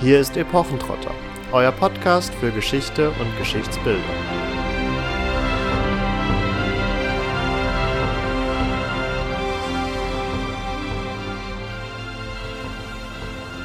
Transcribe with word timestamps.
Hier 0.00 0.18
ist 0.18 0.36
Epochentrotter, 0.36 1.14
euer 1.52 1.70
Podcast 1.70 2.34
für 2.34 2.50
Geschichte 2.50 3.10
und 3.10 3.38
Geschichtsbildung. 3.38 4.02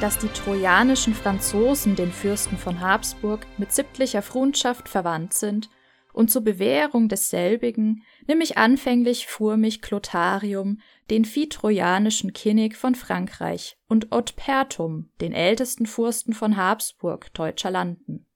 Dass 0.00 0.18
die 0.18 0.28
trojanischen 0.28 1.14
Franzosen 1.14 1.96
den 1.96 2.12
Fürsten 2.12 2.56
von 2.56 2.80
Habsburg 2.80 3.44
mit 3.58 3.72
sittlicher 3.72 4.22
Freundschaft 4.22 4.88
verwandt 4.88 5.34
sind 5.34 5.68
und 6.12 6.30
zur 6.30 6.42
Bewährung 6.42 7.08
desselbigen 7.08 8.02
nimm 8.26 8.40
ich 8.40 8.58
anfänglich 8.58 9.26
vor 9.26 9.56
mich 9.56 9.82
Clotharium, 9.82 10.80
den 11.10 11.24
viehtrojanischen 11.24 12.32
Kinnig 12.32 12.76
von 12.76 12.94
Frankreich, 12.94 13.78
und 13.88 14.12
Otpertum, 14.12 15.10
den 15.20 15.32
ältesten 15.32 15.86
Fürsten 15.86 16.32
von 16.32 16.56
Habsburg, 16.56 17.32
deutscher 17.34 17.70
Landen. 17.70 18.26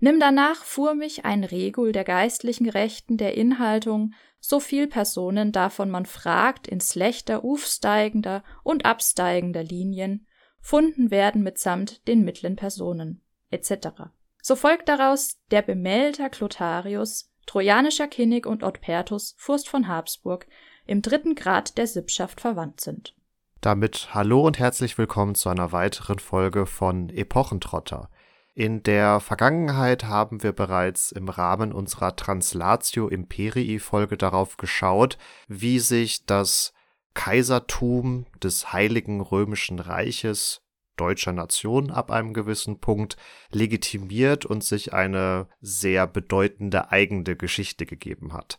Nimm 0.00 0.18
danach 0.18 0.64
fuhr 0.64 0.94
mich 0.94 1.24
ein 1.24 1.44
Regul 1.44 1.92
der 1.92 2.02
geistlichen 2.02 2.68
Rechten 2.68 3.18
der 3.18 3.36
Inhaltung, 3.36 4.14
so 4.40 4.58
viel 4.58 4.88
Personen 4.88 5.52
davon 5.52 5.90
man 5.90 6.06
fragt, 6.06 6.66
in 6.66 6.80
schlechter 6.80 7.44
ufsteigender 7.44 8.42
und 8.64 8.84
absteigender 8.84 9.62
Linien, 9.62 10.26
funden 10.60 11.12
werden 11.12 11.44
mitsamt 11.44 12.06
den 12.08 12.24
mittleren 12.24 12.56
Personen, 12.56 13.22
etc. 13.50 14.10
So 14.44 14.56
folgt 14.56 14.88
daraus 14.88 15.38
der 15.52 15.62
Bemelder 15.62 16.28
Clotharius, 16.28 17.30
trojanischer 17.46 18.08
Kinnig 18.08 18.44
und 18.44 18.64
Otpertus, 18.64 19.36
Fürst 19.38 19.68
von 19.68 19.86
Habsburg, 19.86 20.48
im 20.84 21.00
dritten 21.00 21.36
Grad 21.36 21.78
der 21.78 21.86
Sippschaft 21.86 22.40
verwandt 22.40 22.80
sind. 22.80 23.14
Damit 23.60 24.08
hallo 24.14 24.44
und 24.44 24.58
herzlich 24.58 24.98
willkommen 24.98 25.36
zu 25.36 25.48
einer 25.48 25.70
weiteren 25.70 26.18
Folge 26.18 26.66
von 26.66 27.08
Epochentrotter. 27.10 28.10
In 28.56 28.82
der 28.82 29.20
Vergangenheit 29.20 30.02
haben 30.06 30.42
wir 30.42 30.50
bereits 30.50 31.12
im 31.12 31.28
Rahmen 31.28 31.72
unserer 31.72 32.16
Translatio 32.16 33.06
Imperii 33.06 33.78
Folge 33.78 34.16
darauf 34.16 34.56
geschaut, 34.56 35.18
wie 35.46 35.78
sich 35.78 36.26
das 36.26 36.74
Kaisertum 37.14 38.26
des 38.42 38.72
Heiligen 38.72 39.20
Römischen 39.20 39.78
Reiches 39.78 40.61
deutscher 40.96 41.32
Nation 41.32 41.90
ab 41.90 42.10
einem 42.10 42.34
gewissen 42.34 42.80
Punkt 42.80 43.16
legitimiert 43.50 44.44
und 44.46 44.64
sich 44.64 44.92
eine 44.92 45.48
sehr 45.60 46.06
bedeutende 46.06 46.90
eigene 46.90 47.36
Geschichte 47.36 47.86
gegeben 47.86 48.32
hat. 48.32 48.58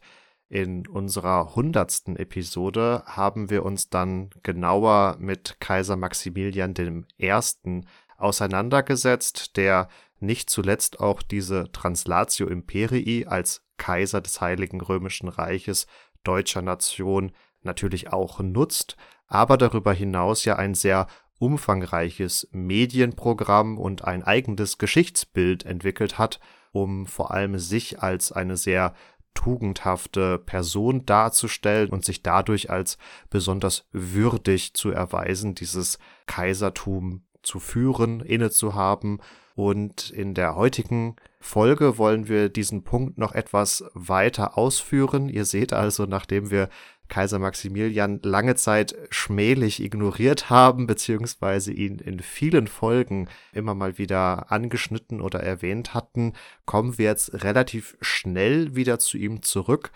In 0.50 0.88
unserer 0.88 1.56
hundertsten 1.56 2.16
Episode 2.16 3.04
haben 3.06 3.50
wir 3.50 3.66
uns 3.66 3.90
dann 3.90 4.30
genauer 4.44 5.18
mit 5.20 5.58
Kaiser 5.60 5.96
Maximilian 5.96 6.76
I. 7.20 7.82
auseinandergesetzt, 8.18 9.58
der 9.58 9.88
nicht 10.20 10.50
zuletzt 10.50 11.00
auch 11.00 11.22
diese 11.22 11.72
Translatio 11.72 12.48
Imperii 12.48 13.26
als 13.26 13.66
Kaiser 13.78 14.22
des 14.22 14.42
Heiligen 14.42 14.82
Römischen 14.82 15.28
Reiches 15.28 15.88
deutscher 16.24 16.62
Nation 16.62 17.32
natürlich 17.62 18.14
auch 18.14 18.40
nutzt, 18.40 18.96
aber 19.28 19.58
darüber 19.58 19.94
hinaus 19.94 20.46
ja 20.46 20.56
ein 20.56 20.76
sehr 20.76 21.08
umfangreiches 21.44 22.48
Medienprogramm 22.54 23.78
und 23.78 24.06
ein 24.06 24.24
eigenes 24.24 24.78
Geschichtsbild 24.78 25.66
entwickelt 25.66 26.18
hat, 26.18 26.40
um 26.72 27.06
vor 27.06 27.32
allem 27.32 27.60
sich 27.60 28.02
als 28.02 28.32
eine 28.32 28.56
sehr 28.56 28.94
tugendhafte 29.34 30.40
Person 30.40 31.06
darzustellen 31.06 31.90
und 31.90 32.06
sich 32.06 32.24
dadurch 32.24 32.70
als 32.70 32.98
besonders 33.30 33.86
würdig 33.92 34.74
zu 34.74 34.92
erweisen, 34.92 35.54
dieses 35.54 36.00
Kaisertum 36.28 37.24
zu 37.42 37.60
führen, 37.60 38.22
inne 38.22 38.50
zu 38.50 38.74
haben. 38.74 39.20
Und 39.56 40.12
in 40.12 40.36
der 40.36 40.56
heutigen 40.56 41.18
Folge 41.44 41.98
wollen 41.98 42.30
wir 42.30 42.48
diesen 42.48 42.84
Punkt 42.84 43.18
noch 43.18 43.34
etwas 43.34 43.84
weiter 43.94 44.58
ausführen. 44.58 45.28
Ihr 45.28 45.44
seht 45.44 45.74
also, 45.74 46.06
nachdem 46.06 46.52
wir 46.52 46.70
Kaiser 47.10 47.38
Maximilian 47.38 48.22
lange 48.24 48.56
Zeit 48.56 48.96
schmählich 49.10 49.84
ignoriert 49.84 50.50
haben, 50.50 50.88
beziehungsweise 50.88 51.74
ihn 51.74 52.00
in 52.00 52.22
vielen 52.22 52.68
Folgen 52.68 53.28
immer 53.52 53.76
mal 53.76 53.98
wieder 53.98 54.54
angeschnitten 54.54 55.20
oder 55.20 55.42
erwähnt 55.42 55.94
hatten, 55.94 56.32
kommen 56.66 56.98
wir 56.98 57.08
jetzt 57.08 57.44
relativ 57.44 57.98
schnell 58.00 58.76
wieder 58.76 58.98
zu 58.98 59.18
ihm 59.18 59.42
zurück. 59.42 59.92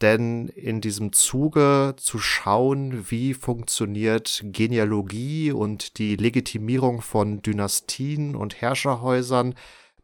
Denn 0.00 0.48
in 0.48 0.80
diesem 0.80 1.12
Zuge 1.12 1.94
zu 1.96 2.18
schauen, 2.18 3.08
wie 3.08 3.34
funktioniert 3.34 4.42
Genealogie 4.44 5.52
und 5.52 5.98
die 5.98 6.16
Legitimierung 6.16 7.02
von 7.02 7.40
Dynastien 7.40 8.34
und 8.34 8.60
Herrscherhäusern, 8.60 9.54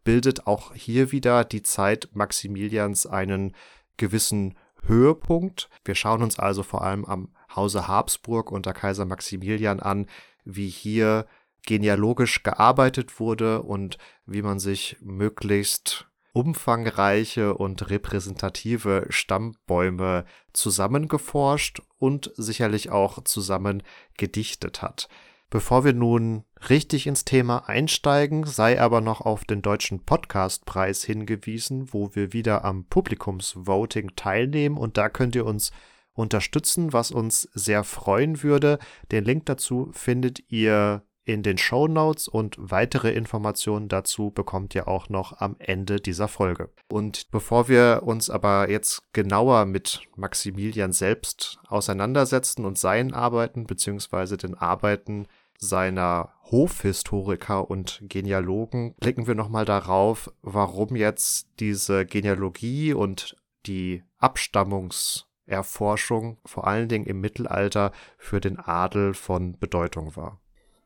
bildet 0.05 0.47
auch 0.47 0.75
hier 0.75 1.11
wieder 1.13 1.45
die 1.45 1.63
Zeit 1.63 2.09
Maximilians 2.13 3.07
einen 3.07 3.55
gewissen 3.97 4.57
Höhepunkt. 4.83 5.69
Wir 5.85 5.95
schauen 5.95 6.23
uns 6.23 6.39
also 6.39 6.63
vor 6.63 6.83
allem 6.83 7.05
am 7.05 7.35
Hause 7.55 7.89
Habsburg 7.89 8.53
unter 8.53 8.73
Kaiser 8.73 9.07
Maximilian 9.07 9.81
an, 9.81 10.07
wie 10.45 10.69
hier 10.69 11.27
genealogisch 11.67 12.43
gearbeitet 12.43 13.19
wurde 13.19 13.63
und 13.63 13.99
wie 14.27 14.43
man 14.43 14.59
sich 14.59 14.97
möglichst 15.01 16.07
umfangreiche 16.33 17.55
und 17.55 17.91
repräsentative 17.91 19.07
Stammbäume 19.09 20.25
zusammengeforscht 20.53 21.81
und 21.99 22.33
sicherlich 22.35 22.91
auch 22.91 23.23
zusammen 23.23 23.83
gedichtet 24.19 24.83
hat. 24.83 25.09
Bevor 25.55 25.85
wir 25.85 25.93
nun 25.93 26.43
richtig 26.69 27.07
ins 27.07 27.25
Thema 27.25 27.69
einsteigen, 27.69 28.45
sei 28.45 28.81
aber 28.81 29.01
noch 29.01 29.21
auf 29.21 29.45
den 29.45 29.63
deutschen 29.63 30.05
Podcastpreis 30.05 31.05
hingewiesen, 31.05 31.93
wo 31.93 32.13
wir 32.17 32.33
wieder 32.33 32.65
am 32.65 32.87
Publikumsvoting 32.87 34.17
teilnehmen 34.17 34.77
und 34.77 34.97
da 34.99 35.09
könnt 35.09 35.37
ihr 35.37 35.47
uns 35.47 35.71
unterstützen, 36.13 36.93
was 36.93 37.13
uns 37.13 37.43
sehr 37.55 37.85
freuen 37.85 38.43
würde. 38.43 38.81
Den 39.13 39.23
Link 39.23 39.47
dazu 39.47 39.91
findet 39.93 40.43
ihr 40.51 41.05
in 41.25 41.45
den 41.45 41.57
Show 41.57 41.87
Notes 41.87 42.27
und 42.27 42.57
weitere 42.59 43.13
Informationen 43.13 43.89
dazu 43.89 44.33
bekommt 44.33 44.75
ihr 44.75 44.89
auch 44.89 45.09
noch 45.09 45.41
am 45.41 45.55
Ende 45.61 46.01
dieser 46.01 46.27
Folge. 46.27 46.71
Und 46.89 47.31
bevor 47.31 47.69
wir 47.69 48.03
uns 48.05 48.29
aber 48.29 48.71
jetzt 48.71 49.03
genauer 49.13 49.67
mit 49.67 50.03
Maximilian 50.17 50.91
selbst 50.91 51.61
auseinandersetzen 51.69 52.65
und 52.65 52.77
seinen 52.77 53.15
Arbeiten 53.15 53.69
beziehungsweise 53.69 54.37
den 54.37 54.55
Arbeiten 54.55 55.29
seiner 55.59 56.31
Hofhistoriker 56.51 57.71
und 57.71 58.01
Genealogen 58.03 58.95
blicken 59.01 59.27
wir 59.27 59.35
nochmal 59.35 59.65
darauf, 59.65 60.31
warum 60.43 60.95
jetzt 60.97 61.49
diese 61.59 62.05
Genealogie 62.07 62.93
und 62.93 63.37
die 63.67 64.05
Abstammungserforschung 64.19 66.39
vor 66.45 66.67
allen 66.67 66.89
Dingen 66.89 67.07
im 67.07 67.21
Mittelalter 67.21 67.93
für 68.19 68.41
den 68.41 68.59
Adel 68.59 69.15
von 69.15 69.57
Bedeutung 69.59 70.17
war. 70.17 70.41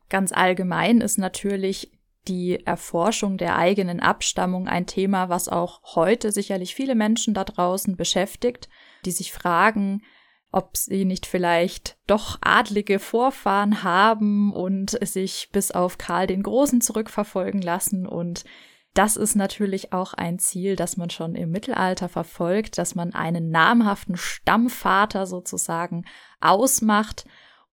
Ganz 0.09 0.31
allgemein 0.31 1.01
ist 1.01 1.17
natürlich 1.17 1.91
die 2.27 2.65
Erforschung 2.65 3.37
der 3.37 3.57
eigenen 3.57 3.99
Abstammung 3.99 4.67
ein 4.67 4.85
Thema, 4.85 5.29
was 5.29 5.49
auch 5.49 5.95
heute 5.95 6.31
sicherlich 6.31 6.75
viele 6.75 6.95
Menschen 6.95 7.33
da 7.33 7.43
draußen 7.43 7.95
beschäftigt, 7.95 8.69
die 9.05 9.11
sich 9.11 9.31
fragen, 9.31 10.03
ob 10.51 10.77
sie 10.77 11.05
nicht 11.05 11.25
vielleicht 11.25 11.97
doch 12.07 12.39
adlige 12.41 12.99
Vorfahren 12.99 13.83
haben 13.83 14.51
und 14.51 14.91
sich 15.05 15.49
bis 15.51 15.71
auf 15.71 15.97
Karl 15.97 16.27
den 16.27 16.43
Großen 16.43 16.81
zurückverfolgen 16.81 17.61
lassen. 17.61 18.07
Und 18.07 18.45
das 18.95 19.15
ist 19.15 19.35
natürlich 19.35 19.93
auch 19.93 20.13
ein 20.13 20.39
Ziel, 20.39 20.75
das 20.75 20.97
man 20.97 21.11
schon 21.11 21.35
im 21.35 21.51
Mittelalter 21.51 22.09
verfolgt, 22.09 22.77
dass 22.79 22.95
man 22.95 23.13
einen 23.13 23.51
namhaften 23.51 24.17
Stammvater 24.17 25.27
sozusagen 25.27 26.05
ausmacht. 26.41 27.25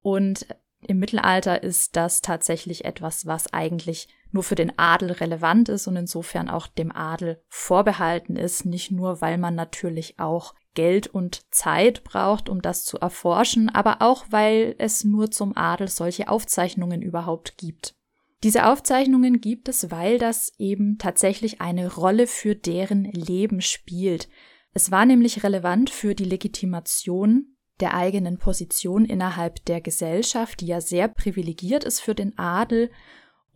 Und 0.03 0.47
im 0.83 0.99
Mittelalter 0.99 1.63
ist 1.63 1.97
das 1.97 2.21
tatsächlich 2.21 2.85
etwas, 2.85 3.27
was 3.27 3.53
eigentlich 3.53 4.09
nur 4.31 4.43
für 4.43 4.55
den 4.55 4.79
Adel 4.79 5.13
relevant 5.13 5.69
ist 5.69 5.87
und 5.87 5.97
insofern 5.97 6.49
auch 6.49 6.67
dem 6.67 6.93
Adel 6.93 7.43
vorbehalten 7.49 8.37
ist, 8.37 8.67
nicht 8.67 8.91
nur, 8.91 9.21
weil 9.21 9.39
man 9.39 9.55
natürlich 9.55 10.19
auch 10.19 10.55
Geld 10.75 11.07
und 11.07 11.53
Zeit 11.53 12.05
braucht, 12.05 12.49
um 12.49 12.61
das 12.61 12.85
zu 12.85 12.99
erforschen, 12.99 13.71
aber 13.71 14.03
auch 14.03 14.27
weil 14.31 14.75
es 14.79 15.05
nur 15.05 15.31
zum 15.31 15.57
Adel 15.57 15.89
solche 15.89 16.29
Aufzeichnungen 16.29 17.03
überhaupt 17.03 17.57
gibt. 17.57 17.95
Diese 18.43 18.67
Aufzeichnungen 18.67 19.41
gibt 19.41 19.69
es, 19.69 19.91
weil 19.91 20.19
das 20.19 20.53
eben 20.59 20.99
tatsächlich 20.99 21.63
eine 21.63 21.93
Rolle 21.93 22.27
für 22.27 22.55
deren 22.55 23.05
Leben 23.05 23.63
spielt. 23.63 24.29
Es 24.75 24.91
war 24.91 25.07
nämlich 25.07 25.43
relevant 25.43 25.89
für 25.89 26.15
die 26.15 26.25
Legitimation 26.25 27.56
der 27.81 27.95
eigenen 27.95 28.39
Position 28.39 29.05
innerhalb 29.05 29.65
der 29.67 29.81
Gesellschaft, 29.81 30.61
die 30.61 30.67
ja 30.67 30.81
sehr 30.81 31.09
privilegiert 31.09 31.85
ist 31.85 32.01
für 32.01 32.15
den 32.15 32.37
Adel 32.39 32.91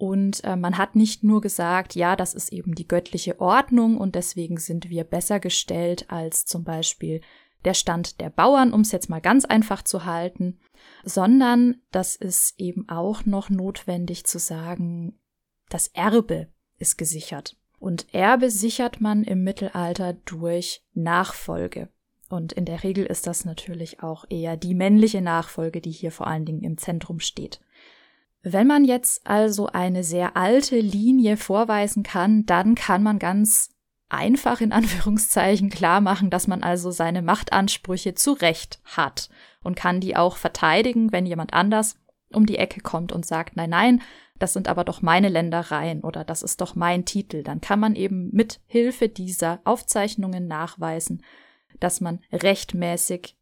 und 0.00 0.42
äh, 0.44 0.56
man 0.56 0.78
hat 0.78 0.96
nicht 0.96 1.24
nur 1.24 1.42
gesagt, 1.42 1.94
ja, 1.94 2.16
das 2.16 2.32
ist 2.32 2.54
eben 2.54 2.74
die 2.74 2.88
göttliche 2.88 3.38
Ordnung 3.38 3.98
und 3.98 4.14
deswegen 4.14 4.56
sind 4.56 4.88
wir 4.88 5.04
besser 5.04 5.40
gestellt 5.40 6.06
als 6.08 6.46
zum 6.46 6.64
Beispiel 6.64 7.20
der 7.66 7.74
Stand 7.74 8.18
der 8.18 8.30
Bauern, 8.30 8.72
um 8.72 8.80
es 8.80 8.92
jetzt 8.92 9.10
mal 9.10 9.20
ganz 9.20 9.44
einfach 9.44 9.82
zu 9.82 10.06
halten, 10.06 10.58
sondern 11.04 11.82
das 11.90 12.16
ist 12.16 12.58
eben 12.58 12.88
auch 12.88 13.26
noch 13.26 13.50
notwendig 13.50 14.24
zu 14.24 14.38
sagen, 14.38 15.20
das 15.68 15.88
Erbe 15.88 16.48
ist 16.78 16.96
gesichert. 16.96 17.58
Und 17.78 18.06
Erbe 18.14 18.50
sichert 18.50 19.02
man 19.02 19.22
im 19.22 19.44
Mittelalter 19.44 20.14
durch 20.14 20.82
Nachfolge. 20.94 21.90
Und 22.30 22.52
in 22.52 22.64
der 22.64 22.84
Regel 22.84 23.04
ist 23.04 23.26
das 23.26 23.44
natürlich 23.44 24.04
auch 24.04 24.24
eher 24.30 24.56
die 24.56 24.74
männliche 24.74 25.20
Nachfolge, 25.20 25.80
die 25.80 25.90
hier 25.90 26.12
vor 26.12 26.28
allen 26.28 26.44
Dingen 26.44 26.62
im 26.62 26.78
Zentrum 26.78 27.18
steht. 27.18 27.60
Wenn 28.42 28.68
man 28.68 28.84
jetzt 28.84 29.26
also 29.26 29.66
eine 29.66 30.04
sehr 30.04 30.36
alte 30.36 30.78
Linie 30.78 31.36
vorweisen 31.36 32.04
kann, 32.04 32.46
dann 32.46 32.76
kann 32.76 33.02
man 33.02 33.18
ganz 33.18 33.74
einfach 34.08 34.60
in 34.60 34.70
Anführungszeichen 34.72 35.70
klar 35.70 36.00
machen, 36.00 36.30
dass 36.30 36.46
man 36.46 36.62
also 36.62 36.92
seine 36.92 37.20
Machtansprüche 37.20 38.14
zu 38.14 38.32
Recht 38.32 38.80
hat 38.84 39.28
und 39.64 39.74
kann 39.74 40.00
die 40.00 40.16
auch 40.16 40.36
verteidigen, 40.36 41.10
wenn 41.10 41.26
jemand 41.26 41.52
anders 41.52 41.96
um 42.32 42.46
die 42.46 42.58
Ecke 42.58 42.80
kommt 42.80 43.10
und 43.10 43.26
sagt, 43.26 43.56
nein, 43.56 43.70
nein, 43.70 44.02
das 44.38 44.52
sind 44.52 44.68
aber 44.68 44.84
doch 44.84 45.02
meine 45.02 45.28
Ländereien 45.28 46.02
oder 46.02 46.24
das 46.24 46.44
ist 46.44 46.60
doch 46.60 46.76
mein 46.76 47.04
Titel, 47.04 47.42
dann 47.42 47.60
kann 47.60 47.80
man 47.80 47.96
eben 47.96 48.30
mit 48.32 48.60
Hilfe 48.66 49.08
dieser 49.08 49.60
Aufzeichnungen 49.64 50.46
nachweisen, 50.46 51.22
dass 51.80 52.00
man 52.00 52.20
rechtmäßig 52.32 53.36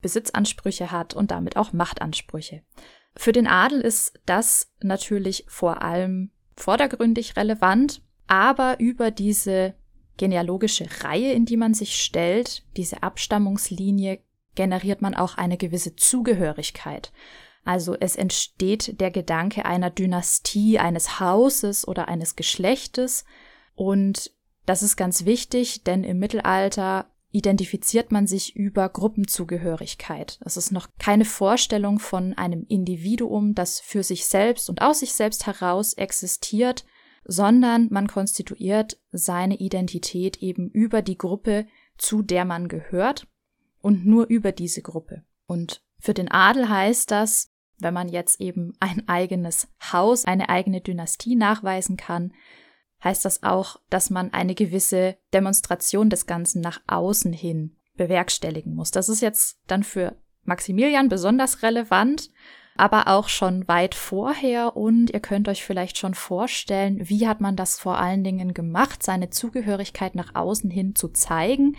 Besitzansprüche 0.00 0.90
hat 0.92 1.14
und 1.14 1.30
damit 1.30 1.56
auch 1.56 1.72
Machtansprüche. 1.72 2.62
Für 3.16 3.32
den 3.32 3.46
Adel 3.46 3.80
ist 3.80 4.12
das 4.26 4.70
natürlich 4.80 5.44
vor 5.48 5.82
allem 5.82 6.30
vordergründig 6.56 7.36
relevant, 7.36 8.02
aber 8.26 8.78
über 8.78 9.10
diese 9.10 9.74
genealogische 10.16 10.86
Reihe, 11.02 11.32
in 11.32 11.46
die 11.46 11.56
man 11.56 11.74
sich 11.74 12.00
stellt, 12.00 12.64
diese 12.76 13.02
Abstammungslinie, 13.02 14.20
generiert 14.54 15.00
man 15.02 15.14
auch 15.14 15.36
eine 15.36 15.56
gewisse 15.56 15.96
Zugehörigkeit. 15.96 17.12
Also 17.64 17.96
es 17.98 18.16
entsteht 18.16 19.00
der 19.00 19.10
Gedanke 19.10 19.64
einer 19.64 19.90
Dynastie, 19.90 20.78
eines 20.78 21.20
Hauses 21.20 21.86
oder 21.86 22.08
eines 22.08 22.34
Geschlechtes. 22.34 23.24
Und 23.74 24.32
das 24.66 24.82
ist 24.82 24.96
ganz 24.96 25.24
wichtig, 25.24 25.84
denn 25.84 26.02
im 26.02 26.18
Mittelalter 26.18 27.10
identifiziert 27.30 28.10
man 28.10 28.26
sich 28.26 28.56
über 28.56 28.88
Gruppenzugehörigkeit. 28.88 30.38
Es 30.44 30.56
ist 30.56 30.72
noch 30.72 30.88
keine 30.98 31.24
Vorstellung 31.24 31.98
von 31.98 32.34
einem 32.34 32.64
Individuum, 32.68 33.54
das 33.54 33.80
für 33.80 34.02
sich 34.02 34.26
selbst 34.26 34.70
und 34.70 34.80
aus 34.80 35.00
sich 35.00 35.12
selbst 35.12 35.46
heraus 35.46 35.92
existiert, 35.92 36.86
sondern 37.24 37.88
man 37.90 38.08
konstituiert 38.08 38.98
seine 39.12 39.56
Identität 39.56 40.38
eben 40.38 40.70
über 40.70 41.02
die 41.02 41.18
Gruppe, 41.18 41.66
zu 41.98 42.22
der 42.22 42.44
man 42.46 42.68
gehört 42.68 43.26
und 43.82 44.06
nur 44.06 44.26
über 44.28 44.52
diese 44.52 44.80
Gruppe. 44.80 45.24
Und 45.46 45.82
für 45.98 46.14
den 46.14 46.30
Adel 46.30 46.68
heißt 46.68 47.10
das, 47.10 47.50
wenn 47.78 47.94
man 47.94 48.08
jetzt 48.08 48.40
eben 48.40 48.72
ein 48.80 49.06
eigenes 49.06 49.68
Haus, 49.92 50.24
eine 50.24 50.48
eigene 50.48 50.80
Dynastie 50.80 51.36
nachweisen 51.36 51.96
kann, 51.96 52.32
heißt 53.02 53.24
das 53.24 53.42
auch, 53.42 53.80
dass 53.90 54.10
man 54.10 54.32
eine 54.32 54.54
gewisse 54.54 55.16
Demonstration 55.32 56.10
des 56.10 56.26
Ganzen 56.26 56.60
nach 56.60 56.80
außen 56.86 57.32
hin 57.32 57.76
bewerkstelligen 57.96 58.74
muss. 58.74 58.90
Das 58.90 59.08
ist 59.08 59.20
jetzt 59.20 59.60
dann 59.66 59.82
für 59.82 60.16
Maximilian 60.44 61.08
besonders 61.08 61.62
relevant, 61.62 62.30
aber 62.76 63.08
auch 63.08 63.28
schon 63.28 63.66
weit 63.68 63.94
vorher 63.94 64.76
und 64.76 65.10
ihr 65.10 65.20
könnt 65.20 65.48
euch 65.48 65.64
vielleicht 65.64 65.98
schon 65.98 66.14
vorstellen, 66.14 67.08
wie 67.08 67.26
hat 67.26 67.40
man 67.40 67.56
das 67.56 67.78
vor 67.78 67.98
allen 67.98 68.24
Dingen 68.24 68.54
gemacht, 68.54 69.02
seine 69.02 69.30
Zugehörigkeit 69.30 70.14
nach 70.14 70.34
außen 70.34 70.70
hin 70.70 70.94
zu 70.94 71.08
zeigen. 71.08 71.76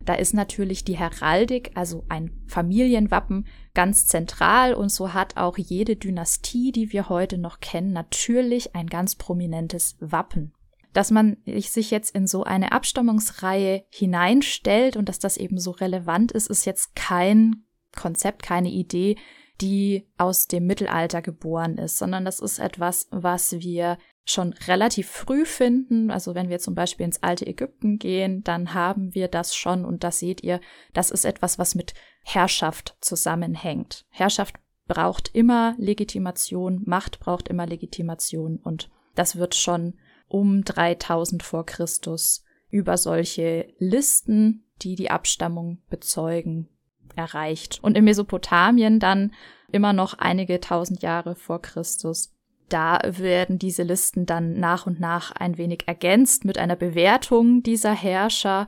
Da 0.00 0.14
ist 0.14 0.34
natürlich 0.34 0.84
die 0.84 0.96
Heraldik, 0.96 1.72
also 1.74 2.04
ein 2.08 2.30
Familienwappen, 2.46 3.46
ganz 3.74 4.06
zentral 4.06 4.72
und 4.72 4.90
so 4.90 5.14
hat 5.14 5.36
auch 5.36 5.58
jede 5.58 5.96
Dynastie, 5.96 6.70
die 6.70 6.92
wir 6.92 7.08
heute 7.08 7.38
noch 7.38 7.58
kennen, 7.58 7.92
natürlich 7.92 8.76
ein 8.76 8.86
ganz 8.86 9.16
prominentes 9.16 9.96
Wappen. 9.98 10.52
Dass 10.96 11.10
man 11.10 11.36
sich 11.44 11.90
jetzt 11.90 12.14
in 12.14 12.26
so 12.26 12.44
eine 12.44 12.72
Abstammungsreihe 12.72 13.84
hineinstellt 13.90 14.96
und 14.96 15.10
dass 15.10 15.18
das 15.18 15.36
eben 15.36 15.58
so 15.58 15.72
relevant 15.72 16.32
ist, 16.32 16.48
ist 16.48 16.64
jetzt 16.64 16.96
kein 16.96 17.66
Konzept, 17.94 18.42
keine 18.42 18.70
Idee, 18.70 19.16
die 19.60 20.08
aus 20.16 20.46
dem 20.46 20.66
Mittelalter 20.66 21.20
geboren 21.20 21.76
ist, 21.76 21.98
sondern 21.98 22.24
das 22.24 22.40
ist 22.40 22.58
etwas, 22.58 23.08
was 23.10 23.60
wir 23.60 23.98
schon 24.24 24.54
relativ 24.54 25.10
früh 25.10 25.44
finden. 25.44 26.10
Also 26.10 26.34
wenn 26.34 26.48
wir 26.48 26.60
zum 26.60 26.74
Beispiel 26.74 27.04
ins 27.04 27.22
alte 27.22 27.46
Ägypten 27.46 27.98
gehen, 27.98 28.42
dann 28.42 28.72
haben 28.72 29.14
wir 29.14 29.28
das 29.28 29.54
schon 29.54 29.84
und 29.84 30.02
das 30.02 30.18
seht 30.18 30.42
ihr, 30.42 30.62
das 30.94 31.10
ist 31.10 31.26
etwas, 31.26 31.58
was 31.58 31.74
mit 31.74 31.92
Herrschaft 32.22 32.96
zusammenhängt. 33.02 34.06
Herrschaft 34.08 34.56
braucht 34.86 35.28
immer 35.34 35.74
Legitimation, 35.76 36.80
Macht 36.86 37.20
braucht 37.20 37.48
immer 37.48 37.66
Legitimation 37.66 38.56
und 38.56 38.88
das 39.14 39.36
wird 39.36 39.54
schon 39.54 39.98
um 40.28 40.64
3000 40.64 41.42
vor 41.42 41.66
Christus 41.66 42.44
über 42.70 42.96
solche 42.96 43.72
Listen, 43.78 44.64
die 44.82 44.96
die 44.96 45.10
Abstammung 45.10 45.78
bezeugen, 45.88 46.68
erreicht. 47.14 47.78
Und 47.82 47.96
in 47.96 48.04
Mesopotamien 48.04 49.00
dann 49.00 49.32
immer 49.72 49.92
noch 49.92 50.14
einige 50.14 50.60
tausend 50.60 51.02
Jahre 51.02 51.34
vor 51.34 51.62
Christus. 51.62 52.32
Da 52.68 52.98
werden 53.04 53.58
diese 53.58 53.84
Listen 53.84 54.26
dann 54.26 54.58
nach 54.58 54.86
und 54.86 54.98
nach 54.98 55.32
ein 55.32 55.56
wenig 55.56 55.84
ergänzt 55.86 56.44
mit 56.44 56.58
einer 56.58 56.76
Bewertung 56.76 57.62
dieser 57.62 57.92
Herrscher. 57.92 58.66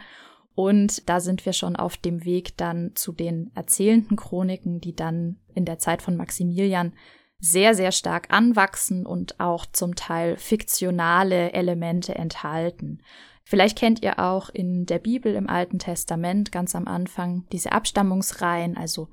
Und 0.54 1.08
da 1.08 1.20
sind 1.20 1.44
wir 1.46 1.52
schon 1.52 1.76
auf 1.76 1.96
dem 1.96 2.24
Weg 2.24 2.56
dann 2.56 2.92
zu 2.94 3.12
den 3.12 3.50
erzählenden 3.54 4.16
Chroniken, 4.16 4.80
die 4.80 4.94
dann 4.94 5.38
in 5.54 5.64
der 5.64 5.78
Zeit 5.78 6.02
von 6.02 6.16
Maximilian 6.16 6.92
sehr, 7.40 7.74
sehr 7.74 7.92
stark 7.92 8.28
anwachsen 8.30 9.06
und 9.06 9.38
auch 9.38 9.66
zum 9.66 9.94
Teil 9.94 10.36
fiktionale 10.36 11.52
Elemente 11.52 12.14
enthalten. 12.14 13.00
Vielleicht 13.44 13.78
kennt 13.78 14.02
ihr 14.02 14.18
auch 14.18 14.50
in 14.50 14.84
der 14.86 14.98
Bibel 14.98 15.34
im 15.34 15.48
Alten 15.48 15.78
Testament 15.78 16.52
ganz 16.52 16.74
am 16.74 16.86
Anfang 16.86 17.44
diese 17.52 17.72
Abstammungsreihen, 17.72 18.76
also 18.76 19.08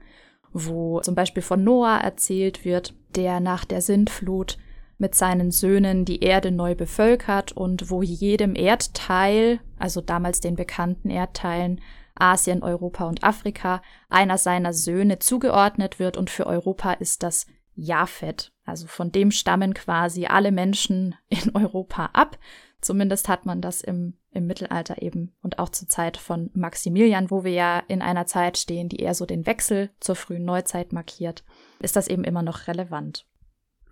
wo 0.51 0.99
zum 1.01 1.15
Beispiel 1.15 1.43
von 1.43 1.63
Noah 1.63 1.99
erzählt 1.99 2.65
wird, 2.65 2.93
der 3.15 3.39
nach 3.39 3.63
der 3.63 3.81
Sintflut 3.81 4.57
mit 4.97 5.15
seinen 5.15 5.51
Söhnen 5.51 6.05
die 6.05 6.21
Erde 6.21 6.51
neu 6.51 6.75
bevölkert 6.75 7.51
und 7.51 7.89
wo 7.89 8.01
jedem 8.01 8.55
Erdteil, 8.55 9.59
also 9.77 10.01
damals 10.01 10.39
den 10.39 10.55
bekannten 10.55 11.09
Erdteilen 11.09 11.81
Asien, 12.15 12.63
Europa 12.63 13.05
und 13.05 13.23
Afrika, 13.23 13.81
einer 14.09 14.37
seiner 14.37 14.73
Söhne 14.73 15.19
zugeordnet 15.19 15.99
wird 15.99 16.17
und 16.17 16.29
für 16.29 16.47
Europa 16.47 16.93
ist 16.93 17.23
das 17.23 17.45
Japhet. 17.75 18.51
Also 18.63 18.87
von 18.87 19.11
dem 19.11 19.31
stammen 19.31 19.73
quasi 19.73 20.25
alle 20.25 20.51
Menschen 20.51 21.15
in 21.29 21.55
Europa 21.55 22.09
ab. 22.13 22.37
Zumindest 22.81 23.29
hat 23.29 23.45
man 23.45 23.61
das 23.61 23.81
im, 23.81 24.13
im 24.31 24.45
Mittelalter 24.45 25.01
eben 25.01 25.33
und 25.41 25.57
auch 25.57 25.69
zur 25.69 25.87
Zeit 25.87 26.17
von 26.17 26.51
Maximilian, 26.53 27.31
wo 27.31 27.43
wir 27.43 27.51
ja 27.51 27.79
in 27.87 28.01
einer 28.01 28.27
Zeit 28.27 28.57
stehen, 28.57 28.89
die 28.89 28.97
eher 28.97 29.15
so 29.15 29.25
den 29.25 29.45
Wechsel 29.45 29.89
zur 29.99 30.15
frühen 30.15 30.45
Neuzeit 30.45 30.93
markiert, 30.93 31.43
ist 31.79 31.95
das 31.95 32.07
eben 32.07 32.23
immer 32.23 32.43
noch 32.43 32.67
relevant. 32.67 33.25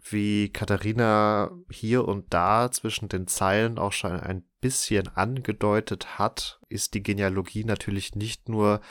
Wie 0.10 0.50
Katharina 0.50 1.52
hier 1.72 2.06
und 2.08 2.34
da 2.34 2.70
zwischen 2.72 3.08
den 3.08 3.26
Zeilen 3.26 3.80
auch 3.80 3.94
schon 3.94 4.20
ein 4.20 4.44
bisschen 4.60 5.08
angedeutet 5.08 6.20
hat, 6.20 6.60
ist 6.68 6.94
die 6.94 7.02
Genealogie 7.02 7.64
natürlich 7.64 8.14
nicht 8.14 8.50
nur 8.50 8.82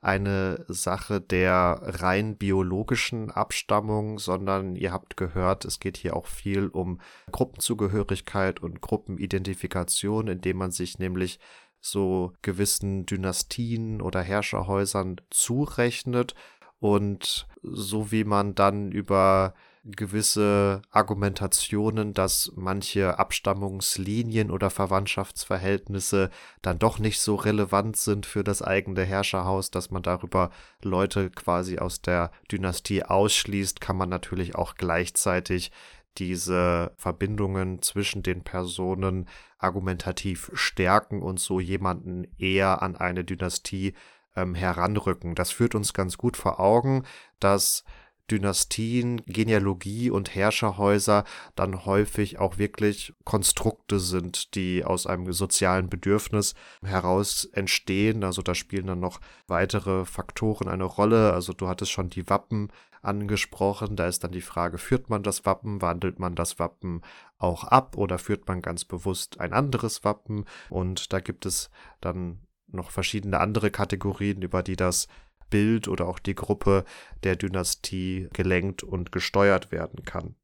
eine 0.00 0.64
Sache 0.68 1.20
der 1.20 1.80
rein 1.82 2.36
biologischen 2.36 3.30
Abstammung, 3.30 4.18
sondern 4.18 4.76
ihr 4.76 4.92
habt 4.92 5.16
gehört, 5.16 5.64
es 5.64 5.80
geht 5.80 5.96
hier 5.96 6.16
auch 6.16 6.26
viel 6.26 6.68
um 6.68 7.00
Gruppenzugehörigkeit 7.32 8.60
und 8.60 8.80
Gruppenidentifikation, 8.80 10.28
indem 10.28 10.58
man 10.58 10.70
sich 10.70 10.98
nämlich 10.98 11.40
so 11.80 12.32
gewissen 12.42 13.06
Dynastien 13.06 14.00
oder 14.00 14.22
Herrscherhäusern 14.22 15.20
zurechnet. 15.30 16.34
Und 16.80 17.48
so 17.62 18.12
wie 18.12 18.24
man 18.24 18.54
dann 18.54 18.92
über 18.92 19.54
gewisse 19.84 20.82
Argumentationen, 20.90 22.14
dass 22.14 22.52
manche 22.56 23.18
Abstammungslinien 23.18 24.50
oder 24.50 24.70
Verwandtschaftsverhältnisse 24.70 26.30
dann 26.62 26.78
doch 26.78 26.98
nicht 26.98 27.20
so 27.20 27.34
relevant 27.34 27.96
sind 27.96 28.26
für 28.26 28.44
das 28.44 28.62
eigene 28.62 29.04
Herrscherhaus, 29.04 29.70
dass 29.70 29.90
man 29.90 30.02
darüber 30.02 30.50
Leute 30.82 31.30
quasi 31.30 31.78
aus 31.78 32.02
der 32.02 32.30
Dynastie 32.50 33.04
ausschließt, 33.04 33.80
kann 33.80 33.96
man 33.96 34.08
natürlich 34.08 34.54
auch 34.54 34.74
gleichzeitig 34.74 35.70
diese 36.18 36.92
Verbindungen 36.96 37.80
zwischen 37.82 38.22
den 38.22 38.42
Personen 38.42 39.28
argumentativ 39.58 40.50
stärken 40.54 41.22
und 41.22 41.40
so 41.40 41.60
jemanden 41.60 42.26
eher 42.38 42.82
an 42.82 42.96
eine 42.96 43.24
Dynastie 43.24 43.94
ähm, 44.36 44.54
heranrücken. 44.54 45.34
Das 45.34 45.50
führt 45.50 45.74
uns 45.74 45.94
ganz 45.94 46.18
gut 46.18 46.36
vor 46.36 46.60
Augen, 46.60 47.04
dass 47.40 47.84
Dynastien, 48.30 49.22
Genealogie 49.26 50.10
und 50.10 50.34
Herrscherhäuser 50.34 51.24
dann 51.54 51.84
häufig 51.84 52.38
auch 52.38 52.58
wirklich 52.58 53.14
Konstrukte 53.24 54.00
sind, 54.00 54.54
die 54.54 54.84
aus 54.84 55.06
einem 55.06 55.32
sozialen 55.32 55.88
Bedürfnis 55.88 56.54
heraus 56.82 57.44
entstehen. 57.52 58.24
Also 58.24 58.42
da 58.42 58.54
spielen 58.54 58.86
dann 58.86 59.00
noch 59.00 59.20
weitere 59.46 60.04
Faktoren 60.04 60.68
eine 60.68 60.84
Rolle. 60.84 61.32
Also 61.32 61.52
du 61.52 61.68
hattest 61.68 61.90
schon 61.90 62.10
die 62.10 62.28
Wappen 62.28 62.70
angesprochen. 63.02 63.96
Da 63.96 64.06
ist 64.06 64.24
dann 64.24 64.32
die 64.32 64.40
Frage, 64.40 64.78
führt 64.78 65.10
man 65.10 65.22
das 65.22 65.46
Wappen, 65.46 65.82
wandelt 65.82 66.18
man 66.18 66.34
das 66.34 66.58
Wappen 66.58 67.02
auch 67.38 67.64
ab 67.64 67.96
oder 67.96 68.18
führt 68.18 68.46
man 68.48 68.62
ganz 68.62 68.84
bewusst 68.84 69.40
ein 69.40 69.52
anderes 69.52 70.04
Wappen? 70.04 70.44
Und 70.70 71.12
da 71.12 71.20
gibt 71.20 71.46
es 71.46 71.70
dann 72.00 72.40
noch 72.70 72.90
verschiedene 72.90 73.40
andere 73.40 73.70
Kategorien, 73.70 74.42
über 74.42 74.62
die 74.62 74.76
das 74.76 75.08
Bild 75.50 75.88
oder 75.88 76.06
auch 76.06 76.18
die 76.18 76.34
Gruppe 76.34 76.84
der 77.22 77.36
Dynastie 77.36 78.28
gelenkt 78.32 78.82
und 78.82 79.12
gesteuert 79.12 79.72
werden 79.72 80.04
kann. 80.04 80.36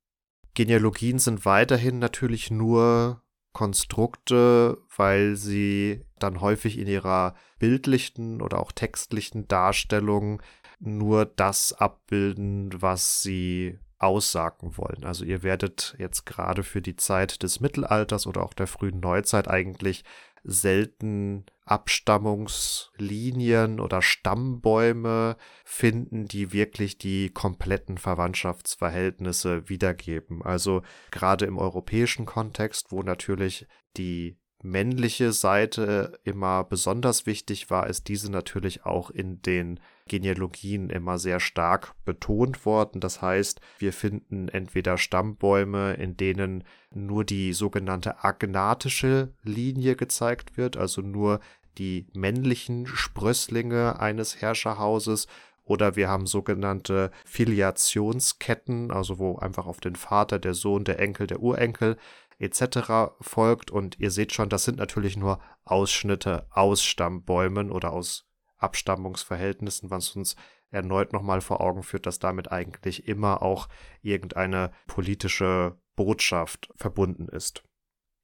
Genealogien 0.55 1.19
sind 1.19 1.45
weiterhin 1.45 1.99
natürlich 1.99 2.51
nur 2.51 3.23
Konstrukte, 3.53 4.79
weil 4.97 5.37
sie 5.37 6.05
dann 6.19 6.41
häufig 6.41 6.79
in 6.79 6.87
ihrer 6.87 7.35
bildlichen 7.59 8.43
oder 8.43 8.59
auch 8.59 8.73
textlichen 8.73 9.49
Darstellung 9.49 10.43
nur 10.81 11.25
das 11.25 11.73
abbilden, 11.73 12.71
was 12.81 13.23
sie 13.23 13.79
aussagen 13.99 14.77
wollen. 14.77 15.05
Also 15.05 15.25
ihr 15.25 15.43
werdet 15.43 15.95
jetzt 15.99 16.27
gerade 16.27 16.63
für 16.63 16.83
die 16.83 16.97
Zeit 16.97 17.43
des 17.43 17.61
Mittelalters 17.61 18.27
oder 18.27 18.43
auch 18.43 18.53
der 18.53 18.67
frühen 18.67 19.01
Neuzeit 19.01 19.49
eigentlich 19.49 20.05
selten 20.45 21.45
Abstammungslinien 21.65 23.81
oder 23.81 24.03
Stammbäume 24.03 25.37
finden, 25.65 26.27
die 26.27 26.53
wirklich 26.53 26.99
die 26.99 27.31
kompletten 27.31 27.99
Verwandtschaftsverhältnisse 27.99 29.69
wiedergeben. 29.69 30.43
Also 30.43 30.83
gerade 31.11 31.47
im 31.47 31.59
europäischen 31.59 32.27
Kontext, 32.27 32.93
wo 32.93 33.03
natürlich 33.03 33.67
die 33.97 34.39
männliche 34.65 35.33
Seite 35.33 36.19
immer 36.25 36.65
besonders 36.65 37.27
wichtig 37.27 37.71
war, 37.71 37.87
ist 37.87 38.09
diese 38.09 38.33
natürlich 38.33 38.85
auch 38.85 39.11
in 39.11 39.43
den 39.43 39.79
Genealogien 40.09 40.91
immer 40.91 41.19
sehr 41.19 41.39
stark 41.39 41.95
betont 42.05 42.65
worden. 42.67 43.01
Das 43.01 43.23
heißt, 43.23 43.61
wir 43.79 43.93
finden 43.93 44.49
entweder 44.49 44.99
Stammbäume, 44.99 45.95
in 45.95 46.17
denen 46.17 46.65
nur 46.91 47.25
die 47.25 47.53
sogenannte 47.53 48.25
agnatische 48.25 49.33
Linie 49.43 49.97
gezeigt 49.97 50.57
wird, 50.57 50.77
also 50.77 51.03
nur 51.03 51.41
die 51.79 52.07
männlichen 52.15 52.87
Sprösslinge 52.87 54.01
eines 54.01 54.41
Herrscherhauses, 54.41 55.27
oder 55.65 55.97
wir 55.97 56.09
haben 56.09 56.27
sogenannte 56.27 57.11
Filiationsketten, 57.25 58.91
also 58.91 59.19
wo 59.19 59.37
einfach 59.37 59.67
auf 59.67 59.81
den 59.81 59.97
Vater, 59.97 60.39
der 60.39 60.53
Sohn, 60.53 60.85
der 60.85 61.01
Enkel, 61.01 61.27
der 61.27 61.41
Urenkel 61.41 61.97
etc. 62.45 63.15
folgt. 63.21 63.71
Und 63.71 63.99
ihr 63.99 64.11
seht 64.11 64.33
schon, 64.33 64.49
das 64.49 64.65
sind 64.65 64.79
natürlich 64.79 65.17
nur 65.17 65.41
Ausschnitte 65.65 66.47
aus 66.51 66.85
Stammbäumen 66.85 67.71
oder 67.71 67.93
aus 67.93 68.27
Abstammungsverhältnissen, 68.59 69.91
was 69.91 70.15
uns 70.17 70.37
erneut 70.71 71.13
nochmal 71.13 71.41
vor 71.41 71.61
Augen 71.61 71.83
führt, 71.83 72.07
dass 72.07 72.19
damit 72.19 72.53
eigentlich 72.53 73.09
immer 73.09 73.43
auch 73.43 73.69
irgendeine 74.03 74.73
politische 74.87 75.79
Botschaft 75.97 76.69
verbunden 76.77 77.29
ist. 77.29 77.63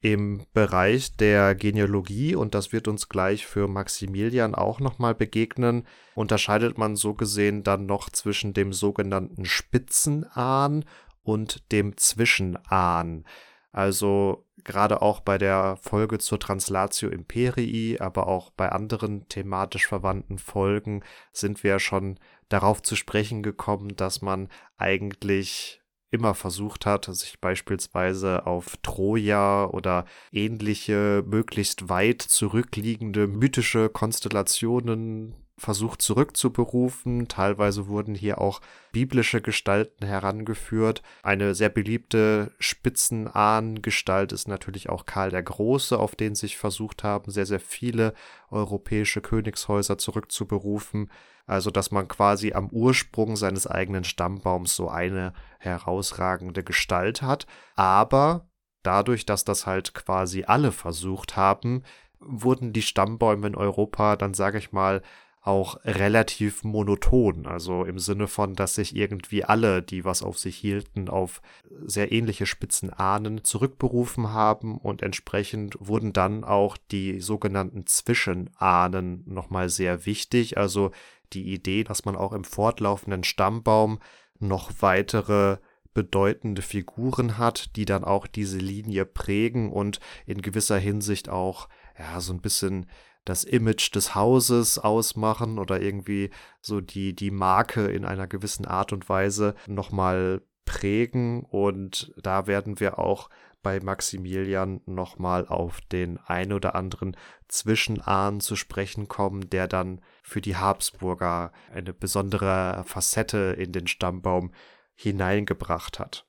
Im 0.02 0.46
Bereich 0.54 1.16
der 1.16 1.54
Genealogie, 1.54 2.34
und 2.34 2.54
das 2.54 2.72
wird 2.72 2.88
uns 2.88 3.10
gleich 3.10 3.46
für 3.46 3.68
Maximilian 3.68 4.54
auch 4.54 4.80
nochmal 4.80 5.14
begegnen, 5.14 5.86
unterscheidet 6.14 6.78
man 6.78 6.96
so 6.96 7.12
gesehen 7.12 7.62
dann 7.62 7.84
noch 7.84 8.08
zwischen 8.08 8.54
dem 8.54 8.72
sogenannten 8.72 9.44
Spitzenahn 9.44 10.86
und 11.22 11.70
dem 11.70 11.98
Zwischenahn. 11.98 13.26
Also 13.72 14.46
gerade 14.64 15.00
auch 15.00 15.20
bei 15.20 15.38
der 15.38 15.76
Folge 15.80 16.18
zur 16.18 16.40
Translatio 16.40 17.08
Imperii, 17.08 17.98
aber 18.00 18.26
auch 18.26 18.50
bei 18.50 18.70
anderen 18.70 19.28
thematisch 19.28 19.86
verwandten 19.86 20.38
Folgen 20.38 21.02
sind 21.32 21.62
wir 21.62 21.78
schon 21.78 22.18
darauf 22.48 22.82
zu 22.82 22.96
sprechen 22.96 23.42
gekommen, 23.42 23.94
dass 23.96 24.22
man 24.22 24.48
eigentlich 24.76 25.80
immer 26.10 26.34
versucht 26.34 26.86
hat, 26.86 27.04
sich 27.04 27.40
beispielsweise 27.40 28.46
auf 28.46 28.76
Troja 28.82 29.66
oder 29.66 30.04
ähnliche 30.32 31.22
möglichst 31.24 31.88
weit 31.88 32.22
zurückliegende 32.22 33.28
mythische 33.28 33.88
Konstellationen 33.88 35.36
versucht 35.60 36.00
zurückzuberufen. 36.00 37.28
Teilweise 37.28 37.86
wurden 37.86 38.14
hier 38.14 38.40
auch 38.40 38.62
biblische 38.92 39.42
Gestalten 39.42 40.06
herangeführt. 40.06 41.02
Eine 41.22 41.54
sehr 41.54 41.68
beliebte 41.68 42.52
Spitzenahnengestalt 42.58 44.32
ist 44.32 44.48
natürlich 44.48 44.88
auch 44.88 45.04
Karl 45.04 45.30
der 45.30 45.42
Große, 45.42 45.98
auf 45.98 46.16
den 46.16 46.34
sich 46.34 46.56
versucht 46.56 47.04
haben, 47.04 47.30
sehr, 47.30 47.44
sehr 47.44 47.60
viele 47.60 48.14
europäische 48.50 49.20
Königshäuser 49.20 49.98
zurückzuberufen. 49.98 51.10
Also, 51.46 51.70
dass 51.70 51.90
man 51.90 52.08
quasi 52.08 52.54
am 52.54 52.70
Ursprung 52.70 53.36
seines 53.36 53.66
eigenen 53.66 54.04
Stammbaums 54.04 54.74
so 54.74 54.88
eine 54.88 55.34
herausragende 55.58 56.64
Gestalt 56.64 57.20
hat. 57.20 57.46
Aber 57.76 58.48
dadurch, 58.82 59.26
dass 59.26 59.44
das 59.44 59.66
halt 59.66 59.92
quasi 59.92 60.44
alle 60.44 60.72
versucht 60.72 61.36
haben, 61.36 61.82
wurden 62.18 62.72
die 62.72 62.82
Stammbäume 62.82 63.48
in 63.48 63.56
Europa 63.56 64.16
dann, 64.16 64.32
sage 64.32 64.58
ich 64.58 64.72
mal, 64.72 65.02
auch 65.42 65.78
relativ 65.84 66.64
monoton. 66.64 67.46
Also 67.46 67.84
im 67.84 67.98
Sinne 67.98 68.28
von, 68.28 68.54
dass 68.54 68.74
sich 68.74 68.94
irgendwie 68.94 69.44
alle, 69.44 69.82
die 69.82 70.04
was 70.04 70.22
auf 70.22 70.38
sich 70.38 70.56
hielten, 70.56 71.08
auf 71.08 71.40
sehr 71.84 72.12
ähnliche 72.12 72.44
Spitzenahnen 72.44 73.42
zurückberufen 73.44 74.32
haben 74.32 74.76
und 74.76 75.02
entsprechend 75.02 75.76
wurden 75.80 76.12
dann 76.12 76.44
auch 76.44 76.76
die 76.90 77.20
sogenannten 77.20 77.86
Zwischenahnen 77.86 79.22
nochmal 79.26 79.70
sehr 79.70 80.04
wichtig. 80.04 80.58
Also 80.58 80.90
die 81.32 81.52
Idee, 81.52 81.84
dass 81.84 82.04
man 82.04 82.16
auch 82.16 82.32
im 82.32 82.44
fortlaufenden 82.44 83.24
Stammbaum 83.24 83.98
noch 84.38 84.70
weitere 84.80 85.58
bedeutende 85.94 86.62
Figuren 86.62 87.38
hat, 87.38 87.76
die 87.76 87.84
dann 87.84 88.04
auch 88.04 88.26
diese 88.26 88.58
Linie 88.58 89.04
prägen 89.04 89.72
und 89.72 90.00
in 90.26 90.42
gewisser 90.42 90.78
Hinsicht 90.78 91.28
auch 91.28 91.68
ja 91.98 92.20
so 92.20 92.32
ein 92.32 92.40
bisschen 92.40 92.86
das 93.24 93.44
Image 93.44 93.94
des 93.94 94.14
Hauses 94.14 94.78
ausmachen 94.78 95.58
oder 95.58 95.80
irgendwie 95.80 96.30
so 96.60 96.80
die, 96.80 97.14
die 97.14 97.30
Marke 97.30 97.86
in 97.86 98.04
einer 98.04 98.26
gewissen 98.26 98.66
Art 98.66 98.92
und 98.92 99.08
Weise 99.08 99.54
nochmal 99.66 100.42
prägen. 100.64 101.42
Und 101.42 102.12
da 102.16 102.46
werden 102.46 102.80
wir 102.80 102.98
auch 102.98 103.28
bei 103.62 103.80
Maximilian 103.80 104.80
nochmal 104.86 105.46
auf 105.46 105.80
den 105.82 106.18
ein 106.18 106.52
oder 106.52 106.74
anderen 106.74 107.16
Zwischenahn 107.48 108.40
zu 108.40 108.56
sprechen 108.56 109.08
kommen, 109.08 109.50
der 109.50 109.68
dann 109.68 110.00
für 110.22 110.40
die 110.40 110.56
Habsburger 110.56 111.52
eine 111.72 111.92
besondere 111.92 112.82
Facette 112.86 113.54
in 113.58 113.72
den 113.72 113.86
Stammbaum 113.86 114.52
hineingebracht 114.94 115.98
hat. 115.98 116.26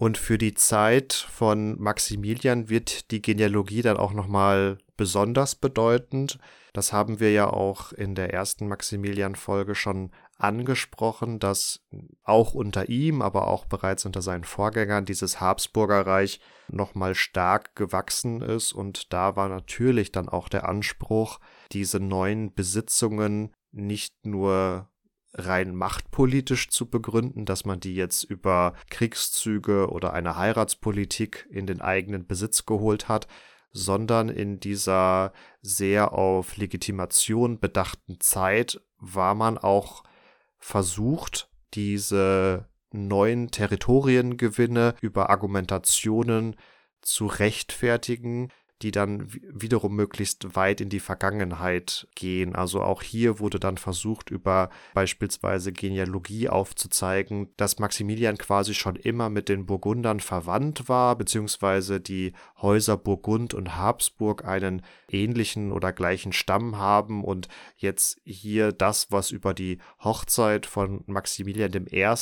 Und 0.00 0.16
für 0.16 0.38
die 0.38 0.54
Zeit 0.54 1.12
von 1.12 1.78
Maximilian 1.78 2.70
wird 2.70 3.10
die 3.10 3.20
Genealogie 3.20 3.82
dann 3.82 3.98
auch 3.98 4.14
nochmal 4.14 4.78
besonders 4.96 5.54
bedeutend. 5.54 6.38
Das 6.72 6.94
haben 6.94 7.20
wir 7.20 7.32
ja 7.32 7.50
auch 7.50 7.92
in 7.92 8.14
der 8.14 8.32
ersten 8.32 8.66
Maximilian-Folge 8.66 9.74
schon 9.74 10.10
angesprochen, 10.38 11.38
dass 11.38 11.84
auch 12.24 12.54
unter 12.54 12.88
ihm, 12.88 13.20
aber 13.20 13.46
auch 13.46 13.66
bereits 13.66 14.06
unter 14.06 14.22
seinen 14.22 14.44
Vorgängern 14.44 15.04
dieses 15.04 15.38
Habsburgerreich 15.38 16.40
nochmal 16.68 17.14
stark 17.14 17.76
gewachsen 17.76 18.40
ist. 18.40 18.72
Und 18.72 19.12
da 19.12 19.36
war 19.36 19.50
natürlich 19.50 20.12
dann 20.12 20.30
auch 20.30 20.48
der 20.48 20.66
Anspruch, 20.66 21.40
diese 21.72 22.00
neuen 22.00 22.54
Besitzungen 22.54 23.54
nicht 23.70 24.24
nur 24.24 24.88
rein 25.32 25.74
machtpolitisch 25.74 26.68
zu 26.70 26.88
begründen, 26.90 27.44
dass 27.44 27.64
man 27.64 27.80
die 27.80 27.94
jetzt 27.94 28.24
über 28.24 28.74
Kriegszüge 28.90 29.90
oder 29.90 30.12
eine 30.12 30.36
Heiratspolitik 30.36 31.46
in 31.50 31.66
den 31.66 31.80
eigenen 31.80 32.26
Besitz 32.26 32.66
geholt 32.66 33.08
hat, 33.08 33.28
sondern 33.72 34.28
in 34.28 34.58
dieser 34.58 35.32
sehr 35.62 36.12
auf 36.12 36.56
Legitimation 36.56 37.60
bedachten 37.60 38.18
Zeit 38.20 38.80
war 38.98 39.34
man 39.34 39.58
auch 39.58 40.02
versucht, 40.58 41.48
diese 41.74 42.68
neuen 42.92 43.50
Territoriengewinne 43.50 44.94
über 45.00 45.30
Argumentationen 45.30 46.56
zu 47.00 47.26
rechtfertigen, 47.26 48.48
die 48.82 48.90
dann 48.90 49.26
wiederum 49.30 49.94
möglichst 49.94 50.56
weit 50.56 50.80
in 50.80 50.88
die 50.88 51.00
Vergangenheit 51.00 52.08
gehen. 52.14 52.54
Also 52.54 52.82
auch 52.82 53.02
hier 53.02 53.38
wurde 53.38 53.60
dann 53.60 53.76
versucht, 53.76 54.30
über 54.30 54.70
beispielsweise 54.94 55.72
Genealogie 55.72 56.48
aufzuzeigen, 56.48 57.48
dass 57.56 57.78
Maximilian 57.78 58.38
quasi 58.38 58.74
schon 58.74 58.96
immer 58.96 59.28
mit 59.28 59.48
den 59.48 59.66
Burgundern 59.66 60.20
verwandt 60.20 60.88
war, 60.88 61.16
beziehungsweise 61.16 62.00
die 62.00 62.32
Häuser 62.60 62.96
Burgund 62.96 63.52
und 63.54 63.76
Habsburg 63.76 64.44
einen 64.44 64.82
ähnlichen 65.08 65.72
oder 65.72 65.92
gleichen 65.92 66.32
Stamm 66.32 66.78
haben 66.78 67.24
und 67.24 67.48
jetzt 67.76 68.20
hier 68.24 68.72
das, 68.72 69.10
was 69.10 69.30
über 69.30 69.54
die 69.54 69.78
Hochzeit 70.02 70.66
von 70.66 71.04
Maximilian 71.06 71.86
I. 71.92 72.14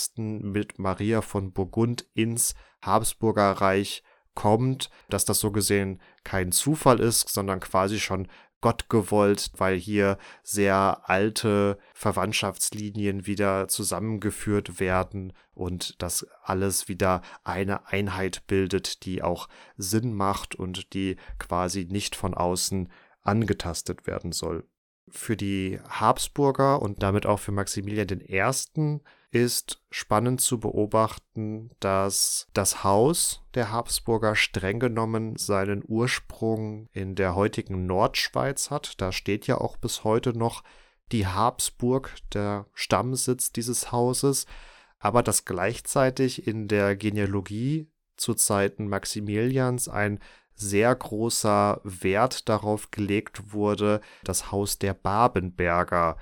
mit 0.42 0.78
Maria 0.78 1.22
von 1.22 1.52
Burgund 1.52 2.06
ins 2.14 2.54
Habsburger 2.82 3.52
Reich 3.52 4.02
kommt, 4.38 4.88
dass 5.08 5.24
das 5.24 5.40
so 5.40 5.50
gesehen 5.50 6.00
kein 6.22 6.52
Zufall 6.52 7.00
ist, 7.00 7.28
sondern 7.28 7.58
quasi 7.58 7.98
schon 7.98 8.28
Gott 8.60 8.88
gewollt, 8.88 9.50
weil 9.56 9.76
hier 9.76 10.16
sehr 10.44 11.00
alte 11.10 11.76
Verwandtschaftslinien 11.92 13.26
wieder 13.26 13.66
zusammengeführt 13.66 14.78
werden 14.78 15.32
und 15.54 16.00
das 16.00 16.24
alles 16.44 16.86
wieder 16.86 17.22
eine 17.42 17.88
Einheit 17.88 18.46
bildet, 18.46 19.04
die 19.04 19.22
auch 19.22 19.48
Sinn 19.76 20.14
macht 20.14 20.54
und 20.54 20.94
die 20.94 21.16
quasi 21.40 21.88
nicht 21.90 22.14
von 22.14 22.34
außen 22.34 22.92
angetastet 23.22 24.06
werden 24.06 24.30
soll. 24.30 24.68
Für 25.08 25.36
die 25.36 25.80
Habsburger 25.88 26.80
und 26.80 27.02
damit 27.02 27.26
auch 27.26 27.40
für 27.40 27.50
Maximilian 27.50 28.20
I. 28.20 29.00
ist 29.30 29.82
spannend 29.90 30.40
zu 30.40 30.58
beobachten, 30.58 31.70
dass 31.80 32.48
das 32.54 32.82
Haus 32.82 33.42
der 33.54 33.70
Habsburger 33.70 34.34
streng 34.34 34.80
genommen 34.80 35.36
seinen 35.36 35.82
Ursprung 35.86 36.88
in 36.92 37.14
der 37.14 37.34
heutigen 37.34 37.86
Nordschweiz 37.86 38.70
hat. 38.70 39.00
Da 39.00 39.12
steht 39.12 39.46
ja 39.46 39.58
auch 39.58 39.76
bis 39.76 40.04
heute 40.04 40.36
noch 40.36 40.62
die 41.12 41.26
Habsburg, 41.26 42.14
der 42.32 42.66
Stammsitz 42.72 43.52
dieses 43.52 43.92
Hauses, 43.92 44.46
aber 44.98 45.22
dass 45.22 45.44
gleichzeitig 45.44 46.46
in 46.46 46.68
der 46.68 46.96
Genealogie 46.96 47.90
zu 48.16 48.34
Zeiten 48.34 48.88
Maximilians 48.88 49.88
ein 49.88 50.20
sehr 50.54 50.94
großer 50.94 51.80
Wert 51.84 52.48
darauf 52.48 52.90
gelegt 52.90 53.52
wurde, 53.52 54.00
das 54.24 54.50
Haus 54.50 54.78
der 54.78 54.94
Babenberger 54.94 56.16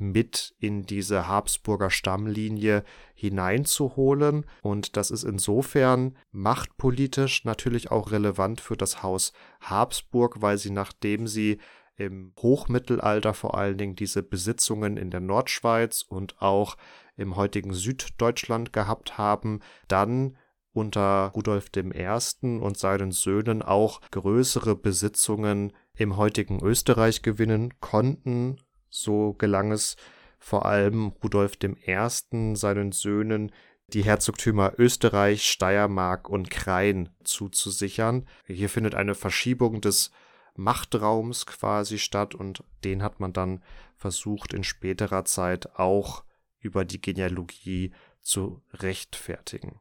mit 0.00 0.54
in 0.58 0.84
diese 0.84 1.28
Habsburger 1.28 1.90
Stammlinie 1.90 2.84
hineinzuholen. 3.14 4.46
Und 4.62 4.96
das 4.96 5.10
ist 5.10 5.24
insofern 5.24 6.16
machtpolitisch 6.32 7.44
natürlich 7.44 7.90
auch 7.90 8.10
relevant 8.10 8.60
für 8.60 8.76
das 8.76 9.02
Haus 9.02 9.32
Habsburg, 9.60 10.42
weil 10.42 10.58
sie, 10.58 10.70
nachdem 10.70 11.26
sie 11.26 11.58
im 11.96 12.32
Hochmittelalter 12.38 13.32
vor 13.34 13.56
allen 13.56 13.78
Dingen 13.78 13.96
diese 13.96 14.22
Besitzungen 14.22 14.96
in 14.96 15.10
der 15.10 15.20
Nordschweiz 15.20 16.02
und 16.02 16.40
auch 16.42 16.76
im 17.16 17.36
heutigen 17.36 17.72
Süddeutschland 17.72 18.72
gehabt 18.72 19.16
haben, 19.16 19.60
dann 19.88 20.36
unter 20.72 21.32
Rudolf 21.34 21.70
I. 21.74 22.06
und 22.42 22.76
seinen 22.76 23.10
Söhnen 23.10 23.62
auch 23.62 24.02
größere 24.10 24.76
Besitzungen 24.76 25.72
im 25.96 26.18
heutigen 26.18 26.62
Österreich 26.62 27.22
gewinnen 27.22 27.72
konnten. 27.80 28.58
So 28.88 29.34
gelang 29.34 29.72
es 29.72 29.96
vor 30.38 30.66
allem 30.66 31.08
Rudolf 31.22 31.58
I. 31.62 32.54
seinen 32.54 32.92
Söhnen 32.92 33.52
die 33.88 34.04
Herzogtümer 34.04 34.72
Österreich, 34.78 35.48
Steiermark 35.48 36.28
und 36.28 36.50
Krain 36.50 37.08
zuzusichern. 37.22 38.26
Hier 38.46 38.68
findet 38.68 38.94
eine 38.94 39.14
Verschiebung 39.14 39.80
des 39.80 40.10
Machtraums 40.56 41.46
quasi 41.46 41.98
statt 41.98 42.34
und 42.34 42.64
den 42.84 43.02
hat 43.02 43.20
man 43.20 43.32
dann 43.32 43.62
versucht 43.96 44.54
in 44.54 44.64
späterer 44.64 45.24
Zeit 45.24 45.76
auch 45.78 46.24
über 46.58 46.84
die 46.84 47.00
Genealogie 47.00 47.92
zu 48.22 48.62
rechtfertigen. 48.72 49.80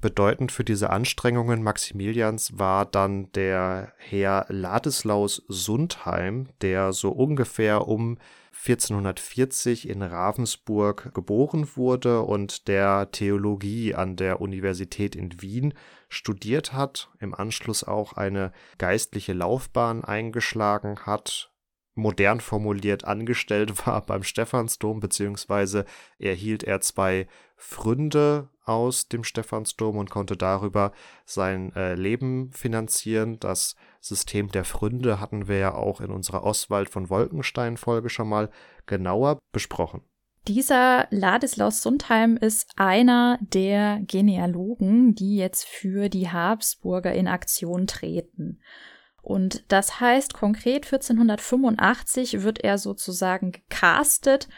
Bedeutend 0.00 0.52
für 0.52 0.62
diese 0.62 0.90
Anstrengungen 0.90 1.60
Maximilians 1.64 2.56
war 2.56 2.86
dann 2.86 3.32
der 3.32 3.92
Herr 3.98 4.46
Ladislaus 4.48 5.42
Sundheim, 5.48 6.50
der 6.60 6.92
so 6.92 7.10
ungefähr 7.10 7.88
um 7.88 8.16
1440 8.52 9.88
in 9.88 10.02
Ravensburg 10.02 11.12
geboren 11.14 11.68
wurde 11.74 12.22
und 12.22 12.68
der 12.68 13.10
Theologie 13.10 13.96
an 13.96 14.14
der 14.14 14.40
Universität 14.40 15.16
in 15.16 15.42
Wien 15.42 15.74
studiert 16.08 16.72
hat, 16.72 17.10
im 17.18 17.34
Anschluss 17.34 17.82
auch 17.82 18.12
eine 18.12 18.52
geistliche 18.78 19.32
Laufbahn 19.32 20.04
eingeschlagen 20.04 21.06
hat, 21.06 21.52
modern 21.94 22.40
formuliert 22.40 23.04
angestellt 23.04 23.86
war 23.86 24.06
beim 24.06 24.22
Stephansdom, 24.22 25.00
beziehungsweise 25.00 25.84
erhielt 26.18 26.62
er 26.62 26.80
zwei 26.80 27.26
Fründe 27.58 28.48
aus 28.64 29.08
dem 29.08 29.24
Stephansdom 29.24 29.96
und 29.96 30.10
konnte 30.10 30.36
darüber 30.36 30.92
sein 31.24 31.72
äh, 31.74 31.94
Leben 31.94 32.52
finanzieren. 32.52 33.40
Das 33.40 33.74
System 34.00 34.48
der 34.48 34.64
Fründe 34.64 35.20
hatten 35.20 35.48
wir 35.48 35.58
ja 35.58 35.74
auch 35.74 36.00
in 36.00 36.10
unserer 36.10 36.44
Oswald 36.44 36.88
von 36.88 37.10
Wolkenstein 37.10 37.76
Folge 37.76 38.10
schon 38.10 38.28
mal 38.28 38.48
genauer 38.86 39.38
besprochen. 39.52 40.02
Dieser 40.46 41.08
Ladislaus 41.10 41.82
Sundheim 41.82 42.36
ist 42.36 42.70
einer 42.76 43.38
der 43.40 44.00
Genealogen, 44.02 45.14
die 45.14 45.36
jetzt 45.36 45.66
für 45.66 46.08
die 46.08 46.30
Habsburger 46.30 47.12
in 47.12 47.26
Aktion 47.26 47.86
treten. 47.86 48.60
Und 49.20 49.64
das 49.68 50.00
heißt 50.00 50.32
konkret 50.32 50.86
1485 50.86 52.42
wird 52.42 52.60
er 52.60 52.78
sozusagen 52.78 53.52
gecastet 53.52 54.48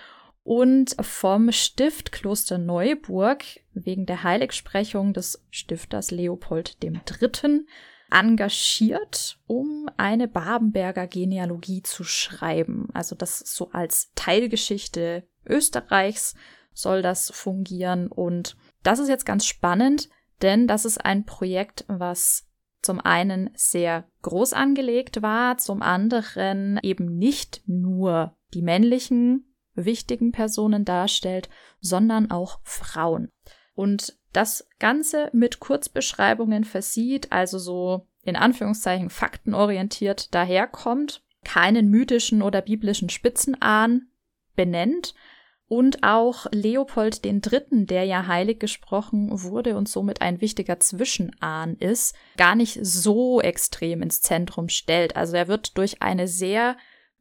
und 0.51 0.97
vom 1.01 1.53
Stift 1.53 2.11
Kloster 2.11 2.59
Neuburg 2.59 3.45
wegen 3.73 4.05
der 4.05 4.25
Heiligsprechung 4.25 5.13
des 5.13 5.47
Stifters 5.51 6.11
Leopold 6.11 6.77
III. 6.83 7.67
engagiert, 8.11 9.39
um 9.47 9.89
eine 9.97 10.27
Babenberger 10.27 11.07
Genealogie 11.07 11.85
zu 11.85 12.03
schreiben. 12.03 12.89
Also 12.95 13.15
das 13.15 13.39
so 13.39 13.71
als 13.71 14.11
Teilgeschichte 14.17 15.23
Österreichs 15.47 16.35
soll 16.75 17.01
das 17.01 17.31
fungieren. 17.31 18.09
Und 18.09 18.57
das 18.83 18.99
ist 18.99 19.09
jetzt 19.09 19.27
ganz 19.27 19.47
spannend, 19.47 20.09
denn 20.43 20.67
das 20.67 20.85
ist 20.85 20.99
ein 20.99 21.27
Projekt, 21.27 21.85
was 21.87 22.49
zum 22.83 22.99
einen 22.99 23.51
sehr 23.55 24.09
groß 24.23 24.55
angelegt 24.55 25.23
war, 25.23 25.59
zum 25.59 25.81
anderen 25.81 26.81
eben 26.83 27.19
nicht 27.19 27.63
nur 27.67 28.37
die 28.53 28.63
männlichen 28.63 29.47
wichtigen 29.75 30.33
Personen 30.33 30.85
darstellt, 30.85 31.49
sondern 31.81 32.31
auch 32.31 32.61
Frauen. 32.65 33.31
Und 33.75 34.19
das 34.33 34.69
Ganze 34.79 35.31
mit 35.33 35.61
Kurzbeschreibungen 35.61 36.65
versieht, 36.65 37.33
also 37.33 37.59
so 37.59 38.07
in 38.23 38.37
Anführungszeichen 38.37 39.11
faktenorientiert 39.11 40.35
daherkommt, 40.35 41.23
keinen 41.45 41.89
mythischen 41.89 42.43
oder 42.43 42.61
biblischen 42.61 43.09
Spitzenahn 43.09 44.09
benennt 44.55 45.15
und 45.67 46.03
auch 46.03 46.47
Leopold 46.51 47.25
III., 47.25 47.87
der 47.87 48.05
ja 48.05 48.27
heilig 48.27 48.59
gesprochen 48.59 49.31
wurde 49.43 49.77
und 49.77 49.89
somit 49.89 50.21
ein 50.21 50.41
wichtiger 50.41 50.81
Zwischenahn 50.81 51.77
ist, 51.77 52.15
gar 52.37 52.57
nicht 52.57 52.81
so 52.83 53.41
extrem 53.41 54.03
ins 54.03 54.21
Zentrum 54.21 54.69
stellt. 54.69 55.15
Also 55.15 55.37
er 55.37 55.47
wird 55.47 55.79
durch 55.79 56.03
eine 56.03 56.27
sehr 56.27 56.77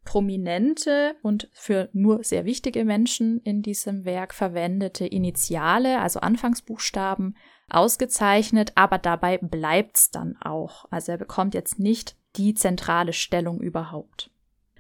prominente 0.09 1.15
und 1.21 1.49
für 1.51 1.87
nur 1.93 2.23
sehr 2.23 2.43
wichtige 2.43 2.83
Menschen 2.83 3.41
in 3.41 3.61
diesem 3.61 4.05
Werk 4.05 4.33
verwendete 4.33 5.05
Initiale, 5.05 6.01
also 6.01 6.19
Anfangsbuchstaben, 6.19 7.37
ausgezeichnet, 7.69 8.71
aber 8.73 8.97
dabei 8.97 9.37
bleibt's 9.37 10.09
dann 10.09 10.35
auch. 10.41 10.85
Also 10.89 11.11
er 11.11 11.19
bekommt 11.19 11.53
jetzt 11.53 11.77
nicht 11.77 12.15
die 12.37 12.55
zentrale 12.55 13.13
Stellung 13.13 13.61
überhaupt. 13.61 14.31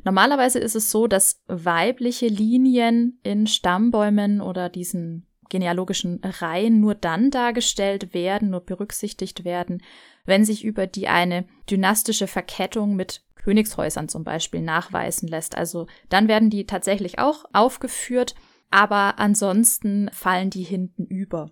Normalerweise 0.03 0.57
ist 0.57 0.75
es 0.75 0.89
so, 0.89 1.05
dass 1.05 1.43
weibliche 1.45 2.25
Linien 2.25 3.19
in 3.21 3.45
Stammbäumen 3.45 4.41
oder 4.41 4.67
diesen 4.67 5.27
genealogischen 5.49 6.21
Reihen 6.23 6.79
nur 6.79 6.95
dann 6.95 7.29
dargestellt 7.29 8.15
werden, 8.15 8.49
nur 8.49 8.61
berücksichtigt 8.61 9.43
werden, 9.45 9.83
wenn 10.25 10.43
sich 10.43 10.63
über 10.63 10.87
die 10.87 11.07
eine 11.07 11.45
dynastische 11.69 12.25
Verkettung 12.25 12.95
mit 12.95 13.23
Königshäusern 13.39 14.09
zum 14.09 14.23
Beispiel 14.23 14.61
nachweisen 14.61 15.27
lässt. 15.27 15.57
Also 15.57 15.87
dann 16.09 16.27
werden 16.27 16.49
die 16.49 16.65
tatsächlich 16.65 17.19
auch 17.19 17.45
aufgeführt, 17.53 18.35
aber 18.69 19.17
ansonsten 19.17 20.09
fallen 20.13 20.49
die 20.49 20.63
hinten 20.63 21.05
über. 21.05 21.51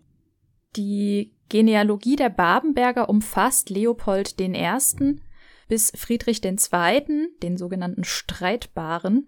Die 0.75 1.33
Genealogie 1.49 2.15
der 2.15 2.29
Babenberger 2.29 3.09
umfasst 3.09 3.69
Leopold 3.69 4.39
I. 4.39 5.19
bis 5.67 5.91
Friedrich 5.95 6.43
II., 6.43 7.29
den 7.41 7.57
sogenannten 7.57 8.03
Streitbaren, 8.03 9.27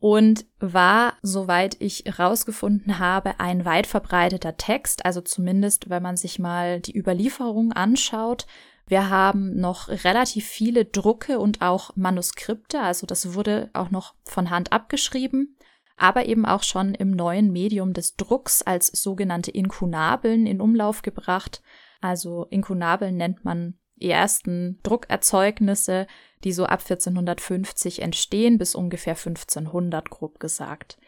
und 0.00 0.46
war, 0.58 1.18
soweit 1.20 1.76
ich 1.78 2.04
herausgefunden 2.06 2.98
habe, 2.98 3.38
ein 3.38 3.66
weit 3.66 3.86
verbreiteter 3.86 4.56
Text, 4.56 5.04
also 5.04 5.20
zumindest, 5.20 5.90
wenn 5.90 6.02
man 6.02 6.16
sich 6.16 6.38
mal 6.38 6.80
die 6.80 6.98
Überlieferung 6.98 7.72
anschaut, 7.72 8.46
wir 8.90 9.08
haben 9.08 9.54
noch 9.60 9.88
relativ 9.88 10.46
viele 10.46 10.84
Drucke 10.84 11.38
und 11.38 11.62
auch 11.62 11.94
Manuskripte, 11.94 12.80
also 12.80 13.06
das 13.06 13.34
wurde 13.34 13.70
auch 13.72 13.90
noch 13.92 14.14
von 14.24 14.50
Hand 14.50 14.72
abgeschrieben, 14.72 15.56
aber 15.96 16.26
eben 16.26 16.44
auch 16.44 16.64
schon 16.64 16.96
im 16.96 17.12
neuen 17.12 17.52
Medium 17.52 17.92
des 17.92 18.16
Drucks 18.16 18.62
als 18.62 18.88
sogenannte 18.88 19.52
Inkunabeln 19.52 20.44
in 20.44 20.60
Umlauf 20.60 21.02
gebracht. 21.02 21.62
Also 22.00 22.46
Inkunabeln 22.50 23.16
nennt 23.16 23.44
man 23.44 23.78
die 23.94 24.10
ersten 24.10 24.80
Druckerzeugnisse, 24.82 26.08
die 26.42 26.52
so 26.52 26.64
ab 26.64 26.80
1450 26.80 28.02
entstehen 28.02 28.58
bis 28.58 28.74
ungefähr 28.74 29.14
1500 29.14 30.10
grob 30.10 30.40
gesagt. 30.40 30.98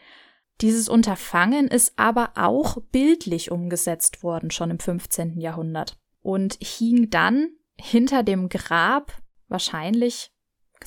Dieses 0.61 0.87
Unterfangen 0.87 1.67
ist 1.67 1.93
aber 1.97 2.31
auch 2.35 2.77
bildlich 2.93 3.51
umgesetzt 3.51 4.23
worden, 4.23 4.51
schon 4.51 4.71
im 4.71 4.79
15. 4.79 5.41
Jahrhundert 5.41 5.99
und 6.21 6.57
hing 6.61 7.09
dann 7.09 7.49
hinter 7.83 8.23
dem 8.23 8.47
Grab, 8.49 9.11
wahrscheinlich 9.49 10.31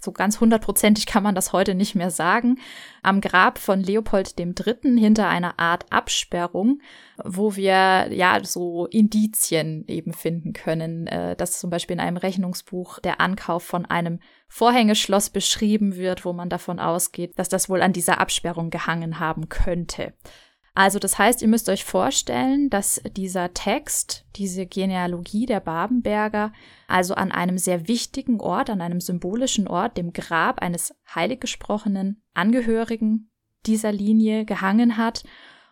so 0.03 0.13
ganz 0.13 0.41
hundertprozentig 0.41 1.07
kann 1.07 1.23
man 1.23 1.35
das 1.35 1.53
heute 1.53 1.75
nicht 1.75 1.95
mehr 1.95 2.11
sagen, 2.11 2.59
am 3.03 3.21
Grab 3.21 3.59
von 3.59 3.81
Leopold 3.81 4.39
III. 4.39 4.99
hinter 4.99 5.29
einer 5.29 5.59
Art 5.59 5.87
Absperrung, 5.91 6.81
wo 7.25 7.57
wir 7.57 8.13
ja 8.13 8.39
so 8.45 8.87
Indizien 8.87 9.85
eben 9.89 10.13
finden 10.13 10.53
können, 10.53 11.07
äh, 11.07 11.35
dass 11.35 11.59
zum 11.61 11.71
Beispiel 11.71 11.95
in 11.95 12.01
einem 12.01 12.19
Rechnungsbuch 12.19 12.99
der 12.99 13.21
Ankauf 13.21 13.63
von 13.63 13.87
einem 13.87 14.21
Vorhängeschloss 14.49 15.31
beschrieben 15.31 15.97
wird, 15.97 16.25
wo 16.25 16.33
man 16.33 16.51
davon 16.51 16.79
ausgeht, 16.79 17.33
dass 17.37 17.49
das 17.49 17.69
wohl 17.71 17.83
an 17.83 17.93
dieser 17.93 18.21
Absperrung 18.21 18.71
gehangen 18.71 19.19
haben 19.19 19.49
könnte. 19.49 20.13
Also 20.77 20.99
das 20.99 21.19
heißt, 21.19 21.41
ihr 21.41 21.49
müsst 21.49 21.71
euch 21.71 21.87
vorstellen, 21.87 22.69
dass 22.69 23.01
dieser 23.17 23.55
Text, 23.55 24.27
diese 24.37 24.67
Genealogie 24.67 25.47
der 25.47 25.61
Babenberger, 25.61 26.53
also 26.87 27.15
an 27.15 27.33
einem 27.33 27.57
sehr 27.57 27.89
wichtigen 27.89 28.41
Ort, 28.43 28.69
an 28.69 28.83
einem 28.83 29.01
symbolischen 29.01 29.69
Ort, 29.69 29.97
dem 29.97 30.13
Grab 30.13 30.61
eines 30.61 30.95
heiliggesprochenen 31.15 32.23
Angehörigen 32.35 33.31
dieser 33.65 33.91
Linie 33.91 34.45
gehangen 34.45 34.99
hat. 34.99 35.25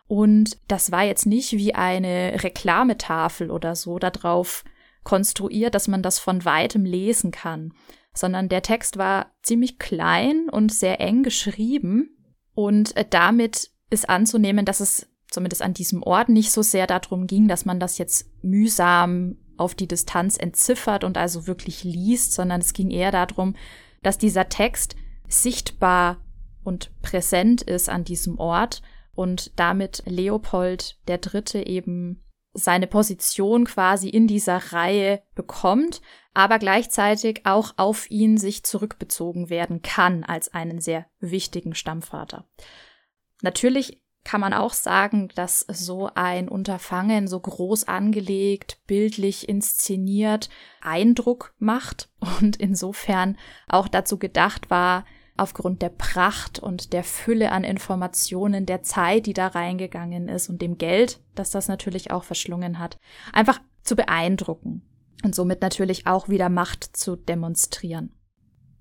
Und 0.07 0.57
das 0.67 0.91
war 0.91 1.03
jetzt 1.03 1.27
nicht 1.27 1.51
wie 1.51 1.75
eine 1.75 2.43
Reklametafel 2.43 3.51
oder 3.51 3.75
so 3.75 3.99
darauf 3.99 4.63
konstruiert, 5.03 5.75
dass 5.75 5.87
man 5.87 6.01
das 6.01 6.17
von 6.17 6.45
weitem 6.45 6.83
lesen 6.83 7.29
kann, 7.29 7.73
sondern 8.15 8.49
der 8.49 8.63
Text 8.63 8.97
war 8.97 9.35
ziemlich 9.43 9.77
klein 9.77 10.49
und 10.49 10.73
sehr 10.73 10.99
eng 10.99 11.21
geschrieben 11.21 12.09
und 12.55 12.95
damit 13.11 13.69
ist 13.89 14.09
anzunehmen, 14.09 14.65
dass 14.65 14.79
es 14.79 15.07
zumindest 15.29 15.61
an 15.61 15.73
diesem 15.73 16.03
Ort 16.03 16.29
nicht 16.29 16.51
so 16.51 16.61
sehr 16.61 16.87
darum 16.87 17.27
ging, 17.27 17.47
dass 17.47 17.65
man 17.65 17.79
das 17.79 17.97
jetzt 17.97 18.27
mühsam 18.41 19.37
auf 19.57 19.75
die 19.75 19.87
Distanz 19.87 20.37
entziffert 20.37 21.03
und 21.03 21.17
also 21.17 21.47
wirklich 21.47 21.83
liest, 21.83 22.33
sondern 22.33 22.61
es 22.61 22.73
ging 22.73 22.91
eher 22.91 23.11
darum, 23.11 23.55
dass 24.03 24.17
dieser 24.17 24.49
Text 24.49 24.95
sichtbar 25.27 26.17
und 26.63 26.91
präsent 27.01 27.61
ist 27.61 27.89
an 27.89 28.03
diesem 28.03 28.37
Ort 28.37 28.81
und 29.13 29.51
damit 29.55 30.03
Leopold 30.05 30.99
der 31.07 31.17
Dritte 31.17 31.65
eben 31.65 32.21
seine 32.53 32.87
Position 32.87 33.65
quasi 33.65 34.09
in 34.09 34.27
dieser 34.27 34.71
Reihe 34.71 35.21
bekommt, 35.35 36.01
aber 36.33 36.57
gleichzeitig 36.57 37.41
auch 37.45 37.73
auf 37.77 38.09
ihn 38.09 38.37
sich 38.37 38.63
zurückbezogen 38.63 39.49
werden 39.49 39.81
kann 39.81 40.23
als 40.23 40.53
einen 40.53 40.79
sehr 40.79 41.05
wichtigen 41.19 41.75
Stammvater. 41.75 42.47
Natürlich 43.41 44.01
kann 44.25 44.41
man 44.41 44.53
auch 44.53 44.73
sagen, 44.73 45.29
dass 45.35 45.59
so 45.59 46.09
ein 46.15 46.49
Unterfangen 46.49 47.27
so 47.27 47.39
groß 47.39 47.87
angelegt, 47.87 48.79
bildlich 48.87 49.47
inszeniert 49.47 50.49
Eindruck 50.81 51.53
macht 51.59 52.09
und 52.39 52.57
insofern 52.57 53.37
auch 53.67 53.87
dazu 53.87 54.17
gedacht 54.17 54.69
war, 54.69 55.05
aufgrund 55.37 55.81
der 55.81 55.89
Pracht 55.89 56.59
und 56.59 56.93
der 56.93 57.03
Fülle 57.03 57.51
an 57.51 57.63
Informationen, 57.63 58.65
der 58.65 58.83
Zeit, 58.83 59.25
die 59.25 59.33
da 59.33 59.47
reingegangen 59.47 60.27
ist 60.27 60.49
und 60.49 60.61
dem 60.61 60.77
Geld, 60.77 61.19
das 61.35 61.51
das 61.51 61.67
natürlich 61.67 62.11
auch 62.11 62.23
verschlungen 62.23 62.79
hat, 62.79 62.97
einfach 63.31 63.59
zu 63.83 63.95
beeindrucken 63.95 64.81
und 65.23 65.35
somit 65.35 65.61
natürlich 65.61 66.07
auch 66.07 66.29
wieder 66.29 66.49
Macht 66.49 66.83
zu 66.97 67.15
demonstrieren. 67.15 68.13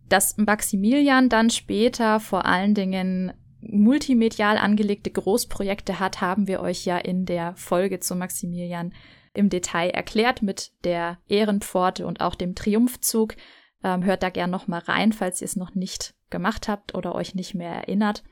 Dass 0.09 0.37
Maximilian 0.37 1.29
dann 1.29 1.51
später 1.51 2.21
vor 2.21 2.47
allen 2.47 2.75
Dingen 2.75 3.33
multimedial 3.71 4.59
angelegte 4.59 5.11
Großprojekte 5.11 6.01
hat, 6.01 6.21
haben 6.21 6.47
wir 6.47 6.61
euch 6.61 6.85
ja 6.85 6.99
in 6.99 7.27
der 7.27 7.55
Folge 7.57 8.01
zu 8.01 8.15
Maximilian 8.15 8.93
im 9.35 9.49
Detail 9.49 9.91
erklärt 9.91 10.43
mit 10.43 10.73
der 10.85 11.19
Ehrenpforte 11.29 12.07
und 12.07 12.21
auch 12.21 12.35
dem 12.35 12.55
Triumphzug. 12.55 13.35
Ähm, 13.83 14.05
hört 14.05 14.23
da 14.23 14.31
gern 14.31 14.51
noch 14.51 14.69
mal 14.69 14.79
rein, 14.79 15.13
falls 15.13 15.41
ihr 15.41 15.47
es 15.47 15.57
noch 15.57 15.75
nicht 15.75 16.15
gemacht 16.31 16.69
habt 16.69 16.95
oder 16.95 17.15
euch 17.15 17.35
nicht 17.35 17.55
mehr 17.55 17.73
erinnert. 17.73 18.23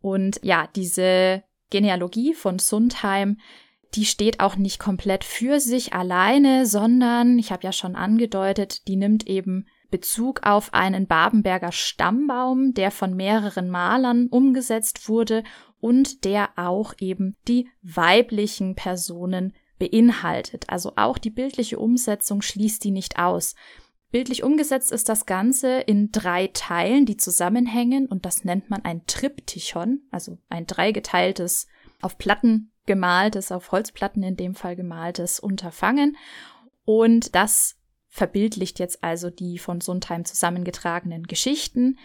Und 0.00 0.40
ja, 0.42 0.68
diese 0.74 1.44
Genealogie 1.70 2.34
von 2.34 2.58
Sundheim, 2.58 3.38
die 3.94 4.04
steht 4.04 4.40
auch 4.40 4.56
nicht 4.56 4.78
komplett 4.78 5.24
für 5.24 5.60
sich 5.60 5.94
alleine, 5.94 6.66
sondern, 6.66 7.38
ich 7.38 7.52
habe 7.52 7.62
ja 7.62 7.72
schon 7.72 7.96
angedeutet, 7.96 8.86
die 8.88 8.96
nimmt 8.96 9.26
eben 9.26 9.66
Bezug 9.94 10.40
auf 10.42 10.74
einen 10.74 11.06
Babenberger 11.06 11.70
Stammbaum, 11.70 12.74
der 12.74 12.90
von 12.90 13.14
mehreren 13.14 13.70
Malern 13.70 14.26
umgesetzt 14.26 15.08
wurde 15.08 15.44
und 15.78 16.24
der 16.24 16.50
auch 16.56 16.94
eben 16.98 17.36
die 17.46 17.68
weiblichen 17.80 18.74
Personen 18.74 19.54
beinhaltet. 19.78 20.64
Also 20.68 20.94
auch 20.96 21.16
die 21.16 21.30
bildliche 21.30 21.78
Umsetzung 21.78 22.42
schließt 22.42 22.82
die 22.82 22.90
nicht 22.90 23.20
aus. 23.20 23.54
Bildlich 24.10 24.42
umgesetzt 24.42 24.90
ist 24.90 25.08
das 25.08 25.26
Ganze 25.26 25.78
in 25.78 26.10
drei 26.10 26.48
Teilen, 26.48 27.06
die 27.06 27.16
zusammenhängen 27.16 28.06
und 28.06 28.26
das 28.26 28.42
nennt 28.42 28.70
man 28.70 28.84
ein 28.84 29.06
Triptychon, 29.06 30.00
also 30.10 30.38
ein 30.48 30.66
dreigeteiltes, 30.66 31.68
auf 32.02 32.18
Platten 32.18 32.72
gemaltes, 32.86 33.52
auf 33.52 33.70
Holzplatten 33.70 34.24
in 34.24 34.36
dem 34.36 34.56
Fall 34.56 34.74
gemaltes 34.74 35.38
Unterfangen. 35.38 36.16
Und 36.84 37.36
das 37.36 37.76
verbildlicht 38.14 38.78
jetzt 38.78 39.02
also 39.02 39.28
die 39.28 39.58
von 39.58 39.80
Sundheim 39.80 40.24
zusammengetragenen 40.24 41.24
Geschichten. 41.24 41.98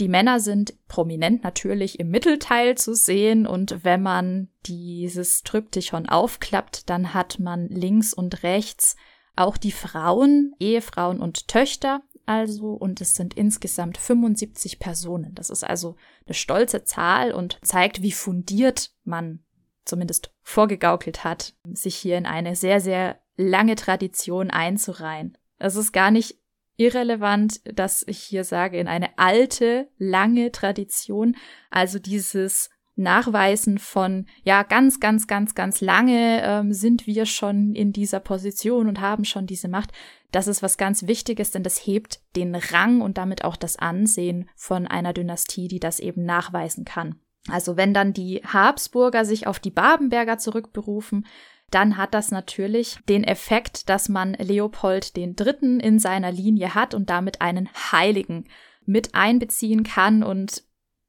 Die 0.00 0.08
Männer 0.08 0.40
sind 0.40 0.72
prominent 0.88 1.44
natürlich 1.44 2.00
im 2.00 2.08
Mittelteil 2.08 2.78
zu 2.78 2.94
sehen 2.94 3.46
und 3.46 3.84
wenn 3.84 4.02
man 4.02 4.48
dieses 4.64 5.42
Tryptychon 5.42 6.08
aufklappt, 6.08 6.88
dann 6.88 7.12
hat 7.12 7.38
man 7.38 7.68
links 7.68 8.14
und 8.14 8.42
rechts 8.42 8.96
auch 9.36 9.58
die 9.58 9.72
Frauen, 9.72 10.54
Ehefrauen 10.58 11.20
und 11.20 11.48
Töchter 11.48 12.00
also 12.24 12.72
und 12.72 13.02
es 13.02 13.14
sind 13.14 13.34
insgesamt 13.34 13.98
75 13.98 14.78
Personen. 14.78 15.34
Das 15.34 15.50
ist 15.50 15.62
also 15.64 15.96
eine 16.26 16.34
stolze 16.34 16.84
Zahl 16.84 17.32
und 17.32 17.58
zeigt, 17.62 18.00
wie 18.00 18.12
fundiert 18.12 18.92
man 19.04 19.40
zumindest 19.84 20.32
vorgegaukelt 20.40 21.22
hat, 21.24 21.54
sich 21.64 21.96
hier 21.96 22.16
in 22.16 22.24
eine 22.24 22.56
sehr, 22.56 22.80
sehr 22.80 23.20
lange 23.36 23.74
Tradition 23.74 24.50
einzureihen. 24.50 25.36
Es 25.60 25.76
ist 25.76 25.92
gar 25.92 26.10
nicht 26.10 26.36
irrelevant, 26.76 27.60
dass 27.64 28.02
ich 28.06 28.18
hier 28.18 28.44
sage, 28.44 28.78
in 28.78 28.88
eine 28.88 29.18
alte, 29.18 29.88
lange 29.98 30.50
Tradition, 30.50 31.36
also 31.70 31.98
dieses 31.98 32.70
Nachweisen 32.96 33.78
von, 33.78 34.26
ja, 34.44 34.62
ganz, 34.62 35.00
ganz, 35.00 35.26
ganz, 35.26 35.54
ganz 35.54 35.80
lange 35.80 36.42
ähm, 36.42 36.72
sind 36.72 37.06
wir 37.06 37.26
schon 37.26 37.74
in 37.74 37.92
dieser 37.92 38.20
Position 38.20 38.88
und 38.88 39.00
haben 39.00 39.24
schon 39.24 39.46
diese 39.46 39.68
Macht. 39.68 39.92
Das 40.32 40.46
ist 40.46 40.62
was 40.62 40.76
ganz 40.76 41.06
Wichtiges, 41.06 41.50
denn 41.50 41.62
das 41.62 41.86
hebt 41.86 42.20
den 42.36 42.54
Rang 42.54 43.00
und 43.00 43.18
damit 43.18 43.44
auch 43.44 43.56
das 43.56 43.76
Ansehen 43.76 44.48
von 44.54 44.86
einer 44.86 45.12
Dynastie, 45.12 45.68
die 45.68 45.80
das 45.80 45.98
eben 46.00 46.24
nachweisen 46.24 46.84
kann. 46.84 47.20
Also 47.48 47.76
wenn 47.76 47.94
dann 47.94 48.12
die 48.12 48.42
Habsburger 48.44 49.24
sich 49.24 49.46
auf 49.46 49.58
die 49.58 49.70
Babenberger 49.70 50.38
zurückberufen, 50.38 51.26
dann 51.70 51.96
hat 51.96 52.14
das 52.14 52.30
natürlich 52.30 52.98
den 53.08 53.24
Effekt, 53.24 53.88
dass 53.88 54.08
man 54.08 54.34
Leopold 54.34 55.16
III. 55.16 55.78
in 55.78 55.98
seiner 55.98 56.32
Linie 56.32 56.74
hat 56.74 56.94
und 56.94 57.10
damit 57.10 57.40
einen 57.40 57.68
Heiligen 57.92 58.46
mit 58.84 59.14
einbeziehen 59.14 59.84
kann. 59.84 60.22
Und 60.22 60.64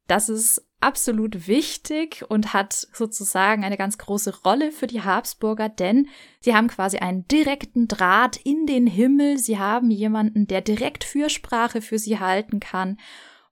das 0.08 0.30
ist 0.30 0.66
absolut 0.80 1.48
wichtig 1.48 2.26
und 2.28 2.54
hat 2.54 2.74
sozusagen 2.74 3.64
eine 3.64 3.78
ganz 3.78 3.98
große 3.98 4.42
Rolle 4.44 4.72
für 4.72 4.88
die 4.88 5.04
Habsburger, 5.04 5.70
denn 5.70 6.08
sie 6.40 6.56
haben 6.56 6.68
quasi 6.68 6.98
einen 6.98 7.28
direkten 7.28 7.88
Draht 7.88 8.38
in 8.38 8.66
den 8.66 8.88
Himmel. 8.88 9.38
Sie 9.38 9.60
haben 9.60 9.92
jemanden, 9.92 10.48
der 10.48 10.62
direkt 10.62 11.04
Fürsprache 11.04 11.82
für 11.82 12.00
sie 12.00 12.20
halten 12.20 12.60
kann. 12.60 12.98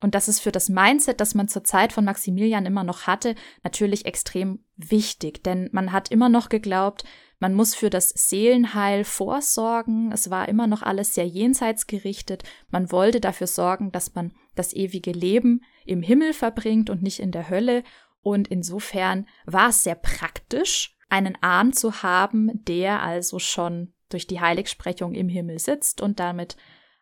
Und 0.01 0.15
das 0.15 0.27
ist 0.27 0.39
für 0.39 0.51
das 0.51 0.69
Mindset, 0.69 1.19
das 1.19 1.35
man 1.35 1.47
zur 1.47 1.63
Zeit 1.63 1.91
von 1.91 2.05
Maximilian 2.05 2.65
immer 2.65 2.83
noch 2.83 3.07
hatte, 3.07 3.35
natürlich 3.63 4.05
extrem 4.05 4.63
wichtig, 4.77 5.43
denn 5.43 5.69
man 5.73 5.91
hat 5.91 6.09
immer 6.09 6.29
noch 6.29 6.47
geglaubt, 6.47 7.03
man 7.39 7.53
muss 7.53 7.73
für 7.73 7.89
das 7.89 8.09
Seelenheil 8.09 9.05
vorsorgen. 9.05 10.11
Es 10.11 10.29
war 10.29 10.49
immer 10.49 10.67
noch 10.67 10.81
alles 10.81 11.15
sehr 11.15 11.25
jenseits 11.25 11.87
gerichtet. 11.87 12.43
Man 12.69 12.91
wollte 12.91 13.21
dafür 13.21 13.47
sorgen, 13.47 13.93
dass 13.93 14.13
man 14.13 14.33
das 14.55 14.73
ewige 14.73 15.13
Leben 15.13 15.63
im 15.85 16.01
Himmel 16.01 16.33
verbringt 16.33 16.89
und 16.89 17.01
nicht 17.01 17.19
in 17.19 17.31
der 17.31 17.49
Hölle. 17.49 17.83
Und 18.21 18.49
insofern 18.49 19.25
war 19.45 19.69
es 19.69 19.83
sehr 19.83 19.95
praktisch, 19.95 20.97
einen 21.07 21.37
Ahn 21.41 21.71
zu 21.71 22.03
haben, 22.03 22.63
der 22.65 23.01
also 23.01 23.39
schon 23.39 23.93
durch 24.09 24.27
die 24.27 24.41
Heiligsprechung 24.41 25.13
im 25.13 25.29
Himmel 25.29 25.59
sitzt 25.59 26.01
und 26.01 26.19
damit 26.19 26.57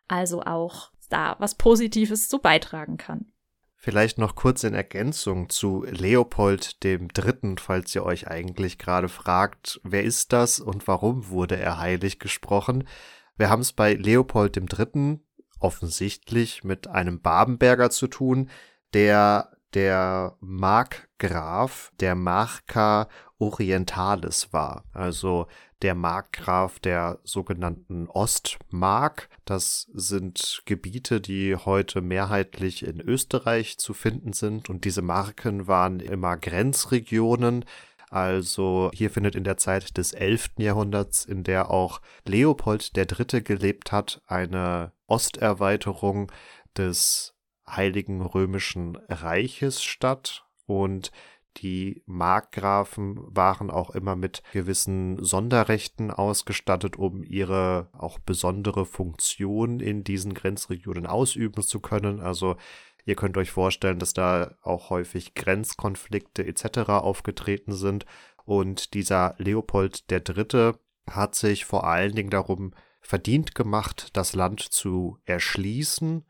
also 0.06 0.42
auch 0.42 0.92
da 1.08 1.36
was 1.38 1.56
Positives 1.56 2.28
zu 2.28 2.38
beitragen 2.38 2.96
kann. 2.96 3.32
Vielleicht 3.80 4.18
noch 4.18 4.34
kurz 4.34 4.64
in 4.64 4.74
Ergänzung 4.74 5.48
zu 5.50 5.84
Leopold 5.88 6.82
dem 6.82 7.08
Dritten, 7.08 7.58
falls 7.58 7.94
ihr 7.94 8.04
euch 8.04 8.26
eigentlich 8.26 8.76
gerade 8.76 9.08
fragt, 9.08 9.80
wer 9.84 10.02
ist 10.02 10.32
das 10.32 10.58
und 10.58 10.88
warum 10.88 11.28
wurde 11.28 11.56
er 11.56 11.78
heilig 11.78 12.18
gesprochen? 12.18 12.88
Wir 13.36 13.50
haben 13.50 13.62
es 13.62 13.72
bei 13.72 13.94
Leopold 13.94 14.56
dem 14.56 14.66
Dritten 14.66 15.24
offensichtlich 15.60 16.64
mit 16.64 16.88
einem 16.88 17.20
Babenberger 17.20 17.90
zu 17.90 18.08
tun, 18.08 18.50
der 18.94 19.56
der 19.74 20.36
Markgraf 20.40 21.92
der 22.00 22.14
Marca 22.14 23.08
Orientalis 23.38 24.52
war, 24.52 24.84
also 24.92 25.46
der 25.82 25.94
Markgraf 25.94 26.80
der 26.80 27.20
sogenannten 27.22 28.08
Ostmark. 28.08 29.28
Das 29.44 29.88
sind 29.94 30.62
Gebiete, 30.64 31.20
die 31.20 31.54
heute 31.54 32.00
mehrheitlich 32.00 32.84
in 32.84 33.00
Österreich 33.00 33.78
zu 33.78 33.94
finden 33.94 34.32
sind 34.32 34.68
und 34.68 34.84
diese 34.84 35.02
Marken 35.02 35.68
waren 35.68 36.00
immer 36.00 36.36
Grenzregionen. 36.36 37.64
Also 38.10 38.90
hier 38.94 39.10
findet 39.10 39.34
in 39.34 39.44
der 39.44 39.58
Zeit 39.58 39.98
des 39.98 40.12
11. 40.12 40.52
Jahrhunderts, 40.58 41.24
in 41.24 41.44
der 41.44 41.70
auch 41.70 42.00
Leopold 42.24 42.96
III. 42.96 43.42
gelebt 43.42 43.92
hat, 43.92 44.22
eine 44.26 44.92
Osterweiterung 45.06 46.32
des 46.76 47.34
Heiligen 47.76 48.22
Römischen 48.22 48.96
Reiches 49.08 49.82
statt 49.82 50.44
und 50.66 51.12
die 51.58 52.02
Markgrafen 52.06 53.16
waren 53.34 53.70
auch 53.70 53.90
immer 53.90 54.14
mit 54.14 54.42
gewissen 54.52 55.22
Sonderrechten 55.24 56.10
ausgestattet, 56.12 56.96
um 56.96 57.24
ihre 57.24 57.88
auch 57.92 58.18
besondere 58.20 58.86
Funktion 58.86 59.80
in 59.80 60.04
diesen 60.04 60.34
Grenzregionen 60.34 61.06
ausüben 61.06 61.62
zu 61.62 61.80
können. 61.80 62.20
Also 62.20 62.56
ihr 63.04 63.16
könnt 63.16 63.36
euch 63.36 63.50
vorstellen, 63.50 63.98
dass 63.98 64.12
da 64.12 64.54
auch 64.62 64.90
häufig 64.90 65.34
Grenzkonflikte 65.34 66.46
etc. 66.46 66.90
aufgetreten 66.90 67.72
sind. 67.72 68.06
Und 68.44 68.94
dieser 68.94 69.34
Leopold 69.38 70.04
III. 70.10 70.74
hat 71.10 71.34
sich 71.34 71.64
vor 71.64 71.84
allen 71.84 72.14
Dingen 72.14 72.30
darum 72.30 72.72
verdient 73.00 73.54
gemacht, 73.54 74.10
das 74.12 74.34
Land 74.34 74.60
zu 74.60 75.18
erschließen, 75.24 76.24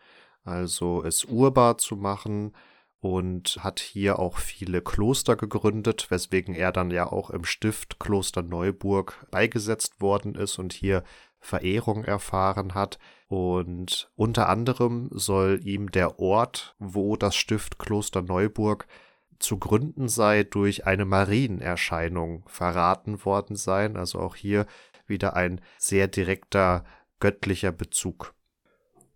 also 0.49 1.05
es 1.05 1.25
urbar 1.25 1.79
zu 1.79 1.97
machen, 1.97 2.53
und 3.01 3.59
hat 3.61 3.79
hier 3.79 4.19
auch 4.19 4.39
viele 4.39 4.83
Kloster 4.83 5.37
gegründet, 5.37 6.11
weswegen 6.11 6.55
er 6.55 6.73
dann 6.73 6.91
ja 6.91 7.11
auch 7.11 7.31
im 7.31 7.45
Stift 7.45 8.01
Kloster 8.01 8.43
Neuburg 8.43 9.27
beigesetzt 9.31 10.01
worden 10.01 10.35
ist 10.35 10.59
und 10.59 10.73
hier 10.73 11.05
Verehrung 11.39 12.05
erfahren 12.05 12.75
hat. 12.75 12.99
Und 13.29 14.11
unter 14.17 14.49
anderem 14.49 15.11
soll 15.13 15.61
ihm 15.63 15.93
der 15.93 16.19
Ort, 16.19 16.75
wo 16.79 17.17
das 17.17 17.37
Stift 17.37 17.79
Kloster 17.79 18.23
Neuburg 18.23 18.89
zu 19.39 19.59
gründen 19.59 20.09
sei, 20.09 20.43
durch 20.43 20.87
eine 20.87 21.05
Marienerscheinung 21.05 22.43
verraten 22.49 23.25
worden 23.25 23.55
sein. 23.55 23.97
Also 23.97 24.19
auch 24.19 24.35
hier 24.35 24.67
wieder 25.07 25.37
ein 25.37 25.61
sehr 25.79 26.09
direkter 26.09 26.85
göttlicher 27.21 27.71
Bezug. 27.71 28.35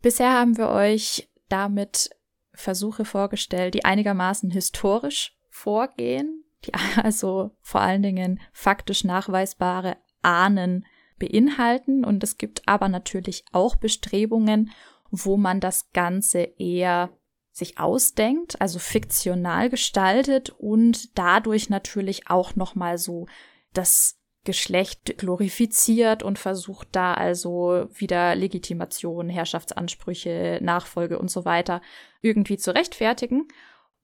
Bisher 0.02 0.32
haben 0.32 0.58
wir 0.58 0.68
euch 0.68 1.30
damit 1.48 2.10
Versuche 2.52 3.04
vorgestellt, 3.04 3.74
die 3.74 3.84
einigermaßen 3.84 4.50
historisch 4.50 5.36
vorgehen, 5.48 6.44
die 6.64 6.74
also 7.02 7.52
vor 7.60 7.80
allen 7.80 8.02
Dingen 8.02 8.40
faktisch 8.52 9.04
nachweisbare 9.04 9.96
Ahnen 10.22 10.84
beinhalten. 11.18 12.04
Und 12.04 12.22
es 12.24 12.36
gibt 12.36 12.68
aber 12.68 12.88
natürlich 12.88 13.44
auch 13.52 13.76
Bestrebungen, 13.76 14.70
wo 15.10 15.36
man 15.36 15.60
das 15.60 15.90
Ganze 15.92 16.40
eher 16.58 17.10
sich 17.52 17.78
ausdenkt, 17.78 18.60
also 18.60 18.78
fiktional 18.78 19.68
gestaltet 19.68 20.50
und 20.50 21.16
dadurch 21.18 21.68
natürlich 21.68 22.30
auch 22.30 22.56
noch 22.56 22.74
mal 22.74 22.96
so 22.96 23.26
das 23.74 24.21
Geschlecht 24.44 25.18
glorifiziert 25.18 26.22
und 26.22 26.38
versucht 26.38 26.88
da 26.92 27.14
also 27.14 27.88
wieder 27.94 28.34
Legitimation, 28.34 29.28
Herrschaftsansprüche, 29.28 30.58
Nachfolge 30.62 31.18
und 31.18 31.30
so 31.30 31.44
weiter 31.44 31.80
irgendwie 32.20 32.56
zu 32.56 32.74
rechtfertigen. 32.74 33.46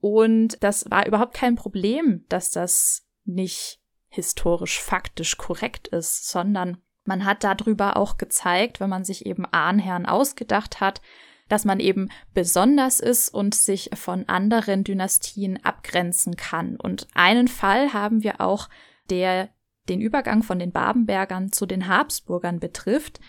Und 0.01 0.62
das 0.62 0.88
war 0.90 1.07
überhaupt 1.07 1.35
kein 1.35 1.57
Problem, 1.57 2.24
dass 2.29 2.51
das 2.51 3.07
nicht 3.24 3.81
historisch 4.09 4.81
faktisch 4.81 5.37
korrekt 5.37 5.88
ist, 5.88 6.29
sondern 6.29 6.79
man 7.05 7.24
hat 7.24 7.42
darüber 7.42 7.96
auch 7.96 8.16
gezeigt, 8.16 8.81
wenn 8.81 8.90
man 8.90 9.05
sich 9.05 9.27
eben 9.27 9.44
Ahnherren 9.46 10.07
ausgedacht 10.07 10.81
hat, 10.81 11.01
dass 11.48 11.64
man 11.64 11.81
eben 11.81 12.11
besonders 12.35 13.01
ist 13.01 13.31
und 13.31 13.55
sich 13.55 13.90
von 13.94 14.29
anderen 14.29 14.85
Dynastien 14.85 15.64
abgrenzen 15.64 16.37
kann. 16.37 16.77
Und 16.77 17.09
einen 17.14 17.48
Fall 17.48 17.92
haben 17.92 18.22
wir 18.22 18.40
auch, 18.40 18.68
der 19.11 19.48
den 19.88 20.01
Übergang 20.01 20.42
von 20.42 20.59
den 20.59 20.72
Babenbergern 20.72 21.53
zu 21.53 21.66
den 21.66 21.88
Habsburgern 21.88 22.61
betrifft. 22.61 23.20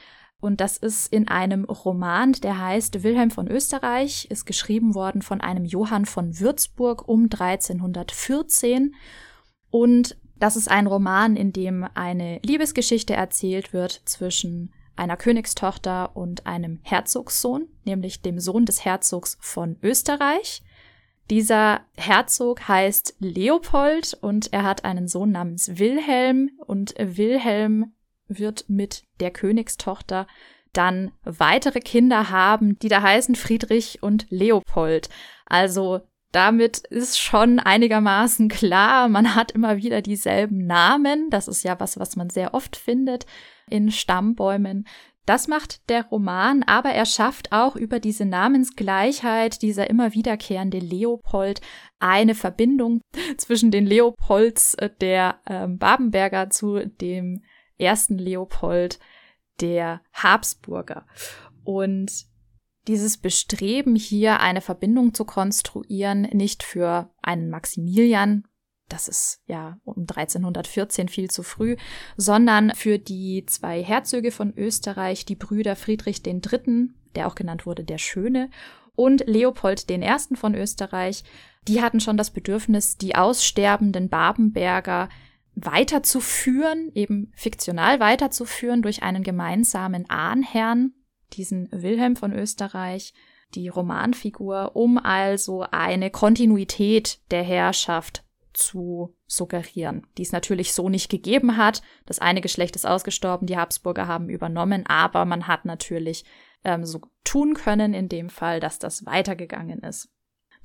Und 0.42 0.62
das 0.62 0.78
ist 0.78 1.12
in 1.12 1.28
einem 1.28 1.66
Roman, 1.66 2.32
der 2.32 2.60
heißt 2.60 3.04
Wilhelm 3.04 3.30
von 3.30 3.48
Österreich, 3.48 4.26
ist 4.30 4.46
geschrieben 4.46 4.96
worden 4.96 5.22
von 5.22 5.42
einem 5.42 5.66
Johann 5.66 6.06
von 6.06 6.40
Würzburg 6.40 7.08
um 7.08 7.24
1314. 7.24 8.96
Und 9.70 10.18
das 10.38 10.56
ist 10.56 10.72
ein 10.72 10.88
Roman, 10.88 11.36
in 11.36 11.52
dem 11.52 11.86
eine 11.94 12.40
Liebesgeschichte 12.44 13.14
erzählt 13.14 13.74
wird 13.74 14.02
zwischen 14.06 14.72
einer 14.96 15.18
Königstochter 15.18 16.16
und 16.16 16.46
einem 16.46 16.80
Herzogssohn, 16.84 17.68
nämlich 17.84 18.22
dem 18.22 18.40
Sohn 18.40 18.66
des 18.66 18.86
Herzogs 18.86 19.38
von 19.42 19.78
Österreich. 19.82 20.62
Dieser 21.30 21.82
Herzog 21.96 22.68
heißt 22.68 23.16
Leopold 23.20 24.18
und 24.22 24.52
er 24.52 24.64
hat 24.64 24.84
einen 24.84 25.08
Sohn 25.08 25.32
namens 25.32 25.78
Wilhelm 25.78 26.50
und 26.66 26.96
Wilhelm 26.98 27.94
wird 28.28 28.66
mit 28.68 29.04
der 29.20 29.32
Königstochter 29.32 30.28
dann 30.74 31.12
weitere 31.24 31.80
Kinder 31.80 32.30
haben, 32.30 32.78
die 32.80 32.90
da 32.90 33.02
heißen 33.02 33.36
Friedrich 33.36 34.02
und 34.02 34.28
Leopold. 34.30 35.10
Also 35.46 36.02
damit 36.32 36.80
ist 36.80 37.20
schon 37.20 37.60
einigermaßen 37.60 38.50
klar, 38.50 39.10
man 39.10 39.34
hat 39.34 39.52
immer 39.52 39.78
wieder 39.78 40.02
dieselben 40.02 40.66
Namen. 40.66 41.30
Das 41.32 41.48
ist 41.48 41.64
ja 41.64 41.80
was, 41.80 42.00
was 42.00 42.16
man 42.16 42.30
sehr 42.30 42.54
oft 42.54 42.76
findet 42.76 43.26
in 43.68 43.92
Stammbäumen. 43.92 44.88
Das 45.30 45.48
macht 45.48 45.88
der 45.90 46.06
Roman, 46.06 46.64
aber 46.64 46.90
er 46.90 47.06
schafft 47.06 47.52
auch 47.52 47.76
über 47.76 48.00
diese 48.00 48.26
Namensgleichheit, 48.26 49.62
dieser 49.62 49.88
immer 49.88 50.16
wiederkehrende 50.16 50.80
Leopold, 50.80 51.62
eine 52.00 52.34
Verbindung 52.34 53.02
zwischen 53.38 53.70
den 53.70 53.86
Leopolds 53.86 54.74
äh, 54.74 54.90
der 54.90 55.40
ähm, 55.46 55.78
Babenberger 55.78 56.50
zu 56.50 56.84
dem 56.84 57.44
ersten 57.78 58.18
Leopold 58.18 58.98
der 59.62 60.02
Habsburger. 60.14 61.06
Und 61.64 62.26
dieses 62.88 63.20
Bestreben 63.20 63.96
hier 63.96 64.40
eine 64.40 64.62
Verbindung 64.62 65.14
zu 65.14 65.26
konstruieren, 65.26 66.24
nicht 66.34 66.64
für 66.64 67.12
einen 67.22 67.52
Maximilian, 67.52 68.48
das 68.90 69.08
ist 69.08 69.42
ja 69.46 69.80
um 69.86 70.02
1314 70.02 71.08
viel 71.08 71.30
zu 71.30 71.44
früh, 71.44 71.78
sondern 72.18 72.72
für 72.76 73.00
die 73.00 73.46
zwei 73.46 73.84
Herzöge 73.84 74.32
von 74.32 74.54
Österreich, 74.58 75.26
die 75.26 75.36
Brüder 75.36 75.76
Friedrich 75.76 76.26
III., 76.26 76.90
der 77.16 77.28
auch 77.28 77.36
genannt 77.36 77.66
wurde 77.66 77.84
der 77.84 77.98
Schöne, 77.98 78.50
und 78.96 79.24
Leopold 79.28 79.90
I. 79.90 80.04
von 80.36 80.56
Österreich, 80.56 81.24
die 81.68 81.82
hatten 81.82 82.02
schon 82.02 82.18
das 82.18 82.32
Bedürfnis, 82.32 82.98
die 82.98 83.16
aussterbenden 83.16 84.10
Babenberger 84.10 85.08
weiterzuführen, 85.56 86.92
eben 86.94 87.32
fiktional 87.36 88.00
weiterzuführen 88.00 88.82
durch 88.82 89.04
einen 89.04 89.24
gemeinsamen 89.24 90.10
Ahnherrn, 90.10 90.94
diesen 91.34 91.70
Wilhelm 91.72 92.16
von 92.16 92.34
Österreich, 92.34 93.14
die 93.56 93.68
Romanfigur, 93.68 94.76
um 94.76 94.98
also 94.98 95.66
eine 95.72 96.12
Kontinuität 96.12 97.20
der 97.32 97.44
Herrschaft 97.44 98.24
zu 98.60 99.16
suggerieren, 99.26 100.06
die 100.18 100.24
es 100.24 100.32
natürlich 100.32 100.74
so 100.74 100.90
nicht 100.90 101.10
gegeben 101.10 101.58
hat. 101.58 101.82
Das 102.06 102.20
eine 102.20 102.42
Geschlecht 102.42 102.76
ist 102.76 102.86
ausgestorben, 102.86 103.48
die 103.48 103.58
Habsburger 103.58 104.08
haben 104.08 104.30
übernommen, 104.30 104.86
aber 104.86 105.26
man 105.26 105.48
hat 105.48 105.66
natürlich 105.66 106.26
ähm, 106.64 106.86
so 106.86 107.02
tun 107.24 107.54
können 107.54 107.94
in 107.94 108.10
dem 108.10 108.30
Fall, 108.30 108.60
dass 108.60 108.80
das 108.80 109.06
weitergegangen 109.06 109.80
ist. 109.80 110.10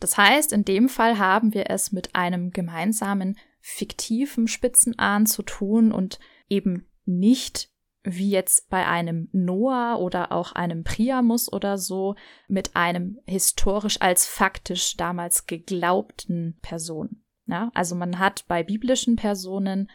Das 0.00 0.18
heißt, 0.18 0.52
in 0.52 0.64
dem 0.64 0.88
Fall 0.88 1.18
haben 1.18 1.54
wir 1.54 1.70
es 1.70 1.92
mit 1.92 2.14
einem 2.14 2.50
gemeinsamen 2.50 3.38
fiktiven 3.60 4.48
Spitzenahn 4.48 5.26
zu 5.26 5.42
tun 5.42 5.92
und 5.92 6.18
eben 6.48 6.86
nicht 7.06 7.70
wie 8.04 8.30
jetzt 8.30 8.68
bei 8.68 8.86
einem 8.86 9.28
Noah 9.32 9.98
oder 9.98 10.30
auch 10.30 10.52
einem 10.52 10.84
Priamus 10.84 11.50
oder 11.50 11.78
so 11.78 12.16
mit 12.48 12.76
einem 12.76 13.18
historisch 13.24 14.00
als 14.00 14.26
faktisch 14.26 14.96
damals 14.96 15.46
geglaubten 15.46 16.58
Person. 16.60 17.23
Ja, 17.46 17.70
also 17.74 17.94
man 17.94 18.18
hat 18.18 18.44
bei 18.48 18.62
biblischen 18.62 19.16
Personen 19.16 19.88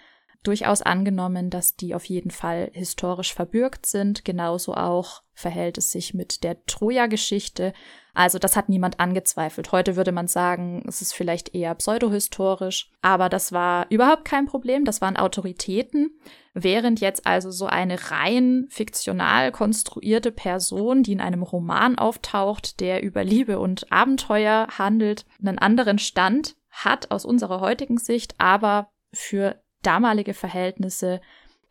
durchaus 0.44 0.82
angenommen, 0.82 1.50
dass 1.50 1.76
die 1.76 1.94
auf 1.94 2.06
jeden 2.06 2.32
Fall 2.32 2.70
historisch 2.74 3.34
verbürgt 3.34 3.86
sind. 3.86 4.24
Genauso 4.24 4.74
auch 4.74 5.24
verhält 5.34 5.78
es 5.78 5.92
sich 5.92 6.14
mit 6.14 6.44
der 6.44 6.66
Troja-Geschichte. 6.66 7.74
Also 8.14 8.40
das 8.40 8.56
hat 8.56 8.70
niemand 8.70 9.00
angezweifelt. 9.00 9.72
Heute 9.72 9.96
würde 9.96 10.12
man 10.12 10.28
sagen, 10.28 10.84
es 10.88 11.02
ist 11.02 11.14
vielleicht 11.14 11.54
eher 11.56 11.76
pseudohistorisch, 11.76 12.90
aber 13.02 13.30
das 13.30 13.52
war 13.52 13.88
überhaupt 13.90 14.26
kein 14.26 14.46
Problem. 14.46 14.86
Das 14.86 15.02
waren 15.02 15.18
Autoritäten. 15.18 16.12
Während 16.54 17.00
jetzt 17.02 17.26
also 17.26 17.52
so 17.52 17.66
eine 17.66 18.12
rein 18.12 18.68
fiktional 18.70 19.52
konstruierte 19.52 20.32
Person, 20.32 21.04
die 21.04 21.14
in 21.14 21.22
einem 21.22 21.44
Roman 21.44 21.98
auftaucht, 21.98 22.80
der 22.80 23.04
über 23.04 23.24
Liebe 23.24 23.60
und 23.60 23.92
Abenteuer 23.92 24.68
handelt, 24.78 25.26
einen 25.42 25.60
anderen 25.60 26.00
Stand 26.00 26.56
hat 26.86 27.12
aus 27.12 27.26
unserer 27.26 27.60
heutigen 27.60 27.98
Sicht, 27.98 28.36
aber 28.38 28.90
für 29.14 29.62
damalige 29.82 30.34
Verhältnisse 30.34 31.22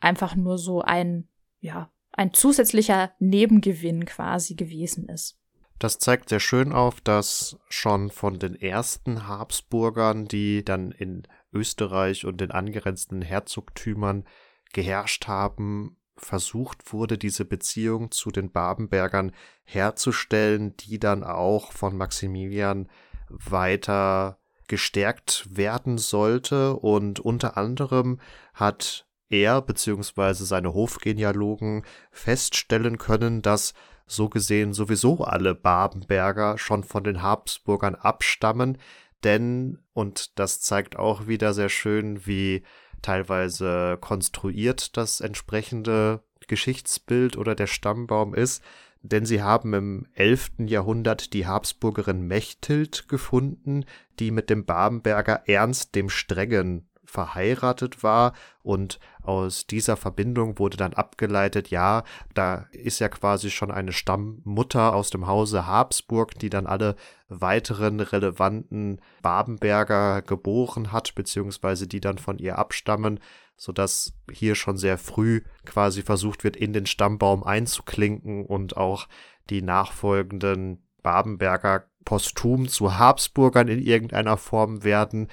einfach 0.01 0.35
nur 0.37 0.59
so 0.59 0.81
ein, 0.83 1.29
ja, 1.61 1.91
ein 2.13 2.33
zusätzlicher 2.33 3.13
Nebengewinn 3.19 4.07
quasi 4.07 4.55
gewesen 4.55 5.09
ist. 5.09 5.39
Das 5.79 5.99
zeigt 5.99 6.29
sehr 6.29 6.41
schön 6.41 6.73
auf, 6.73 7.01
dass 7.01 7.57
schon 7.69 8.11
von 8.11 8.39
den 8.41 8.57
ersten 8.57 9.29
Habsburgern, 9.29 10.27
die 10.27 10.65
dann 10.65 10.91
in 10.91 11.23
Österreich 11.53 12.27
und 12.27 12.41
den 12.41 12.51
angrenzenden 12.51 13.23
Herzogtümern 13.23 14.25
geherrscht 14.73 15.29
haben, 15.29 15.97
versucht 16.17 16.93
wurde, 16.93 17.17
diese 17.17 17.45
Beziehung 17.45 18.11
zu 18.11 18.33
den 18.33 18.51
Babenbergern 18.51 19.33
herzustellen, 19.63 20.77
die 20.77 20.99
dann 20.99 21.23
auch 21.23 21.73
von 21.73 21.97
Maximilian 21.97 22.89
weiter 23.29 24.39
gestärkt 24.69 25.49
werden 25.51 25.99
sollte. 25.99 26.75
Und 26.77 27.21
unter 27.21 27.57
anderem 27.57 28.21
hat 28.55 29.07
er 29.29 29.61
bzw. 29.63 30.33
seine 30.33 30.73
Hofgenealogen 30.75 31.85
feststellen 32.11 32.99
können, 32.99 33.43
dass 33.43 33.75
so 34.07 34.29
gesehen 34.29 34.73
sowieso 34.73 35.25
alle 35.25 35.55
Babenberger 35.55 36.57
schon 36.59 36.83
von 36.83 37.05
den 37.05 37.23
Habsburgern 37.23 37.95
abstammen, 37.95 38.79
denn, 39.25 39.79
und 39.93 40.39
das 40.39 40.61
zeigt 40.61 40.97
auch 40.97 41.27
wieder 41.27 41.53
sehr 41.53 41.69
schön, 41.69 42.27
wie 42.27 42.63
teilweise 43.03 43.99
konstruiert 44.01 44.97
das 44.97 45.21
entsprechende 45.21 46.23
Geschichtsbild 46.47 47.37
oder 47.37 47.55
der 47.55 47.67
Stammbaum 47.67 48.35
ist, 48.35 48.63
denn 49.09 49.27
sie 49.27 49.43
haben 49.43 49.75
im 49.75 50.07
11. 50.15 50.53
Jahrhundert 50.67 51.33
die 51.33 51.47
Habsburgerin 51.47 52.23
Mechthild 52.23 53.09
gefunden, 53.09 53.85
die 54.19 54.31
mit 54.31 54.51
dem 54.51 54.65
Babenberger 54.65 55.43
Ernst 55.47 55.95
dem 55.95 56.09
Strengen 56.09 56.88
verheiratet 57.09 58.03
war 58.03 58.35
und 58.63 58.99
aus 59.23 59.67
dieser 59.67 59.97
Verbindung 59.97 60.59
wurde 60.59 60.77
dann 60.77 60.95
abgeleitet, 60.95 61.69
ja, 61.69 62.05
da 62.35 62.67
ist 62.73 62.99
ja 62.99 63.09
quasi 63.09 63.51
schon 63.51 63.71
eine 63.71 63.93
Stammmutter 63.93 64.95
aus 64.95 65.11
dem 65.11 65.27
Hause 65.27 65.67
Habsburg, 65.67 66.39
die 66.39 66.51
dann 66.51 66.67
alle 66.67 66.97
weiteren 67.29 68.01
relevanten 68.01 69.01
Babenberger 69.23 70.23
geboren 70.23 70.93
hat, 70.93 71.15
beziehungsweise 71.15 71.87
die 71.87 72.01
dann 72.01 72.19
von 72.19 72.39
ihr 72.39 72.59
abstammen, 72.59 73.21
sodass 73.57 74.13
hier 74.31 74.55
schon 74.55 74.77
sehr 74.77 74.99
früh 74.99 75.43
quasi 75.65 76.03
versucht 76.03 76.45
wird, 76.45 76.57
in 76.57 76.73
den 76.73 76.87
Stammbaum 76.87 77.43
einzuklinken 77.43 78.45
und 78.45 78.77
auch 78.77 79.09
die 79.51 79.63
nachfolgenden 79.63 80.83
Babenberger 81.03 81.85
posthum 82.05 82.69
zu 82.69 82.99
Habsburgern 82.99 83.69
in 83.69 83.81
irgendeiner 83.81 84.37
Form 84.37 84.85
werden. 84.85 85.29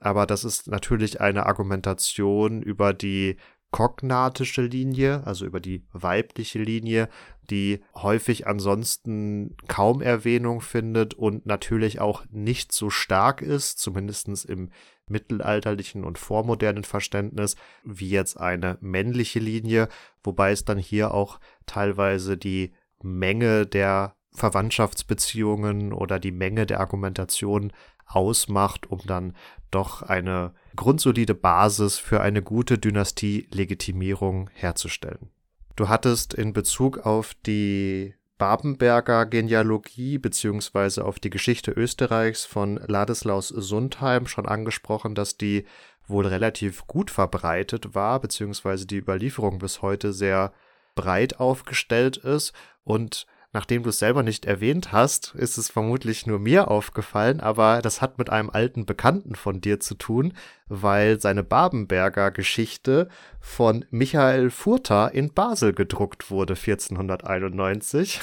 Aber 0.00 0.26
das 0.26 0.44
ist 0.44 0.66
natürlich 0.66 1.20
eine 1.20 1.46
Argumentation 1.46 2.62
über 2.62 2.92
die 2.92 3.36
kognatische 3.70 4.62
Linie, 4.62 5.22
also 5.26 5.46
über 5.46 5.60
die 5.60 5.86
weibliche 5.92 6.58
Linie, 6.58 7.08
die 7.50 7.80
häufig 7.94 8.46
ansonsten 8.46 9.56
kaum 9.68 10.02
Erwähnung 10.02 10.60
findet 10.60 11.14
und 11.14 11.46
natürlich 11.46 12.00
auch 12.00 12.24
nicht 12.30 12.72
so 12.72 12.90
stark 12.90 13.42
ist, 13.42 13.78
zumindest 13.78 14.46
im 14.46 14.70
mittelalterlichen 15.06 16.04
und 16.04 16.18
vormodernen 16.18 16.84
Verständnis, 16.84 17.56
wie 17.84 18.10
jetzt 18.10 18.38
eine 18.38 18.78
männliche 18.80 19.40
Linie, 19.40 19.88
wobei 20.22 20.52
es 20.52 20.64
dann 20.64 20.78
hier 20.78 21.12
auch 21.12 21.40
teilweise 21.66 22.36
die 22.36 22.72
Menge 23.02 23.66
der 23.66 24.14
Verwandtschaftsbeziehungen 24.32 25.92
oder 25.92 26.20
die 26.20 26.32
Menge 26.32 26.66
der 26.66 26.80
Argumentation 26.80 27.72
ausmacht, 28.14 28.90
um 28.90 29.00
dann 29.06 29.34
doch 29.70 30.02
eine 30.02 30.52
grundsolide 30.76 31.34
Basis 31.34 31.98
für 31.98 32.20
eine 32.20 32.42
gute 32.42 32.78
Dynastie-Legitimierung 32.78 34.50
herzustellen. 34.52 35.30
Du 35.76 35.88
hattest 35.88 36.34
in 36.34 36.52
Bezug 36.52 36.98
auf 37.06 37.34
die 37.46 38.14
Babenberger 38.38 39.26
Genealogie 39.26 40.18
beziehungsweise 40.18 41.04
auf 41.04 41.18
die 41.18 41.30
Geschichte 41.30 41.72
Österreichs 41.72 42.46
von 42.46 42.80
Ladislaus 42.86 43.48
Sundheim 43.48 44.26
schon 44.26 44.46
angesprochen, 44.46 45.14
dass 45.14 45.36
die 45.36 45.66
wohl 46.06 46.26
relativ 46.26 46.86
gut 46.86 47.10
verbreitet 47.10 47.94
war, 47.94 48.18
beziehungsweise 48.18 48.86
die 48.86 48.96
Überlieferung 48.96 49.58
bis 49.58 49.82
heute 49.82 50.12
sehr 50.12 50.52
breit 50.94 51.38
aufgestellt 51.38 52.16
ist 52.16 52.52
und 52.82 53.26
Nachdem 53.52 53.82
du 53.82 53.88
es 53.88 53.98
selber 53.98 54.22
nicht 54.22 54.44
erwähnt 54.44 54.92
hast, 54.92 55.34
ist 55.34 55.58
es 55.58 55.68
vermutlich 55.70 56.24
nur 56.24 56.38
mir 56.38 56.70
aufgefallen, 56.70 57.40
aber 57.40 57.82
das 57.82 58.00
hat 58.00 58.16
mit 58.16 58.30
einem 58.30 58.48
alten 58.48 58.86
Bekannten 58.86 59.34
von 59.34 59.60
dir 59.60 59.80
zu 59.80 59.96
tun, 59.96 60.34
weil 60.68 61.20
seine 61.20 61.42
Babenberger 61.42 62.30
Geschichte 62.30 63.08
von 63.40 63.84
Michael 63.90 64.50
Furter 64.50 65.12
in 65.12 65.32
Basel 65.32 65.72
gedruckt 65.72 66.30
wurde 66.30 66.54
1491. 66.54 68.20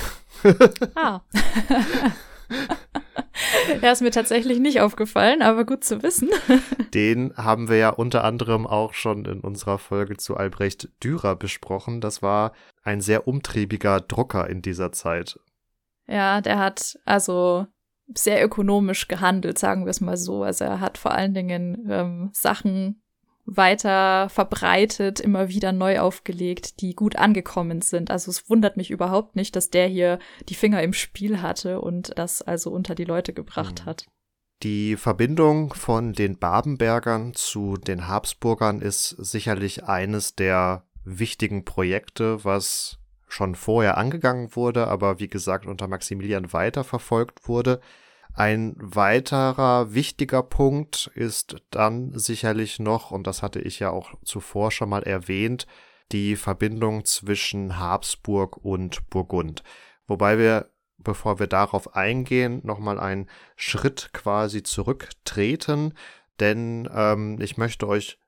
Ah. 0.95 1.21
Er 3.81 3.91
ist 3.91 4.01
mir 4.01 4.11
tatsächlich 4.11 4.59
nicht 4.59 4.81
aufgefallen, 4.81 5.41
aber 5.41 5.65
gut 5.65 5.83
zu 5.83 6.01
wissen. 6.01 6.29
Den 6.93 7.33
haben 7.35 7.69
wir 7.69 7.77
ja 7.77 7.89
unter 7.89 8.23
anderem 8.23 8.65
auch 8.65 8.93
schon 8.93 9.25
in 9.25 9.41
unserer 9.41 9.77
Folge 9.77 10.17
zu 10.17 10.37
Albrecht 10.37 10.89
Dürer 11.03 11.35
besprochen. 11.35 12.01
Das 12.01 12.21
war 12.21 12.53
ein 12.87 13.01
sehr 13.01 13.27
umtriebiger 13.27 13.99
Drucker 13.99 14.49
in 14.49 14.61
dieser 14.61 14.91
Zeit. 14.91 15.39
Ja, 16.07 16.41
der 16.41 16.57
hat 16.57 16.97
also 17.05 17.67
sehr 18.15 18.43
ökonomisch 18.43 19.09
gehandelt, 19.09 19.59
sagen 19.59 19.85
wir 19.85 19.91
es 19.91 19.99
mal 19.99 20.15
so. 20.15 20.43
Also 20.43 20.63
er 20.63 20.79
hat 20.79 20.97
vor 20.97 21.11
allen 21.11 21.33
Dingen 21.33 21.85
ähm, 21.89 22.29
Sachen 22.31 23.01
weiter 23.45 24.29
verbreitet, 24.29 25.19
immer 25.19 25.49
wieder 25.49 25.73
neu 25.73 25.99
aufgelegt, 25.99 26.81
die 26.81 26.95
gut 26.95 27.17
angekommen 27.17 27.81
sind. 27.81 28.09
Also 28.09 28.31
es 28.31 28.49
wundert 28.49 28.77
mich 28.77 28.89
überhaupt 28.89 29.35
nicht, 29.35 29.55
dass 29.55 29.69
der 29.69 29.87
hier 29.87 30.19
die 30.47 30.55
Finger 30.55 30.81
im 30.81 30.93
Spiel 30.93 31.41
hatte 31.41 31.81
und 31.81 32.17
das 32.17 32.41
also 32.41 32.71
unter 32.71 32.95
die 32.95 33.05
Leute 33.05 33.33
gebracht 33.33 33.81
mhm. 33.81 33.89
hat. 33.89 34.05
Die 34.63 34.95
Verbindung 34.95 35.73
von 35.73 36.13
den 36.13 36.39
Babenbergern 36.39 37.33
zu 37.35 37.77
den 37.77 38.07
Habsburgern 38.07 38.81
ist 38.81 39.09
sicherlich 39.09 39.83
eines 39.83 40.35
der 40.35 40.86
wichtigen 41.07 41.63
Projekte, 41.63 42.43
was 42.43 42.99
schon 43.27 43.55
vorher 43.55 43.97
angegangen 43.97 44.55
wurde, 44.55 44.87
aber 44.87 45.19
wie 45.19 45.27
gesagt 45.27 45.65
unter 45.65 45.87
Maximilian 45.87 46.53
weiterverfolgt 46.53 47.47
wurde. 47.47 47.79
Ein 48.33 48.75
weiterer 48.77 49.93
wichtiger 49.93 50.43
Punkt 50.43 51.09
ist 51.15 51.55
dann 51.71 52.17
sicherlich 52.17 52.79
noch, 52.79 53.11
und 53.11 53.25
das 53.25 53.41
hatte 53.41 53.59
ich 53.59 53.79
ja 53.79 53.89
auch 53.89 54.13
zuvor 54.23 54.71
schon 54.71 54.89
mal 54.89 55.03
erwähnt, 55.03 55.65
die 56.11 56.35
Verbindung 56.35 57.03
zwischen 57.05 57.79
Habsburg 57.79 58.57
und 58.57 59.09
Burgund. 59.09 59.63
Wobei 60.07 60.37
wir, 60.37 60.69
bevor 60.97 61.39
wir 61.39 61.47
darauf 61.47 61.95
eingehen, 61.95 62.61
nochmal 62.63 62.99
einen 62.99 63.27
Schritt 63.55 64.11
quasi 64.13 64.63
zurücktreten, 64.63 65.93
denn 66.39 66.87
ähm, 66.93 67.41
ich 67.41 67.57
möchte 67.57 67.87
euch 67.87 68.19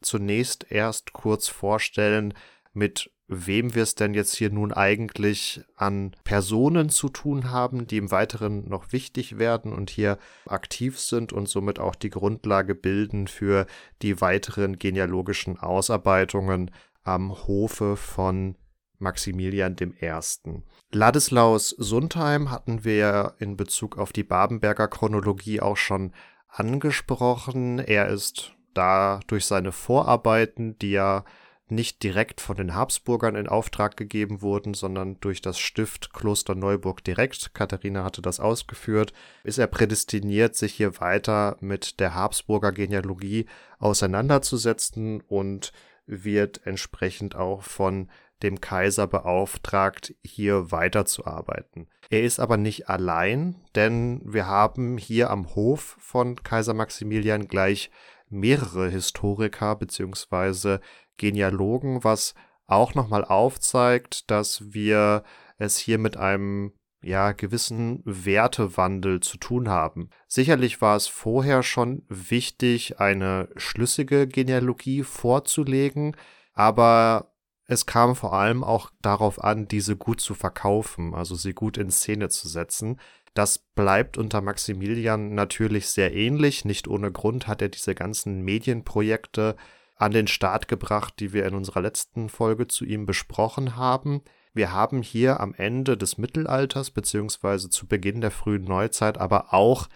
zunächst 0.00 0.70
erst 0.70 1.12
kurz 1.12 1.48
vorstellen, 1.48 2.34
mit 2.72 3.10
wem 3.28 3.74
wir 3.74 3.82
es 3.82 3.94
denn 3.94 4.14
jetzt 4.14 4.36
hier 4.36 4.50
nun 4.50 4.72
eigentlich 4.72 5.60
an 5.74 6.14
Personen 6.22 6.90
zu 6.90 7.08
tun 7.08 7.50
haben, 7.50 7.86
die 7.86 7.96
im 7.96 8.10
Weiteren 8.10 8.68
noch 8.68 8.92
wichtig 8.92 9.38
werden 9.38 9.72
und 9.72 9.90
hier 9.90 10.18
aktiv 10.46 11.00
sind 11.00 11.32
und 11.32 11.48
somit 11.48 11.80
auch 11.80 11.96
die 11.96 12.10
Grundlage 12.10 12.74
bilden 12.74 13.26
für 13.26 13.66
die 14.02 14.20
weiteren 14.20 14.78
genealogischen 14.78 15.58
Ausarbeitungen 15.58 16.70
am 17.02 17.46
Hofe 17.46 17.96
von 17.96 18.56
Maximilian 18.98 19.76
I. 19.80 20.62
Ladislaus 20.92 21.70
Sundheim 21.70 22.50
hatten 22.50 22.84
wir 22.84 23.34
in 23.38 23.56
Bezug 23.56 23.98
auf 23.98 24.12
die 24.12 24.24
Babenberger 24.24 24.88
Chronologie 24.88 25.60
auch 25.60 25.76
schon 25.76 26.12
angesprochen. 26.48 27.78
Er 27.78 28.08
ist 28.08 28.55
da 28.76 29.20
durch 29.26 29.46
seine 29.46 29.72
Vorarbeiten, 29.72 30.78
die 30.78 30.94
er 30.94 31.24
nicht 31.68 32.02
direkt 32.02 32.40
von 32.40 32.56
den 32.56 32.74
Habsburgern 32.74 33.34
in 33.34 33.48
Auftrag 33.48 33.96
gegeben 33.96 34.40
wurden, 34.40 34.74
sondern 34.74 35.18
durch 35.20 35.42
das 35.42 35.58
Stift 35.58 36.12
Kloster 36.12 36.54
Neuburg 36.54 37.02
direkt. 37.02 37.54
Katharina 37.54 38.04
hatte 38.04 38.22
das 38.22 38.38
ausgeführt. 38.38 39.12
Ist 39.42 39.58
er 39.58 39.66
prädestiniert, 39.66 40.54
sich 40.54 40.74
hier 40.74 41.00
weiter 41.00 41.56
mit 41.60 41.98
der 41.98 42.14
Habsburger 42.14 42.70
Genealogie 42.70 43.46
auseinanderzusetzen 43.78 45.22
und 45.26 45.72
wird 46.06 46.64
entsprechend 46.66 47.34
auch 47.34 47.62
von 47.62 48.08
dem 48.42 48.60
Kaiser 48.60 49.06
beauftragt, 49.06 50.14
hier 50.22 50.70
weiterzuarbeiten. 50.70 51.88
Er 52.10 52.22
ist 52.22 52.38
aber 52.38 52.56
nicht 52.56 52.88
allein, 52.88 53.56
denn 53.74 54.20
wir 54.24 54.46
haben 54.46 54.98
hier 54.98 55.30
am 55.30 55.54
Hof 55.54 55.96
von 55.98 56.42
Kaiser 56.42 56.74
Maximilian 56.74 57.48
gleich 57.48 57.90
mehrere 58.28 58.88
Historiker 58.88 59.76
bzw. 59.76 60.78
Genealogen, 61.16 62.04
was 62.04 62.34
auch 62.66 62.94
nochmal 62.94 63.24
aufzeigt, 63.24 64.30
dass 64.30 64.72
wir 64.72 65.22
es 65.58 65.78
hier 65.78 65.98
mit 65.98 66.16
einem 66.16 66.72
ja, 67.02 67.32
gewissen 67.32 68.02
Wertewandel 68.04 69.20
zu 69.20 69.38
tun 69.38 69.68
haben. 69.68 70.10
Sicherlich 70.26 70.80
war 70.80 70.96
es 70.96 71.06
vorher 71.06 71.62
schon 71.62 72.02
wichtig, 72.08 72.98
eine 72.98 73.48
schlüssige 73.56 74.26
Genealogie 74.26 75.04
vorzulegen, 75.04 76.16
aber 76.52 77.35
es 77.66 77.86
kam 77.86 78.14
vor 78.14 78.32
allem 78.32 78.62
auch 78.62 78.90
darauf 79.02 79.42
an, 79.42 79.66
diese 79.68 79.96
gut 79.96 80.20
zu 80.20 80.34
verkaufen, 80.34 81.14
also 81.14 81.34
sie 81.34 81.52
gut 81.52 81.78
in 81.78 81.90
Szene 81.90 82.28
zu 82.28 82.48
setzen. 82.48 83.00
Das 83.34 83.58
bleibt 83.58 84.16
unter 84.16 84.40
Maximilian 84.40 85.34
natürlich 85.34 85.88
sehr 85.88 86.14
ähnlich. 86.14 86.64
Nicht 86.64 86.88
ohne 86.88 87.12
Grund 87.12 87.46
hat 87.48 87.60
er 87.60 87.68
diese 87.68 87.94
ganzen 87.94 88.42
Medienprojekte 88.42 89.56
an 89.96 90.12
den 90.12 90.26
Start 90.26 90.68
gebracht, 90.68 91.14
die 91.18 91.32
wir 91.32 91.44
in 91.46 91.54
unserer 91.54 91.82
letzten 91.82 92.28
Folge 92.28 92.68
zu 92.68 92.84
ihm 92.84 93.04
besprochen 93.04 93.76
haben. 93.76 94.22
Wir 94.54 94.72
haben 94.72 95.02
hier 95.02 95.40
am 95.40 95.52
Ende 95.54 95.98
des 95.98 96.18
Mittelalters 96.18 96.90
beziehungsweise 96.90 97.68
zu 97.68 97.86
Beginn 97.86 98.20
der 98.20 98.30
frühen 98.30 98.64
Neuzeit 98.64 99.18
aber 99.18 99.52
auch 99.52 99.88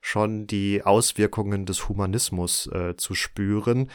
schon 0.00 0.46
die 0.46 0.82
Auswirkungen 0.84 1.66
des 1.66 1.88
Humanismus 1.88 2.66
äh, 2.68 2.96
zu 2.96 3.14
spüren, 3.14 3.90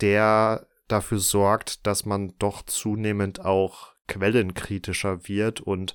der 0.00 0.66
dafür 0.88 1.18
sorgt, 1.18 1.86
dass 1.86 2.04
man 2.04 2.34
doch 2.38 2.62
zunehmend 2.62 3.44
auch 3.44 3.94
quellenkritischer 4.06 5.28
wird 5.28 5.60
und 5.60 5.94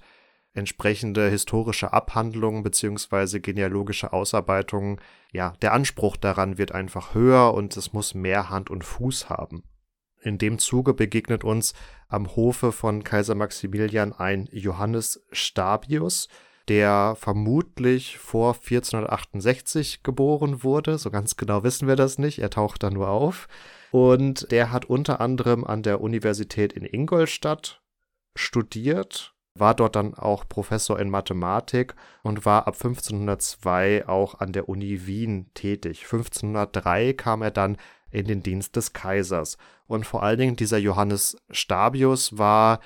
entsprechende 0.53 1.29
historische 1.29 1.93
Abhandlungen 1.93 2.63
beziehungsweise 2.63 3.39
genealogische 3.39 4.11
Ausarbeitungen, 4.11 4.99
ja, 5.31 5.53
der 5.61 5.73
Anspruch 5.73 6.17
daran 6.17 6.57
wird 6.57 6.73
einfach 6.73 7.13
höher 7.13 7.53
und 7.53 7.77
es 7.77 7.93
muss 7.93 8.13
mehr 8.13 8.49
Hand 8.49 8.69
und 8.69 8.83
Fuß 8.83 9.29
haben. 9.29 9.63
In 10.21 10.37
dem 10.37 10.59
Zuge 10.59 10.93
begegnet 10.93 11.43
uns 11.43 11.73
am 12.07 12.35
Hofe 12.35 12.71
von 12.71 13.03
Kaiser 13.03 13.33
Maximilian 13.33 14.13
ein 14.13 14.47
Johannes 14.51 15.25
Stabius, 15.31 16.27
der 16.67 17.15
vermutlich 17.17 18.17
vor 18.19 18.53
1468 18.53 20.03
geboren 20.03 20.63
wurde. 20.63 20.97
So 20.99 21.09
ganz 21.09 21.37
genau 21.37 21.63
wissen 21.63 21.87
wir 21.87 21.95
das 21.95 22.19
nicht. 22.19 22.39
Er 22.39 22.51
taucht 22.51 22.83
da 22.83 22.91
nur 22.91 23.09
auf. 23.09 23.47
Und 23.91 24.51
der 24.51 24.71
hat 24.71 24.85
unter 24.85 25.19
anderem 25.19 25.63
an 25.63 25.83
der 25.83 26.01
Universität 26.01 26.73
in 26.73 26.85
Ingolstadt 26.85 27.81
studiert 28.35 29.35
war 29.53 29.73
dort 29.73 29.95
dann 29.95 30.13
auch 30.13 30.47
Professor 30.47 30.99
in 30.99 31.09
Mathematik 31.09 31.95
und 32.23 32.45
war 32.45 32.67
ab 32.67 32.75
1502 32.75 34.07
auch 34.07 34.39
an 34.39 34.53
der 34.53 34.69
Uni 34.69 35.05
Wien 35.05 35.51
tätig. 35.53 36.03
1503 36.03 37.13
kam 37.13 37.41
er 37.41 37.51
dann 37.51 37.77
in 38.11 38.27
den 38.27 38.43
Dienst 38.43 38.75
des 38.75 38.93
Kaisers. 38.93 39.57
Und 39.87 40.05
vor 40.05 40.23
allen 40.23 40.39
Dingen 40.39 40.55
dieser 40.55 40.77
Johannes 40.77 41.37
Stabius 41.49 42.37
war 42.37 42.79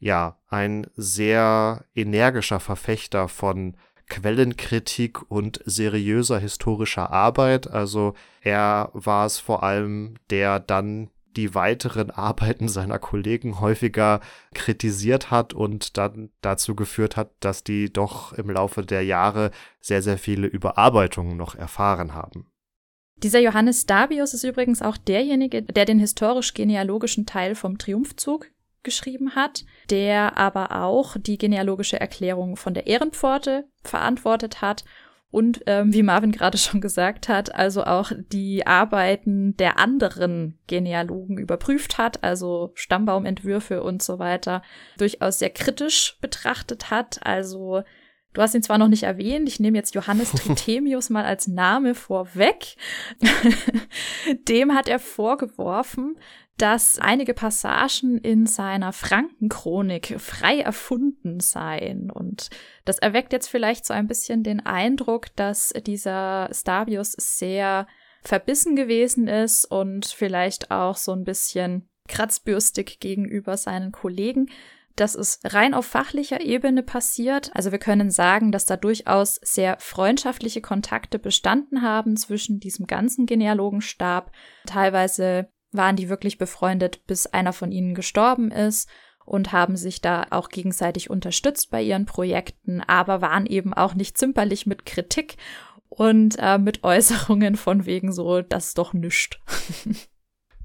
ja 0.00 0.38
ein 0.48 0.86
sehr 0.94 1.84
energischer 1.94 2.60
Verfechter 2.60 3.28
von 3.28 3.76
Quellenkritik 4.08 5.30
und 5.30 5.60
seriöser 5.64 6.38
historischer 6.38 7.10
Arbeit. 7.10 7.70
Also 7.70 8.14
er 8.40 8.90
war 8.92 9.26
es 9.26 9.38
vor 9.38 9.62
allem, 9.62 10.14
der 10.30 10.60
dann 10.60 11.10
die 11.36 11.54
weiteren 11.54 12.10
Arbeiten 12.10 12.68
seiner 12.68 12.98
Kollegen 12.98 13.60
häufiger 13.60 14.20
kritisiert 14.54 15.30
hat 15.30 15.54
und 15.54 15.96
dann 15.96 16.30
dazu 16.40 16.74
geführt 16.74 17.16
hat, 17.16 17.30
dass 17.40 17.64
die 17.64 17.92
doch 17.92 18.32
im 18.32 18.50
Laufe 18.50 18.82
der 18.82 19.04
Jahre 19.04 19.50
sehr, 19.80 20.02
sehr 20.02 20.18
viele 20.18 20.46
Überarbeitungen 20.46 21.36
noch 21.36 21.54
erfahren 21.54 22.14
haben. 22.14 22.50
Dieser 23.22 23.40
Johannes 23.40 23.82
Stabius 23.82 24.32
ist 24.32 24.44
übrigens 24.44 24.80
auch 24.80 24.96
derjenige, 24.96 25.62
der 25.62 25.84
den 25.84 25.98
historisch-genealogischen 25.98 27.26
Teil 27.26 27.56
vom 27.56 27.76
Triumphzug 27.76 28.46
geschrieben 28.82 29.34
hat, 29.34 29.64
der 29.90 30.36
aber 30.36 30.82
auch 30.82 31.16
die 31.18 31.38
genealogische 31.38 32.00
Erklärung 32.00 32.56
von 32.56 32.74
der 32.74 32.86
Ehrenpforte 32.86 33.64
verantwortet 33.82 34.60
hat 34.60 34.84
und 35.30 35.62
ähm, 35.66 35.92
wie 35.92 36.02
Marvin 36.02 36.32
gerade 36.32 36.58
schon 36.58 36.80
gesagt 36.80 37.28
hat, 37.28 37.54
also 37.54 37.84
auch 37.84 38.12
die 38.32 38.66
Arbeiten 38.66 39.56
der 39.56 39.78
anderen 39.78 40.58
Genealogen 40.66 41.38
überprüft 41.38 41.98
hat, 41.98 42.24
also 42.24 42.72
Stammbaumentwürfe 42.74 43.82
und 43.82 44.02
so 44.02 44.18
weiter, 44.18 44.62
durchaus 44.96 45.38
sehr 45.38 45.50
kritisch 45.50 46.18
betrachtet 46.20 46.90
hat. 46.90 47.20
Also 47.24 47.82
du 48.32 48.40
hast 48.40 48.54
ihn 48.54 48.62
zwar 48.62 48.78
noch 48.78 48.88
nicht 48.88 49.02
erwähnt, 49.02 49.48
ich 49.48 49.60
nehme 49.60 49.76
jetzt 49.76 49.94
Johannes 49.94 50.32
Trithemius 50.32 51.10
mal 51.10 51.24
als 51.24 51.46
Name 51.46 51.94
vorweg. 51.94 52.76
Dem 54.48 54.74
hat 54.74 54.88
er 54.88 54.98
vorgeworfen, 54.98 56.18
dass 56.58 56.98
einige 56.98 57.34
Passagen 57.34 58.18
in 58.18 58.46
seiner 58.46 58.92
Frankenchronik 58.92 60.20
frei 60.20 60.60
erfunden 60.60 61.40
seien. 61.40 62.10
Und 62.10 62.50
das 62.84 62.98
erweckt 62.98 63.32
jetzt 63.32 63.48
vielleicht 63.48 63.86
so 63.86 63.94
ein 63.94 64.08
bisschen 64.08 64.42
den 64.42 64.66
Eindruck, 64.66 65.34
dass 65.36 65.72
dieser 65.86 66.50
Stabius 66.52 67.12
sehr 67.12 67.86
verbissen 68.22 68.74
gewesen 68.74 69.28
ist 69.28 69.64
und 69.64 70.06
vielleicht 70.06 70.70
auch 70.72 70.96
so 70.96 71.12
ein 71.12 71.24
bisschen 71.24 71.88
kratzbürstig 72.08 72.98
gegenüber 72.98 73.56
seinen 73.56 73.92
Kollegen. 73.92 74.50
Das 74.96 75.14
ist 75.14 75.54
rein 75.54 75.74
auf 75.74 75.86
fachlicher 75.86 76.40
Ebene 76.40 76.82
passiert. 76.82 77.54
Also 77.54 77.70
wir 77.70 77.78
können 77.78 78.10
sagen, 78.10 78.50
dass 78.50 78.66
da 78.66 78.76
durchaus 78.76 79.36
sehr 79.42 79.76
freundschaftliche 79.78 80.60
Kontakte 80.60 81.20
bestanden 81.20 81.82
haben 81.82 82.16
zwischen 82.16 82.58
diesem 82.58 82.88
ganzen 82.88 83.26
Genealogenstab. 83.26 84.32
Teilweise 84.66 85.52
waren 85.72 85.96
die 85.96 86.08
wirklich 86.08 86.38
befreundet, 86.38 87.06
bis 87.06 87.26
einer 87.26 87.52
von 87.52 87.72
ihnen 87.72 87.94
gestorben 87.94 88.50
ist 88.50 88.88
und 89.24 89.52
haben 89.52 89.76
sich 89.76 90.00
da 90.00 90.26
auch 90.30 90.48
gegenseitig 90.48 91.10
unterstützt 91.10 91.70
bei 91.70 91.82
ihren 91.82 92.06
Projekten, 92.06 92.80
aber 92.80 93.20
waren 93.20 93.46
eben 93.46 93.74
auch 93.74 93.94
nicht 93.94 94.16
zimperlich 94.16 94.66
mit 94.66 94.86
Kritik 94.86 95.36
und 95.88 96.36
äh, 96.38 96.58
mit 96.58 96.82
Äußerungen 96.84 97.56
von 97.56 97.86
wegen 97.86 98.12
so, 98.12 98.42
das 98.42 98.68
ist 98.68 98.78
doch 98.78 98.92
nüscht. 98.92 99.40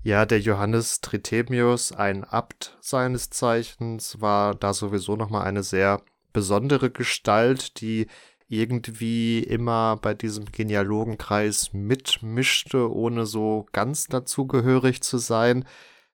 Ja, 0.05 0.25
der 0.25 0.41
Johannes 0.41 0.99
Trithemius, 0.99 1.93
ein 1.93 2.25
Abt 2.25 2.77
seines 2.81 3.29
Zeichens, 3.29 4.19
war 4.19 4.53
da 4.53 4.73
sowieso 4.73 5.15
nochmal 5.15 5.47
eine 5.47 5.63
sehr 5.63 6.01
besondere 6.33 6.91
Gestalt, 6.91 7.79
die 7.79 8.07
irgendwie 8.53 9.39
immer 9.39 9.97
bei 9.97 10.13
diesem 10.13 10.45
Genealogenkreis 10.45 11.73
mitmischte, 11.73 12.91
ohne 12.93 13.25
so 13.25 13.65
ganz 13.71 14.07
dazugehörig 14.07 15.01
zu 15.01 15.17
sein. 15.17 15.65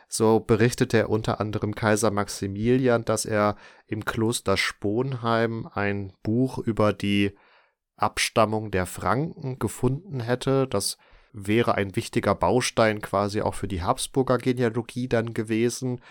So 0.08 0.40
berichtet 0.40 0.94
er 0.94 1.10
unter 1.10 1.40
anderem 1.40 1.76
Kaiser 1.76 2.12
Maximilian, 2.12 3.06
dass 3.06 3.26
er 3.26 3.58
im 3.88 4.06
Kloster 4.06 4.58
Sponheim 4.58 5.70
ein 5.74 6.14
Buch 6.24 6.58
über 6.58 6.94
die 6.94 7.36
Abstammung 7.96 8.72
der 8.72 8.86
Franken 8.86 9.60
gefunden 9.60 10.20
hätte. 10.20 10.68
Das 10.68 10.98
wäre 11.32 11.76
ein 11.76 11.96
wichtiger 11.96 12.34
Baustein 12.34 13.02
quasi 13.02 13.42
auch 13.42 13.54
für 13.54 13.68
die 13.68 13.84
Habsburger 13.84 14.38
Genealogie 14.38 15.08
dann 15.08 15.34
gewesen. 15.34 16.02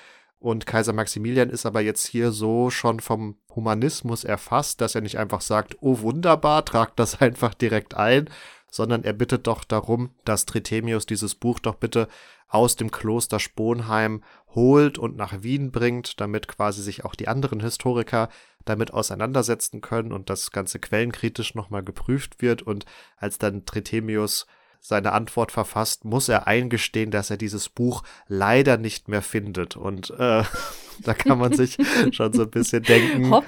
Und 0.41 0.67
Kaiser 0.67 0.93
Maximilian 0.93 1.51
ist 1.51 1.67
aber 1.67 1.81
jetzt 1.81 2.07
hier 2.07 2.31
so 2.31 2.71
schon 2.71 3.01
vom 3.01 3.37
Humanismus 3.55 4.23
erfasst, 4.23 4.81
dass 4.81 4.95
er 4.95 5.01
nicht 5.01 5.19
einfach 5.19 5.41
sagt, 5.41 5.77
oh 5.81 6.01
wunderbar, 6.01 6.65
tragt 6.65 6.99
das 6.99 7.21
einfach 7.21 7.55
direkt 7.55 7.95
ein, 7.95 8.31
sondern 8.71 9.03
er 9.03 9.15
bittet 9.15 9.47
doch 9.47 9.65
darum, 9.65 10.11
dass 10.25 10.47
Trithemius 10.47 11.07
dieses 11.07 11.35
Buch 11.35 11.59
doch 11.59 11.75
bitte 11.75 12.09
aus 12.49 12.77
dem 12.77 12.91
Kloster 12.91 13.41
Sponheim 13.41 14.23
holt 14.55 14.97
und 14.97 15.17
nach 15.17 15.43
Wien 15.43 15.71
bringt, 15.71 16.21
damit 16.21 16.49
quasi 16.49 16.83
sich 16.83 17.05
auch 17.05 17.15
die 17.15 17.29
anderen 17.29 17.61
Historiker 17.61 18.29
damit 18.65 18.93
auseinandersetzen 18.93 19.81
können 19.81 20.13
und 20.13 20.31
das 20.31 20.51
Ganze 20.51 20.79
quellenkritisch 20.79 21.55
nochmal 21.55 21.83
geprüft 21.83 22.41
wird. 22.41 22.63
Und 22.63 22.87
als 23.17 23.39
dann 23.39 23.65
Trithemius 23.67 24.47
seine 24.81 25.13
Antwort 25.13 25.53
verfasst, 25.53 26.05
muss 26.05 26.29
er 26.29 26.47
eingestehen, 26.47 27.11
dass 27.11 27.31
er 27.31 27.37
dieses 27.37 27.69
Buch 27.69 28.03
leider 28.27 28.77
nicht 28.77 29.09
mehr 29.09 29.23
findet. 29.23 29.77
Und 29.77 30.11
äh, 30.11 30.43
da 31.05 31.15
kann 31.15 31.39
man 31.39 31.53
sich 31.53 31.77
schon 32.13 32.33
so 32.33 32.43
ein 32.43 32.51
bisschen 32.51 32.83
denken, 32.85 33.31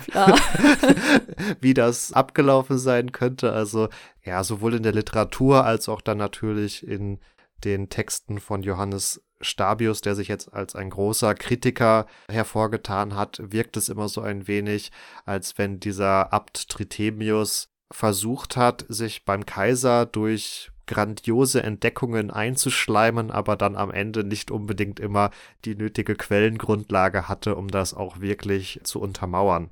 wie 1.61 1.75
das 1.75 2.13
abgelaufen 2.13 2.79
sein 2.79 3.13
könnte. 3.13 3.53
Also 3.53 3.89
ja, 4.25 4.45
sowohl 4.45 4.75
in 4.75 4.83
der 4.83 4.93
Literatur 4.93 5.65
als 5.65 5.89
auch 5.89 6.01
dann 6.01 6.19
natürlich 6.19 6.87
in 6.87 7.19
den 7.65 7.89
Texten 7.89 8.41
von 8.41 8.63
Johannes 8.63 9.23
Stabius, 9.43 10.01
der 10.01 10.15
sich 10.15 10.29
jetzt 10.29 10.53
als 10.53 10.75
ein 10.75 10.91
großer 10.91 11.35
Kritiker 11.35 12.07
hervorgetan 12.31 13.15
hat, 13.17 13.41
wirkt 13.43 13.77
es 13.77 13.89
immer 13.89 14.09
so 14.09 14.21
ein 14.21 14.47
wenig, 14.47 14.93
als 15.25 15.57
wenn 15.57 15.81
dieser 15.81 16.33
Abt 16.33 16.69
Tritemius 16.69 17.71
versucht 17.91 18.57
hat, 18.57 18.85
sich 18.89 19.25
beim 19.25 19.47
Kaiser 19.47 20.07
durch 20.07 20.70
grandiose 20.91 21.63
Entdeckungen 21.63 22.33
einzuschleimen, 22.33 23.31
aber 23.31 23.57
dann 23.57 23.77
am 23.77 23.93
Ende 23.93 24.25
nicht 24.25 24.51
unbedingt 24.51 24.99
immer 24.99 25.31
die 25.65 25.77
nötige 25.77 26.17
Quellengrundlage 26.17 27.29
hatte, 27.29 27.55
um 27.55 27.69
das 27.69 27.95
auch 27.95 28.21
wirklich 28.21 28.81
zu 28.83 29.01
untermauern. 29.01 29.71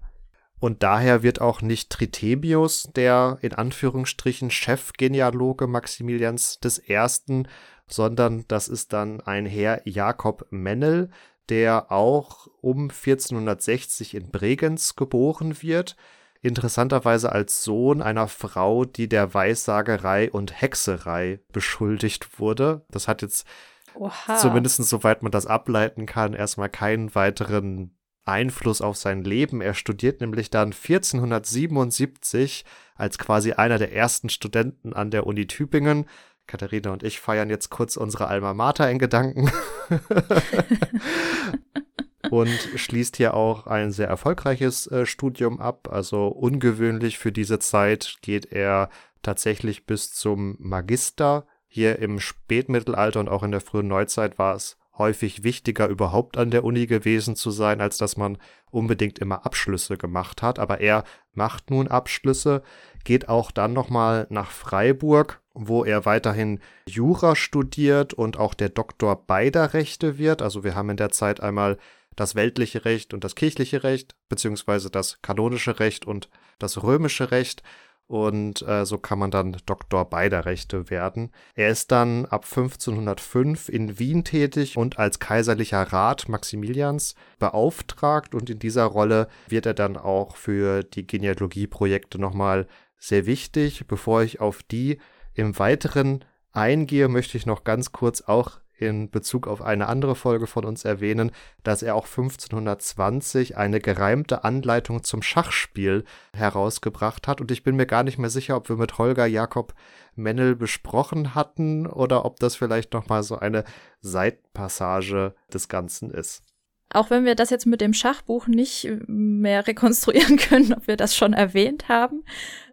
Und 0.60 0.84
daher 0.84 1.24
wird 1.24 1.40
auch 1.40 1.60
nicht 1.60 1.90
Trithemius, 1.90 2.90
der 2.94 3.38
in 3.42 3.52
Anführungsstrichen 3.52 4.50
Chefgenealoge 4.52 5.66
Maximilians 5.66 6.60
I., 6.88 7.44
sondern 7.88 8.44
das 8.46 8.68
ist 8.68 8.92
dann 8.92 9.20
ein 9.20 9.44
Herr 9.44 9.80
Jakob 9.88 10.46
Mennel, 10.50 11.10
der 11.48 11.90
auch 11.90 12.46
um 12.60 12.90
1460 12.90 14.14
in 14.14 14.30
Bregenz 14.30 14.94
geboren 14.94 15.62
wird, 15.62 15.96
interessanterweise 16.42 17.32
als 17.32 17.64
Sohn 17.64 18.02
einer 18.02 18.28
Frau, 18.28 18.84
die 18.84 19.08
der 19.08 19.34
Weissagerei 19.34 20.30
und 20.30 20.60
Hexerei 20.60 21.40
beschuldigt 21.52 22.38
wurde. 22.38 22.84
Das 22.90 23.08
hat 23.08 23.22
jetzt 23.22 23.46
Oha. 23.94 24.36
zumindest 24.36 24.76
soweit 24.84 25.22
man 25.22 25.32
das 25.32 25.46
ableiten 25.46 26.06
kann, 26.06 26.34
erstmal 26.34 26.68
keinen 26.68 27.14
weiteren 27.14 27.96
Einfluss 28.24 28.80
auf 28.80 28.96
sein 28.96 29.24
Leben. 29.24 29.60
Er 29.60 29.74
studiert 29.74 30.20
nämlich 30.20 30.50
dann 30.50 30.72
1477 30.72 32.64
als 32.94 33.18
quasi 33.18 33.52
einer 33.52 33.78
der 33.78 33.92
ersten 33.92 34.28
Studenten 34.28 34.92
an 34.92 35.10
der 35.10 35.26
Uni 35.26 35.46
Tübingen. 35.46 36.06
Katharina 36.46 36.92
und 36.92 37.02
ich 37.02 37.20
feiern 37.20 37.50
jetzt 37.50 37.70
kurz 37.70 37.96
unsere 37.96 38.28
Alma 38.28 38.54
Mater 38.54 38.90
in 38.90 38.98
Gedanken. 38.98 39.50
und 42.30 42.48
schließt 42.76 43.16
hier 43.16 43.34
auch 43.34 43.66
ein 43.66 43.90
sehr 43.90 44.08
erfolgreiches 44.08 44.86
äh, 44.88 45.06
Studium 45.06 45.60
ab. 45.60 45.88
Also 45.90 46.28
ungewöhnlich 46.28 47.18
für 47.18 47.32
diese 47.32 47.58
Zeit 47.58 48.18
geht 48.22 48.52
er 48.52 48.90
tatsächlich 49.22 49.86
bis 49.86 50.12
zum 50.12 50.56
Magister. 50.58 51.46
Hier 51.66 51.98
im 51.98 52.18
Spätmittelalter 52.18 53.20
und 53.20 53.28
auch 53.28 53.42
in 53.42 53.50
der 53.50 53.60
frühen 53.60 53.88
Neuzeit 53.88 54.38
war 54.38 54.54
es 54.54 54.78
häufig 54.96 55.44
wichtiger, 55.44 55.88
überhaupt 55.88 56.36
an 56.36 56.50
der 56.50 56.64
Uni 56.64 56.86
gewesen 56.86 57.36
zu 57.36 57.50
sein, 57.50 57.80
als 57.80 57.98
dass 57.98 58.16
man 58.16 58.36
unbedingt 58.70 59.18
immer 59.18 59.46
Abschlüsse 59.46 59.96
gemacht 59.96 60.42
hat. 60.42 60.58
Aber 60.58 60.80
er 60.80 61.04
macht 61.34 61.70
nun 61.70 61.88
Abschlüsse, 61.88 62.62
geht 63.04 63.28
auch 63.28 63.50
dann 63.50 63.72
nochmal 63.72 64.26
nach 64.28 64.50
Freiburg, 64.50 65.40
wo 65.54 65.84
er 65.84 66.04
weiterhin 66.04 66.60
Jura 66.88 67.36
studiert 67.36 68.12
und 68.12 68.38
auch 68.38 68.54
der 68.54 68.68
Doktor 68.68 69.24
beider 69.26 69.72
Rechte 69.72 70.18
wird. 70.18 70.42
Also 70.42 70.64
wir 70.64 70.74
haben 70.74 70.90
in 70.90 70.96
der 70.96 71.10
Zeit 71.10 71.40
einmal 71.40 71.78
das 72.18 72.34
weltliche 72.34 72.84
Recht 72.84 73.14
und 73.14 73.24
das 73.24 73.34
kirchliche 73.34 73.82
Recht, 73.82 74.14
beziehungsweise 74.28 74.90
das 74.90 75.20
kanonische 75.22 75.80
Recht 75.80 76.06
und 76.06 76.28
das 76.58 76.82
römische 76.82 77.30
Recht 77.30 77.62
und 78.08 78.62
äh, 78.62 78.86
so 78.86 78.96
kann 78.96 79.18
man 79.18 79.30
dann 79.30 79.56
Doktor 79.66 80.06
beider 80.06 80.46
Rechte 80.46 80.88
werden. 80.88 81.30
Er 81.54 81.68
ist 81.68 81.92
dann 81.92 82.24
ab 82.24 82.44
1505 82.44 83.68
in 83.68 83.98
Wien 83.98 84.24
tätig 84.24 84.76
und 84.78 84.98
als 84.98 85.18
kaiserlicher 85.18 85.82
Rat 85.82 86.28
Maximilians 86.28 87.14
beauftragt 87.38 88.34
und 88.34 88.48
in 88.48 88.58
dieser 88.58 88.84
Rolle 88.84 89.28
wird 89.48 89.66
er 89.66 89.74
dann 89.74 89.98
auch 89.98 90.36
für 90.36 90.82
die 90.82 91.06
Genealogieprojekte 91.06 92.18
nochmal 92.18 92.66
sehr 92.98 93.26
wichtig. 93.26 93.86
Bevor 93.86 94.22
ich 94.22 94.40
auf 94.40 94.62
die 94.62 94.98
im 95.34 95.58
Weiteren 95.58 96.24
eingehe, 96.50 97.08
möchte 97.08 97.36
ich 97.36 97.44
noch 97.44 97.62
ganz 97.62 97.92
kurz 97.92 98.22
auch 98.22 98.58
in 98.78 99.10
Bezug 99.10 99.46
auf 99.46 99.62
eine 99.62 99.88
andere 99.88 100.14
Folge 100.14 100.46
von 100.46 100.64
uns 100.64 100.84
erwähnen, 100.84 101.32
dass 101.62 101.82
er 101.82 101.94
auch 101.94 102.06
1520 102.06 103.56
eine 103.56 103.80
gereimte 103.80 104.44
Anleitung 104.44 105.02
zum 105.02 105.22
Schachspiel 105.22 106.04
herausgebracht 106.34 107.28
hat. 107.28 107.40
Und 107.40 107.50
ich 107.50 107.62
bin 107.62 107.76
mir 107.76 107.86
gar 107.86 108.02
nicht 108.02 108.18
mehr 108.18 108.30
sicher, 108.30 108.56
ob 108.56 108.68
wir 108.68 108.76
mit 108.76 108.98
Holger 108.98 109.26
Jakob 109.26 109.74
Mennel 110.14 110.56
besprochen 110.56 111.34
hatten 111.34 111.86
oder 111.86 112.24
ob 112.24 112.38
das 112.40 112.56
vielleicht 112.56 112.92
nochmal 112.92 113.22
so 113.22 113.38
eine 113.38 113.64
Seitenpassage 114.00 115.34
des 115.52 115.68
Ganzen 115.68 116.10
ist. 116.10 116.42
Auch 116.90 117.10
wenn 117.10 117.26
wir 117.26 117.34
das 117.34 117.50
jetzt 117.50 117.66
mit 117.66 117.82
dem 117.82 117.92
Schachbuch 117.92 118.46
nicht 118.46 118.88
mehr 119.06 119.66
rekonstruieren 119.66 120.36
können, 120.38 120.72
ob 120.72 120.86
wir 120.86 120.96
das 120.96 121.14
schon 121.14 121.34
erwähnt 121.34 121.88
haben. 121.88 122.24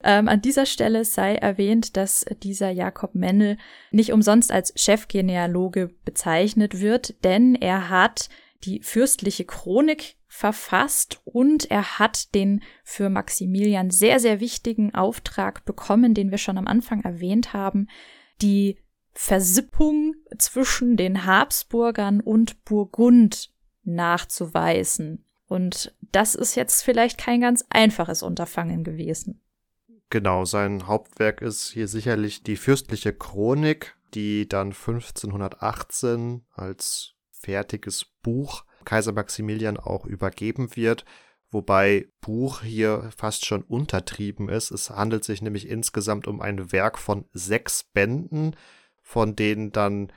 Ähm, 0.04 0.30
an 0.30 0.42
dieser 0.42 0.66
Stelle 0.66 1.04
sei 1.04 1.36
erwähnt, 1.36 1.98
dass 1.98 2.26
dieser 2.42 2.70
Jakob 2.70 3.14
Mennel 3.14 3.58
nicht 3.92 4.14
umsonst 4.14 4.52
als 4.52 4.74
Chefgenealoge 4.76 5.92
bezeichnet 6.06 6.80
wird, 6.80 7.24
denn 7.24 7.56
er 7.56 7.90
hat 7.90 8.30
die 8.64 8.82
fürstliche 8.82 9.46
Chronik 9.46 10.16
verfasst 10.28 11.22
und 11.24 11.70
er 11.72 12.00
hat 12.00 12.34
den 12.36 12.62
für 12.84 13.10
Maximilian 13.10 13.90
sehr, 13.90 14.20
sehr 14.20 14.40
wichtigen 14.40 14.94
Auftrag 14.94 15.66
bekommen, 15.66 16.14
den 16.14 16.32
wir 16.32 16.38
schon 16.38 16.58
am 16.58 16.68
Anfang 16.68 17.02
erwähnt 17.02 17.54
haben, 17.54 17.88
die 18.42 18.78
Versippung 19.14 20.14
zwischen 20.38 20.98
den 20.98 21.26
Habsburgern 21.26 22.20
und 22.20 22.66
Burgund 22.66 23.55
nachzuweisen. 23.86 25.24
Und 25.48 25.96
das 26.12 26.36
ist 26.36 26.56
jetzt 26.56 26.84
vielleicht 26.84 27.18
kein 27.18 27.42
ganz 27.42 27.64
einfaches 27.70 28.24
Unterfangen 28.24 28.84
gewesen. 28.84 29.42
Genau, 30.10 30.46
sein 30.46 30.88
Hauptwerk 30.88 31.42
ist 31.42 31.72
hier 31.72 31.88
sicherlich 31.88 32.44
die 32.44 32.58
fürstliche 32.58 33.14
Chronik, 33.14 33.96
die 34.14 34.48
dann 34.48 34.68
1518 34.68 36.46
als 36.52 37.14
fertiges 37.32 38.06
Buch 38.22 38.64
Kaiser 38.86 39.12
Maximilian 39.12 39.78
auch 39.78 40.06
übergeben 40.06 40.76
wird, 40.76 41.06
wobei 41.52 42.08
Buch 42.22 42.62
hier 42.62 43.12
fast 43.18 43.46
schon 43.46 43.64
untertrieben 43.64 44.48
ist. 44.48 44.72
Es 44.72 44.90
handelt 44.92 45.24
sich 45.24 45.42
nämlich 45.42 45.68
insgesamt 45.68 46.28
um 46.28 46.40
ein 46.40 46.72
Werk 46.72 46.98
von 46.98 47.26
sechs 47.34 47.84
Bänden, 47.84 48.56
von 49.02 49.36
denen 49.36 49.72
dann 49.72 50.12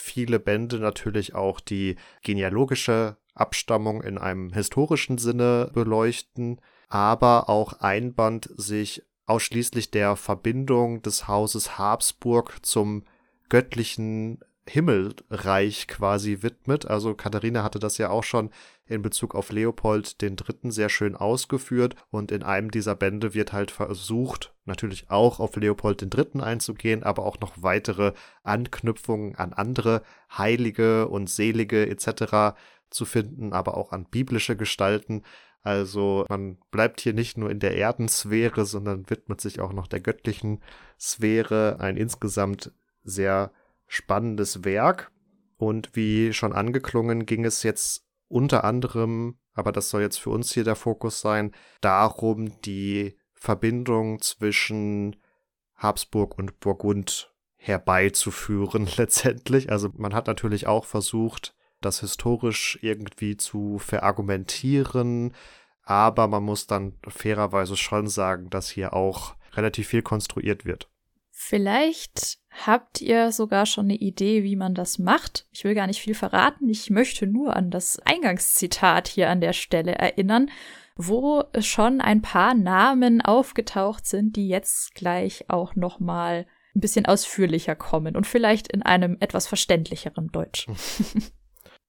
viele 0.00 0.38
Bände 0.38 0.78
natürlich 0.78 1.34
auch 1.34 1.60
die 1.60 1.96
genealogische 2.22 3.16
Abstammung 3.34 4.02
in 4.02 4.18
einem 4.18 4.52
historischen 4.52 5.18
Sinne 5.18 5.70
beleuchten, 5.72 6.60
aber 6.88 7.48
auch 7.48 7.80
ein 7.80 8.14
Band 8.14 8.50
sich 8.56 9.02
ausschließlich 9.26 9.90
der 9.90 10.16
Verbindung 10.16 11.02
des 11.02 11.28
Hauses 11.28 11.78
Habsburg 11.78 12.58
zum 12.62 13.04
göttlichen 13.48 14.40
Himmelreich 14.68 15.88
quasi 15.88 16.42
widmet. 16.42 16.86
Also 16.86 17.14
Katharina 17.14 17.62
hatte 17.62 17.78
das 17.78 17.98
ja 17.98 18.10
auch 18.10 18.24
schon 18.24 18.50
in 18.86 19.02
Bezug 19.02 19.34
auf 19.34 19.52
Leopold 19.52 20.20
den 20.20 20.36
Dritten 20.36 20.70
sehr 20.70 20.88
schön 20.88 21.16
ausgeführt 21.16 21.94
und 22.10 22.32
in 22.32 22.42
einem 22.42 22.70
dieser 22.70 22.94
Bände 22.94 23.34
wird 23.34 23.52
halt 23.52 23.70
versucht, 23.70 24.52
natürlich 24.64 25.10
auch 25.10 25.40
auf 25.40 25.56
Leopold 25.56 26.00
den 26.00 26.10
Dritten 26.10 26.40
einzugehen, 26.40 27.02
aber 27.02 27.24
auch 27.24 27.40
noch 27.40 27.54
weitere 27.56 28.12
Anknüpfungen 28.42 29.36
an 29.36 29.52
andere 29.52 30.02
Heilige 30.36 31.08
und 31.08 31.30
Selige 31.30 31.88
etc. 31.88 32.56
zu 32.90 33.04
finden, 33.04 33.52
aber 33.52 33.76
auch 33.76 33.92
an 33.92 34.06
biblische 34.06 34.56
Gestalten. 34.56 35.22
Also 35.62 36.24
man 36.28 36.58
bleibt 36.70 37.00
hier 37.00 37.12
nicht 37.12 37.36
nur 37.36 37.50
in 37.50 37.60
der 37.60 37.76
Erdensphäre, 37.76 38.64
sondern 38.64 39.08
widmet 39.10 39.40
sich 39.40 39.60
auch 39.60 39.72
noch 39.72 39.86
der 39.86 40.00
göttlichen 40.00 40.60
Sphäre. 40.98 41.78
Ein 41.80 41.96
insgesamt 41.96 42.72
sehr 43.04 43.52
spannendes 43.90 44.64
Werk. 44.64 45.10
Und 45.56 45.94
wie 45.94 46.32
schon 46.32 46.54
angeklungen, 46.54 47.26
ging 47.26 47.44
es 47.44 47.62
jetzt 47.64 48.06
unter 48.28 48.64
anderem, 48.64 49.38
aber 49.52 49.72
das 49.72 49.90
soll 49.90 50.00
jetzt 50.00 50.18
für 50.18 50.30
uns 50.30 50.54
hier 50.54 50.64
der 50.64 50.76
Fokus 50.76 51.20
sein, 51.20 51.52
darum, 51.80 52.60
die 52.62 53.18
Verbindung 53.34 54.22
zwischen 54.22 55.16
Habsburg 55.74 56.38
und 56.38 56.60
Burgund 56.60 57.34
herbeizuführen 57.56 58.88
letztendlich. 58.96 59.70
Also 59.70 59.90
man 59.96 60.14
hat 60.14 60.28
natürlich 60.28 60.66
auch 60.66 60.84
versucht, 60.84 61.54
das 61.80 62.00
historisch 62.00 62.78
irgendwie 62.82 63.36
zu 63.36 63.78
verargumentieren, 63.78 65.34
aber 65.82 66.28
man 66.28 66.44
muss 66.44 66.66
dann 66.66 66.96
fairerweise 67.08 67.76
schon 67.76 68.06
sagen, 68.06 68.50
dass 68.50 68.70
hier 68.70 68.94
auch 68.94 69.34
relativ 69.54 69.88
viel 69.88 70.02
konstruiert 70.02 70.64
wird. 70.64 70.88
Vielleicht 71.42 72.38
habt 72.50 73.00
ihr 73.00 73.32
sogar 73.32 73.64
schon 73.64 73.86
eine 73.86 73.96
Idee, 73.96 74.44
wie 74.44 74.56
man 74.56 74.74
das 74.74 74.98
macht. 74.98 75.46
Ich 75.50 75.64
will 75.64 75.74
gar 75.74 75.86
nicht 75.86 76.02
viel 76.02 76.14
verraten. 76.14 76.68
Ich 76.68 76.90
möchte 76.90 77.26
nur 77.26 77.56
an 77.56 77.70
das 77.70 77.98
Eingangszitat 78.04 79.08
hier 79.08 79.30
an 79.30 79.40
der 79.40 79.54
Stelle 79.54 79.94
erinnern, 79.94 80.50
wo 80.96 81.44
schon 81.58 82.02
ein 82.02 82.20
paar 82.20 82.52
Namen 82.52 83.22
aufgetaucht 83.22 84.06
sind, 84.06 84.36
die 84.36 84.48
jetzt 84.48 84.94
gleich 84.94 85.46
auch 85.48 85.76
noch 85.76 85.98
mal 85.98 86.46
ein 86.76 86.80
bisschen 86.80 87.06
ausführlicher 87.06 87.74
kommen 87.74 88.16
und 88.16 88.26
vielleicht 88.26 88.70
in 88.70 88.82
einem 88.82 89.16
etwas 89.20 89.46
verständlicheren 89.46 90.28
Deutsch. 90.28 90.66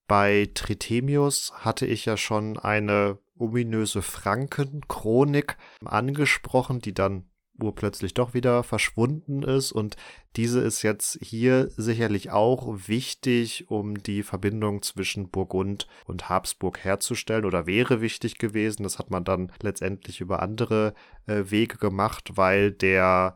Bei 0.07 0.49
Tritemius 0.53 1.51
hatte 1.55 1.85
ich 1.85 2.05
ja 2.05 2.15
schon 2.15 2.57
eine 2.57 3.19
ominöse 3.37 4.01
Frankenchronik 4.01 5.57
angesprochen, 5.83 6.79
die 6.79 6.93
dann 6.93 7.30
urplötzlich 7.61 8.13
doch 8.13 8.33
wieder 8.33 8.63
verschwunden 8.63 9.43
ist. 9.43 9.71
Und 9.71 9.95
diese 10.35 10.61
ist 10.61 10.81
jetzt 10.81 11.19
hier 11.21 11.69
sicherlich 11.75 12.31
auch 12.31 12.87
wichtig, 12.87 13.69
um 13.69 14.01
die 14.01 14.23
Verbindung 14.23 14.81
zwischen 14.81 15.29
Burgund 15.29 15.87
und 16.05 16.29
Habsburg 16.29 16.83
herzustellen 16.83 17.45
oder 17.45 17.67
wäre 17.67 18.01
wichtig 18.01 18.37
gewesen. 18.37 18.83
Das 18.83 18.99
hat 18.99 19.11
man 19.11 19.23
dann 19.23 19.51
letztendlich 19.61 20.21
über 20.21 20.41
andere 20.41 20.93
äh, 21.27 21.43
Wege 21.47 21.77
gemacht, 21.77 22.31
weil 22.35 22.71
der 22.71 23.35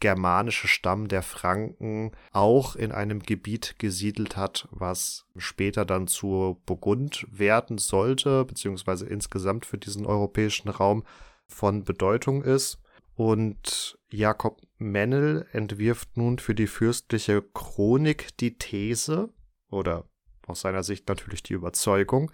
germanische 0.00 0.66
Stamm 0.66 1.08
der 1.08 1.22
Franken 1.22 2.12
auch 2.32 2.74
in 2.74 2.90
einem 2.90 3.20
Gebiet 3.20 3.78
gesiedelt 3.78 4.36
hat, 4.36 4.66
was 4.70 5.26
später 5.36 5.84
dann 5.84 6.08
zu 6.08 6.60
Burgund 6.66 7.26
werden 7.30 7.78
sollte, 7.78 8.44
beziehungsweise 8.46 9.06
insgesamt 9.06 9.66
für 9.66 9.78
diesen 9.78 10.06
europäischen 10.06 10.70
Raum 10.70 11.04
von 11.46 11.84
Bedeutung 11.84 12.42
ist. 12.42 12.80
Und 13.20 13.98
Jakob 14.08 14.62
Mennel 14.78 15.46
entwirft 15.52 16.16
nun 16.16 16.38
für 16.38 16.54
die 16.54 16.66
fürstliche 16.66 17.42
Chronik 17.42 18.34
die 18.38 18.56
These, 18.56 19.28
oder 19.70 20.08
aus 20.46 20.62
seiner 20.62 20.82
Sicht 20.82 21.06
natürlich 21.06 21.42
die 21.42 21.52
Überzeugung, 21.52 22.32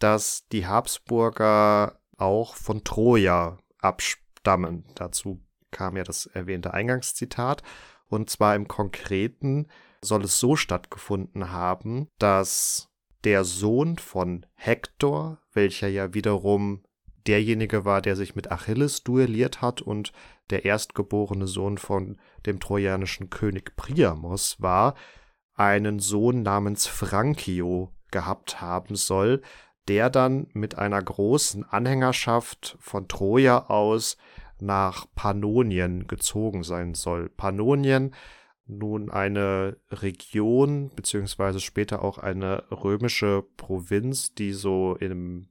dass 0.00 0.48
die 0.48 0.66
Habsburger 0.66 2.00
auch 2.16 2.56
von 2.56 2.82
Troja 2.82 3.58
abstammen. 3.78 4.86
Dazu 4.96 5.44
kam 5.70 5.96
ja 5.96 6.02
das 6.02 6.26
erwähnte 6.26 6.74
Eingangszitat. 6.74 7.62
Und 8.08 8.28
zwar 8.28 8.56
im 8.56 8.66
Konkreten 8.66 9.68
soll 10.02 10.24
es 10.24 10.40
so 10.40 10.56
stattgefunden 10.56 11.52
haben, 11.52 12.08
dass 12.18 12.88
der 13.22 13.44
Sohn 13.44 13.96
von 13.96 14.44
Hektor, 14.54 15.40
welcher 15.52 15.86
ja 15.86 16.14
wiederum 16.14 16.82
derjenige 17.26 17.84
war, 17.84 18.00
der 18.02 18.16
sich 18.16 18.34
mit 18.34 18.50
Achilles 18.50 19.02
duelliert 19.02 19.62
hat 19.62 19.82
und 19.82 20.12
der 20.50 20.64
erstgeborene 20.64 21.46
Sohn 21.46 21.78
von 21.78 22.18
dem 22.46 22.60
trojanischen 22.60 23.30
König 23.30 23.76
Priamos 23.76 24.60
war, 24.60 24.94
einen 25.54 25.98
Sohn 25.98 26.42
namens 26.42 26.86
Frankio 26.86 27.92
gehabt 28.10 28.60
haben 28.60 28.96
soll, 28.96 29.42
der 29.88 30.10
dann 30.10 30.48
mit 30.52 30.78
einer 30.78 31.02
großen 31.02 31.64
Anhängerschaft 31.64 32.76
von 32.80 33.08
Troja 33.08 33.66
aus 33.66 34.16
nach 34.58 35.06
Pannonien 35.14 36.06
gezogen 36.06 36.62
sein 36.62 36.94
soll. 36.94 37.28
Pannonien 37.28 38.14
nun 38.66 39.10
eine 39.10 39.76
Region 39.90 40.90
beziehungsweise 40.94 41.60
später 41.60 42.02
auch 42.02 42.18
eine 42.18 42.64
römische 42.70 43.44
Provinz, 43.56 44.34
die 44.34 44.52
so 44.52 44.96
im 44.96 45.48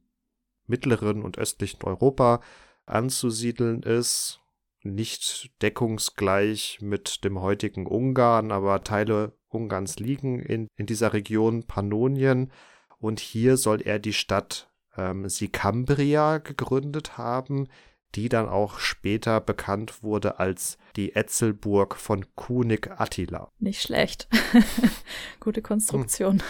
mittleren 0.67 1.23
und 1.23 1.37
östlichen 1.37 1.83
Europa 1.83 2.41
anzusiedeln 2.85 3.83
ist. 3.83 4.41
Nicht 4.83 5.51
deckungsgleich 5.61 6.79
mit 6.81 7.23
dem 7.23 7.41
heutigen 7.41 7.87
Ungarn, 7.87 8.51
aber 8.51 8.83
Teile 8.83 9.33
Ungarns 9.49 9.97
liegen 9.97 10.39
in, 10.39 10.67
in 10.75 10.85
dieser 10.85 11.13
Region 11.13 11.63
Pannonien. 11.63 12.51
Und 12.99 13.19
hier 13.19 13.57
soll 13.57 13.81
er 13.81 13.99
die 13.99 14.13
Stadt 14.13 14.69
ähm, 14.95 15.27
Sicambria 15.27 16.37
gegründet 16.37 17.17
haben, 17.17 17.67
die 18.15 18.29
dann 18.29 18.47
auch 18.47 18.79
später 18.79 19.41
bekannt 19.41 20.03
wurde 20.03 20.39
als 20.39 20.77
die 20.95 21.15
Etzelburg 21.15 21.95
von 21.95 22.25
Kunig 22.35 22.89
Attila. 22.99 23.51
Nicht 23.59 23.81
schlecht. 23.81 24.27
Gute 25.39 25.61
Konstruktion. 25.61 26.41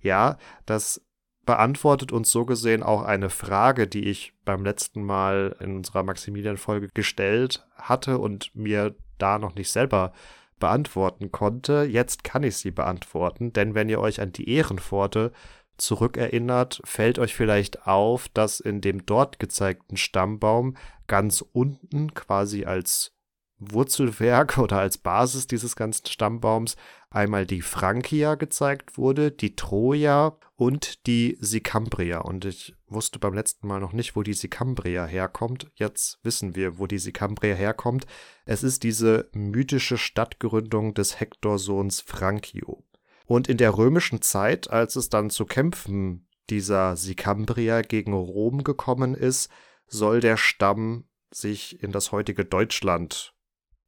Ja, 0.00 0.38
das 0.64 1.02
beantwortet 1.48 2.12
uns 2.12 2.30
so 2.30 2.44
gesehen 2.44 2.82
auch 2.82 3.00
eine 3.04 3.30
Frage, 3.30 3.86
die 3.86 4.04
ich 4.04 4.34
beim 4.44 4.66
letzten 4.66 5.02
Mal 5.02 5.56
in 5.60 5.76
unserer 5.76 6.02
Maximilian-Folge 6.02 6.90
gestellt 6.92 7.66
hatte 7.74 8.18
und 8.18 8.54
mir 8.54 8.94
da 9.16 9.38
noch 9.38 9.54
nicht 9.54 9.70
selber 9.70 10.12
beantworten 10.60 11.32
konnte. 11.32 11.84
Jetzt 11.84 12.22
kann 12.22 12.42
ich 12.42 12.58
sie 12.58 12.70
beantworten, 12.70 13.54
denn 13.54 13.74
wenn 13.74 13.88
ihr 13.88 13.98
euch 13.98 14.20
an 14.20 14.30
die 14.30 14.50
Ehrenpforte 14.50 15.32
zurückerinnert, 15.78 16.82
fällt 16.84 17.18
euch 17.18 17.34
vielleicht 17.34 17.86
auf, 17.86 18.28
dass 18.28 18.60
in 18.60 18.82
dem 18.82 19.06
dort 19.06 19.38
gezeigten 19.38 19.96
Stammbaum 19.96 20.76
ganz 21.06 21.42
unten 21.54 22.12
quasi 22.12 22.66
als 22.66 23.16
Wurzelwerk 23.58 24.58
oder 24.58 24.78
als 24.78 24.98
Basis 24.98 25.46
dieses 25.46 25.76
ganzen 25.76 26.06
Stammbaums 26.06 26.76
einmal 27.10 27.46
die 27.46 27.62
Frankia 27.62 28.34
gezeigt 28.34 28.98
wurde, 28.98 29.30
die 29.30 29.56
Troja 29.56 30.36
und 30.56 31.06
die 31.06 31.38
Sicambria. 31.40 32.20
Und 32.20 32.44
ich 32.44 32.74
wusste 32.86 33.18
beim 33.18 33.34
letzten 33.34 33.66
Mal 33.66 33.80
noch 33.80 33.92
nicht, 33.92 34.16
wo 34.16 34.22
die 34.22 34.34
Sicambria 34.34 35.06
herkommt. 35.06 35.70
Jetzt 35.74 36.18
wissen 36.22 36.56
wir, 36.56 36.78
wo 36.78 36.86
die 36.86 36.98
Sicambria 36.98 37.54
herkommt. 37.54 38.06
Es 38.44 38.62
ist 38.62 38.82
diese 38.82 39.28
mythische 39.32 39.98
Stadtgründung 39.98 40.94
des 40.94 41.20
Hektorsohns 41.20 42.00
Frankio. 42.00 42.84
Und 43.26 43.48
in 43.48 43.58
der 43.58 43.76
römischen 43.76 44.22
Zeit, 44.22 44.70
als 44.70 44.96
es 44.96 45.10
dann 45.10 45.30
zu 45.30 45.44
Kämpfen 45.44 46.26
dieser 46.50 46.96
Sicambria 46.96 47.82
gegen 47.82 48.14
Rom 48.14 48.64
gekommen 48.64 49.14
ist, 49.14 49.50
soll 49.86 50.20
der 50.20 50.36
Stamm 50.36 51.04
sich 51.30 51.82
in 51.82 51.92
das 51.92 52.10
heutige 52.10 52.44
Deutschland 52.44 53.34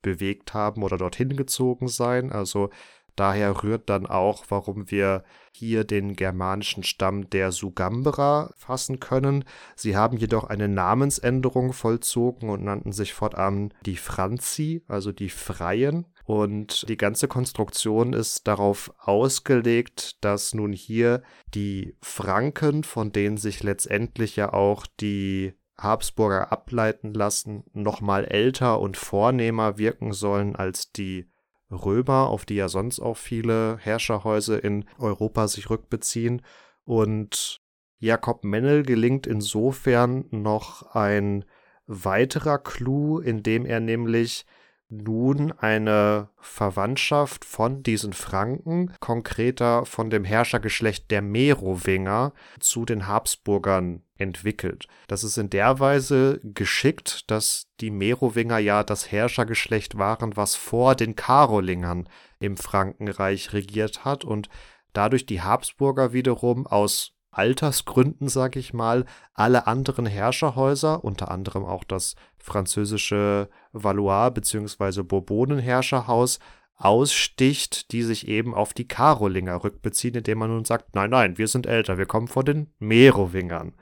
bewegt 0.03 0.55
haben 0.55 0.82
oder 0.82 0.96
dorthin 0.96 1.36
gezogen 1.36 1.88
sein. 1.88 2.32
Also 2.32 2.70
daher 3.16 3.62
rührt 3.62 3.88
dann 3.90 4.07
auch, 4.07 4.44
warum 4.48 4.90
wir 4.90 5.24
hier 5.53 5.84
den 5.84 6.16
germanischen 6.16 6.84
Stamm 6.84 7.28
der 7.28 7.53
Sugambra 7.53 8.53
fassen 8.57 9.01
können. 9.01 9.44
Sie 9.76 9.96
haben 9.96 10.16
jedoch 10.16 10.44
eine 10.44 10.68
Namensänderung 10.68 11.72
vollzogen 11.72 12.48
und 12.48 12.64
nannten 12.64 12.92
sich 12.92 13.12
fortan 13.12 13.74
die 13.84 13.96
Franzi, 13.96 14.82
also 14.88 15.12
die 15.12 15.28
Freien. 15.28 16.07
Und 16.24 16.88
die 16.88 16.96
ganze 16.96 17.26
Konstruktion 17.26 18.12
ist 18.12 18.46
darauf 18.46 18.94
ausgelegt, 18.98 20.24
dass 20.24 20.55
nun 20.55 20.72
hier 20.72 21.22
die 21.55 21.96
Franken, 22.01 22.84
von 22.84 23.11
denen 23.11 23.36
sich 23.36 23.64
letztendlich 23.64 24.36
ja 24.36 24.53
auch 24.53 24.86
die 25.01 25.55
Habsburger 25.83 26.53
ableiten 26.53 27.14
lassen, 27.14 27.64
nochmal 27.72 28.24
älter 28.24 28.81
und 28.81 28.97
vornehmer 28.97 29.78
wirken 29.78 30.12
sollen 30.12 30.57
als 30.57 30.93
die 30.93 31.31
Römer, 31.70 32.28
auf 32.28 32.45
die 32.45 32.57
ja 32.57 32.68
sonst 32.68 33.01
auch 33.01 33.16
viele 33.16 33.78
Herrscherhäuser 33.78 34.62
in 34.62 34.85
Europa 34.99 35.49
sich 35.49 35.70
rückbeziehen. 35.70 36.43
Und 36.85 37.61
Jakob 37.99 38.45
Mennel 38.45 38.83
gelingt 38.83 39.26
insofern 39.26 40.24
noch 40.31 40.95
ein 40.95 41.45
weiterer 41.87 42.59
Clou, 42.59 43.18
indem 43.18 43.66
er 43.66 43.81
nämlich 43.81 44.47
nun 44.89 45.53
eine 45.53 46.31
Verwandtschaft 46.41 47.45
von 47.45 47.83
diesen 47.83 48.12
Franken, 48.12 48.93
konkreter 48.99 49.85
von 49.87 50.11
dem 50.11 50.24
Herrschergeschlecht 50.24 51.11
der 51.11 51.22
Merowinger, 51.22 52.33
zu 52.59 52.85
den 52.85 53.07
Habsburgern 53.07 54.03
entwickelt. 54.21 54.87
Das 55.09 55.25
ist 55.25 55.39
in 55.39 55.51
der 55.51 55.81
Weise 55.81 56.41
geschickt, 56.43 57.31
dass 57.31 57.66
die 57.81 57.91
Merowinger 57.91 58.59
ja 58.59 58.85
das 58.85 59.11
Herrschergeschlecht 59.11 59.99
waren, 59.99 60.37
was 60.37 60.55
vor 60.55 60.95
den 60.95 61.16
Karolingern 61.16 62.09
im 62.39 62.57
Frankenreich 62.57 63.53
regiert 63.53 64.05
hat 64.05 64.25
und 64.25 64.49
dadurch 64.93 65.27
die 65.27 65.43
Habsburger 65.43 66.12
wiederum 66.12 66.66
aus 66.66 67.12
Altersgründen, 67.33 68.29
sag 68.29 68.57
ich 68.57 68.73
mal, 68.73 69.05
alle 69.35 69.66
anderen 69.66 70.07
Herrscherhäuser, 70.07 71.05
unter 71.05 71.31
anderem 71.31 71.64
auch 71.64 71.85
das 71.85 72.16
französische 72.39 73.49
Valois 73.73 74.31
bzw. 74.31 75.03
Bourbonenherrscherhaus, 75.05 76.41
aussticht, 76.81 77.93
die 77.93 78.03
sich 78.03 78.27
eben 78.27 78.55
auf 78.55 78.73
die 78.73 78.89
Karolinger 78.89 79.62
rückbeziehen, 79.62 80.14
indem 80.14 80.39
man 80.39 80.51
nun 80.51 80.64
sagt, 80.64 80.95
nein, 80.95 81.11
nein, 81.11 81.37
wir 81.37 81.47
sind 81.47 81.66
älter, 81.66 81.99
wir 81.99 82.07
kommen 82.07 82.27
von 82.27 82.45
den 82.45 82.73
Merowingern. 82.79 83.75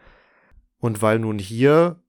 Und 0.78 1.02
weil 1.02 1.18
nun 1.18 1.38
hier 1.38 2.02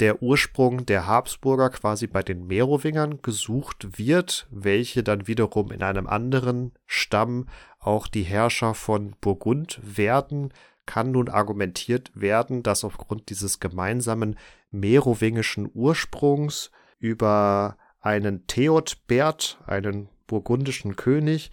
der 0.00 0.22
Ursprung 0.22 0.86
der 0.86 1.06
Habsburger 1.06 1.70
quasi 1.70 2.06
bei 2.06 2.22
den 2.22 2.46
Merowingern 2.46 3.20
gesucht 3.22 3.98
wird, 3.98 4.48
welche 4.50 5.02
dann 5.02 5.26
wiederum 5.26 5.70
in 5.70 5.82
einem 5.82 6.06
anderen 6.06 6.72
Stamm 6.86 7.48
auch 7.78 8.06
die 8.06 8.22
Herrscher 8.22 8.74
von 8.74 9.14
Burgund 9.20 9.80
werden, 9.82 10.52
kann 10.86 11.12
nun 11.12 11.28
argumentiert 11.28 12.10
werden, 12.14 12.62
dass 12.62 12.84
aufgrund 12.84 13.30
dieses 13.30 13.60
gemeinsamen 13.60 14.36
merowingischen 14.70 15.70
Ursprungs 15.72 16.70
über 16.98 17.76
einen 18.00 18.46
Theodbert, 18.46 19.60
einen 19.66 20.08
burgundischen 20.26 20.96
König, 20.96 21.50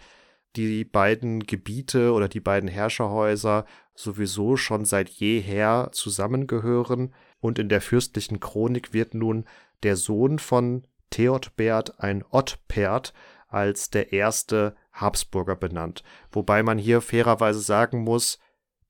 die 0.68 0.86
beiden 0.86 1.41
Gebiete 1.41 2.14
oder 2.14 2.28
die 2.28 2.39
beiden 2.39 2.70
Herrscherhäuser 2.70 3.66
sowieso 3.95 4.57
schon 4.57 4.86
seit 4.86 5.10
jeher 5.10 5.89
zusammengehören 5.91 7.14
und 7.39 7.60
in 7.60 7.70
der 7.70 7.82
fürstlichen 7.82 8.39
Chronik 8.39 8.93
wird 8.93 9.14
nun 9.14 9.45
der 9.84 9.95
Sohn 9.95 10.39
von 10.39 10.84
Theodbert 11.10 11.99
ein 11.99 12.24
Ottpert 12.30 13.14
als 13.47 13.89
der 13.89 14.14
erste 14.14 14.76
Habsburger 14.91 15.55
benannt. 15.55 16.03
Wobei 16.32 16.64
man 16.64 16.78
hier 16.78 17.01
fairerweise 17.01 17.62
sagen 17.62 18.03
muss, 18.03 18.39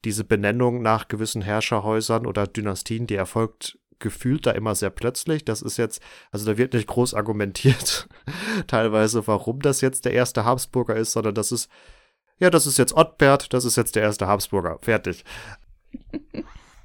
diese 0.05 0.23
Benennung 0.23 0.81
nach 0.81 1.07
gewissen 1.07 1.41
Herrscherhäusern 1.41 2.25
oder 2.25 2.47
Dynastien, 2.47 3.07
die 3.07 3.15
erfolgt 3.15 3.77
gefühlt 3.99 4.45
da 4.45 4.51
immer 4.51 4.75
sehr 4.75 4.89
plötzlich. 4.89 5.45
Das 5.45 5.61
ist 5.61 5.77
jetzt, 5.77 6.01
also 6.31 6.45
da 6.45 6.57
wird 6.57 6.73
nicht 6.73 6.87
groß 6.87 7.13
argumentiert, 7.13 8.07
teilweise, 8.67 9.27
warum 9.27 9.61
das 9.61 9.81
jetzt 9.81 10.05
der 10.05 10.13
erste 10.13 10.45
Habsburger 10.45 10.95
ist, 10.95 11.11
sondern 11.11 11.35
das 11.35 11.51
ist, 11.51 11.69
ja, 12.39 12.49
das 12.49 12.65
ist 12.65 12.77
jetzt 12.77 12.93
Ottbert, 12.93 13.53
das 13.53 13.65
ist 13.65 13.75
jetzt 13.75 13.95
der 13.95 14.03
erste 14.03 14.27
Habsburger. 14.27 14.79
Fertig. 14.81 15.25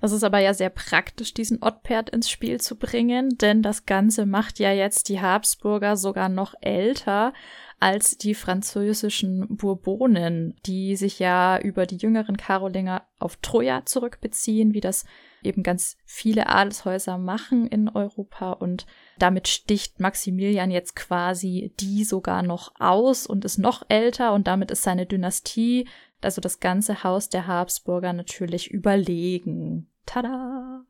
Das 0.00 0.12
ist 0.12 0.22
aber 0.22 0.38
ja 0.38 0.52
sehr 0.52 0.68
praktisch, 0.68 1.32
diesen 1.32 1.62
Ottpert 1.62 2.10
ins 2.10 2.28
Spiel 2.28 2.60
zu 2.60 2.76
bringen, 2.76 3.38
denn 3.38 3.62
das 3.62 3.86
Ganze 3.86 4.26
macht 4.26 4.58
ja 4.58 4.70
jetzt 4.70 5.08
die 5.08 5.22
Habsburger 5.22 5.96
sogar 5.96 6.28
noch 6.28 6.54
älter 6.60 7.32
als 7.80 8.18
die 8.18 8.34
französischen 8.34 9.56
Bourbonen, 9.56 10.56
die 10.66 10.96
sich 10.96 11.20
ja 11.20 11.58
über 11.58 11.86
die 11.86 11.96
jüngeren 11.96 12.36
Karolinger 12.36 13.06
auf 13.18 13.36
Troja 13.36 13.86
zurückbeziehen, 13.86 14.74
wie 14.74 14.80
das 14.80 15.06
eben 15.44 15.62
ganz 15.62 15.96
viele 16.04 16.48
Adelshäuser 16.48 17.18
machen 17.18 17.66
in 17.66 17.88
Europa 17.88 18.52
und 18.52 18.86
damit 19.18 19.48
sticht 19.48 20.00
Maximilian 20.00 20.70
jetzt 20.70 20.96
quasi 20.96 21.72
die 21.80 22.04
sogar 22.04 22.42
noch 22.42 22.72
aus 22.78 23.26
und 23.26 23.44
ist 23.44 23.58
noch 23.58 23.84
älter 23.88 24.32
und 24.32 24.46
damit 24.46 24.70
ist 24.70 24.82
seine 24.82 25.06
Dynastie, 25.06 25.88
also 26.22 26.40
das 26.40 26.60
ganze 26.60 27.04
Haus 27.04 27.28
der 27.28 27.46
Habsburger 27.46 28.12
natürlich 28.12 28.70
überlegen. 28.70 29.88
Tada! 30.06 30.84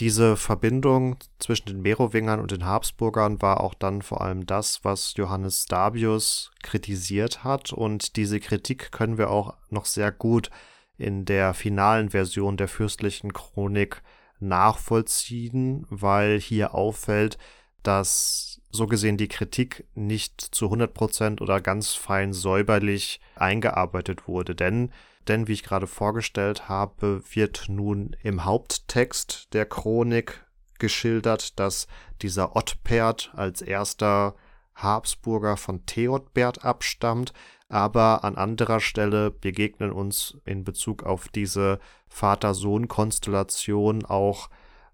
Diese 0.00 0.36
Verbindung 0.36 1.18
zwischen 1.38 1.66
den 1.66 1.82
Merowingern 1.82 2.40
und 2.40 2.50
den 2.50 2.64
Habsburgern 2.64 3.40
war 3.40 3.60
auch 3.60 3.74
dann 3.74 4.02
vor 4.02 4.22
allem 4.22 4.44
das, 4.44 4.80
was 4.82 5.14
Johannes 5.16 5.66
Dabius 5.66 6.50
kritisiert 6.64 7.44
hat. 7.44 7.72
Und 7.72 8.16
diese 8.16 8.40
Kritik 8.40 8.90
können 8.90 9.18
wir 9.18 9.30
auch 9.30 9.54
noch 9.70 9.84
sehr 9.84 10.10
gut 10.10 10.50
in 10.96 11.24
der 11.24 11.54
finalen 11.54 12.10
Version 12.10 12.56
der 12.56 12.68
fürstlichen 12.68 13.32
Chronik 13.32 14.02
nachvollziehen, 14.40 15.86
weil 15.90 16.40
hier 16.40 16.74
auffällt, 16.74 17.38
dass 17.82 18.60
so 18.70 18.86
gesehen 18.86 19.16
die 19.16 19.28
Kritik 19.28 19.86
nicht 19.94 20.40
zu 20.40 20.66
100% 20.66 21.40
oder 21.40 21.60
ganz 21.60 21.94
fein 21.94 22.32
säuberlich 22.32 23.20
eingearbeitet 23.36 24.26
wurde. 24.26 24.54
Denn 24.54 24.90
denn 25.28 25.48
wie 25.48 25.52
ich 25.52 25.62
gerade 25.62 25.86
vorgestellt 25.86 26.68
habe, 26.68 27.22
wird 27.32 27.66
nun 27.68 28.16
im 28.22 28.44
Haupttext 28.44 29.54
der 29.54 29.66
Chronik 29.66 30.44
geschildert, 30.78 31.58
dass 31.58 31.86
dieser 32.20 32.56
Ottpert 32.56 33.32
als 33.34 33.62
erster 33.62 34.34
Habsburger 34.74 35.56
von 35.56 35.86
Theodbert 35.86 36.64
abstammt, 36.64 37.32
aber 37.68 38.24
an 38.24 38.36
anderer 38.36 38.80
Stelle 38.80 39.30
begegnen 39.30 39.92
uns 39.92 40.36
in 40.44 40.64
Bezug 40.64 41.02
auf 41.02 41.28
diese 41.28 41.78
Vater-Sohn-Konstellation 42.08 44.04
auch 44.04 44.50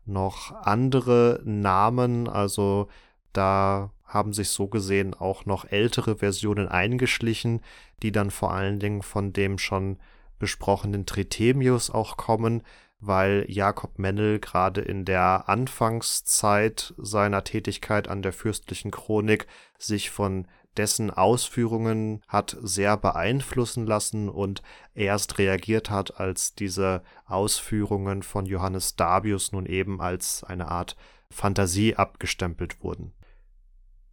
noch 0.06 0.52
andere 0.62 1.40
Namen, 1.44 2.28
also 2.28 2.88
da 3.32 3.90
haben 4.04 4.32
sich 4.32 4.50
so 4.50 4.66
gesehen 4.66 5.14
auch 5.14 5.46
noch 5.46 5.64
ältere 5.66 6.16
Versionen 6.16 6.68
eingeschlichen, 6.68 7.60
die 8.02 8.12
dann 8.12 8.30
vor 8.30 8.52
allen 8.52 8.80
Dingen 8.80 9.02
von 9.02 9.32
dem 9.32 9.58
schon 9.58 9.98
besprochenen 10.38 11.06
Trithemius 11.06 11.90
auch 11.90 12.16
kommen, 12.16 12.62
weil 12.98 13.46
Jakob 13.48 13.98
Mennel 13.98 14.40
gerade 14.40 14.80
in 14.80 15.04
der 15.04 15.48
Anfangszeit 15.48 16.92
seiner 16.98 17.44
Tätigkeit 17.44 18.08
an 18.08 18.22
der 18.22 18.32
fürstlichen 18.32 18.90
Chronik 18.90 19.46
sich 19.78 20.10
von 20.10 20.46
dessen 20.76 21.10
Ausführungen 21.10 22.22
hat 22.28 22.56
sehr 22.60 22.96
beeinflussen 22.96 23.86
lassen 23.86 24.28
und 24.28 24.62
erst 24.94 25.38
reagiert 25.38 25.90
hat, 25.90 26.20
als 26.20 26.54
diese 26.54 27.02
Ausführungen 27.26 28.22
von 28.22 28.46
Johannes 28.46 28.96
Dabius 28.96 29.52
nun 29.52 29.66
eben 29.66 30.00
als 30.00 30.44
eine 30.44 30.68
Art 30.68 30.96
Fantasie 31.30 31.96
abgestempelt 31.96 32.82
wurden. 32.82 33.12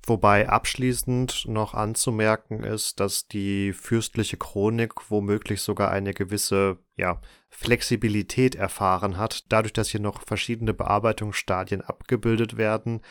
Wobei 0.08 0.47
abschließend 0.47 1.49
noch 1.49 1.74
anzumerken 1.74 2.64
ist, 2.64 3.01
dass 3.01 3.28
die 3.28 3.74
fürstliche 3.74 4.38
Chronik 4.38 5.12
womöglich 5.12 5.62
sogar 5.62 5.91
eine 5.91 6.14
gewisse 6.14 6.78
ja, 6.95 7.20
Flexibilität 7.49 8.55
erfahren 8.55 9.18
hat, 9.18 9.43
dadurch, 9.49 9.74
dass 9.74 9.89
hier 9.89 9.99
noch 9.99 10.22
verschiedene 10.22 10.74
Bearbeitungsstadien 10.74 11.82
abgebildet 11.82 12.55
werden, 12.55 13.01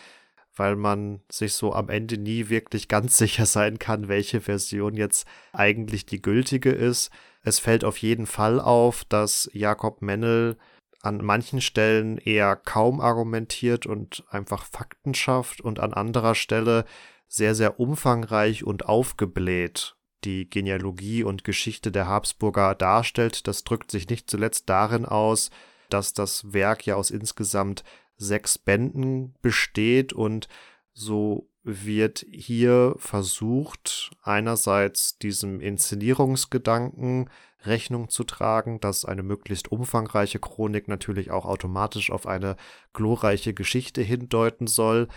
weil 0.56 0.76
man 0.76 1.20
sich 1.30 1.52
so 1.52 1.72
am 1.72 1.88
Ende 1.88 2.18
nie 2.18 2.48
wirklich 2.48 2.88
ganz 2.88 3.16
sicher 3.18 3.46
sein 3.46 3.78
kann, 3.78 4.08
welche 4.08 4.40
Version 4.40 4.94
jetzt 4.94 5.26
eigentlich 5.52 6.06
die 6.06 6.22
gültige 6.22 6.70
ist. 6.70 7.10
Es 7.42 7.58
fällt 7.58 7.84
auf 7.84 7.98
jeden 7.98 8.26
Fall 8.26 8.60
auf, 8.60 9.04
dass 9.04 9.48
Jakob 9.52 10.02
Mennel 10.02 10.56
an 11.02 11.24
manchen 11.24 11.60
Stellen 11.60 12.18
eher 12.18 12.56
kaum 12.56 13.00
argumentiert 13.00 13.86
und 13.86 14.24
einfach 14.28 14.64
Fakten 14.64 15.14
schafft 15.14 15.60
und 15.60 15.78
an 15.78 15.94
anderer 15.94 16.34
Stelle 16.34 16.84
sehr, 17.28 17.54
sehr 17.54 17.78
umfangreich 17.78 18.64
und 18.64 18.86
aufgebläht 18.86 19.96
die 20.24 20.50
Genealogie 20.50 21.22
und 21.22 21.44
Geschichte 21.44 21.92
der 21.92 22.08
Habsburger 22.08 22.74
darstellt. 22.74 23.46
Das 23.46 23.64
drückt 23.64 23.90
sich 23.90 24.08
nicht 24.08 24.28
zuletzt 24.28 24.68
darin 24.68 25.04
aus, 25.04 25.50
dass 25.88 26.12
das 26.12 26.52
Werk 26.52 26.84
ja 26.86 26.96
aus 26.96 27.10
insgesamt 27.10 27.84
sechs 28.16 28.58
Bänden 28.58 29.34
besteht 29.42 30.12
und 30.12 30.48
so 30.92 31.48
wird 31.62 32.24
hier 32.30 32.94
versucht, 32.96 34.12
einerseits 34.22 35.18
diesem 35.18 35.60
Inszenierungsgedanken 35.60 37.28
Rechnung 37.64 38.08
zu 38.08 38.24
tragen, 38.24 38.80
dass 38.80 39.04
eine 39.04 39.24
möglichst 39.24 39.70
umfangreiche 39.72 40.38
Chronik 40.38 40.86
natürlich 40.86 41.32
auch 41.32 41.44
automatisch 41.44 42.10
auf 42.10 42.26
eine 42.26 42.56
glorreiche 42.92 43.52
Geschichte 43.52 44.02
hindeuten 44.02 44.68
soll. 44.68 45.08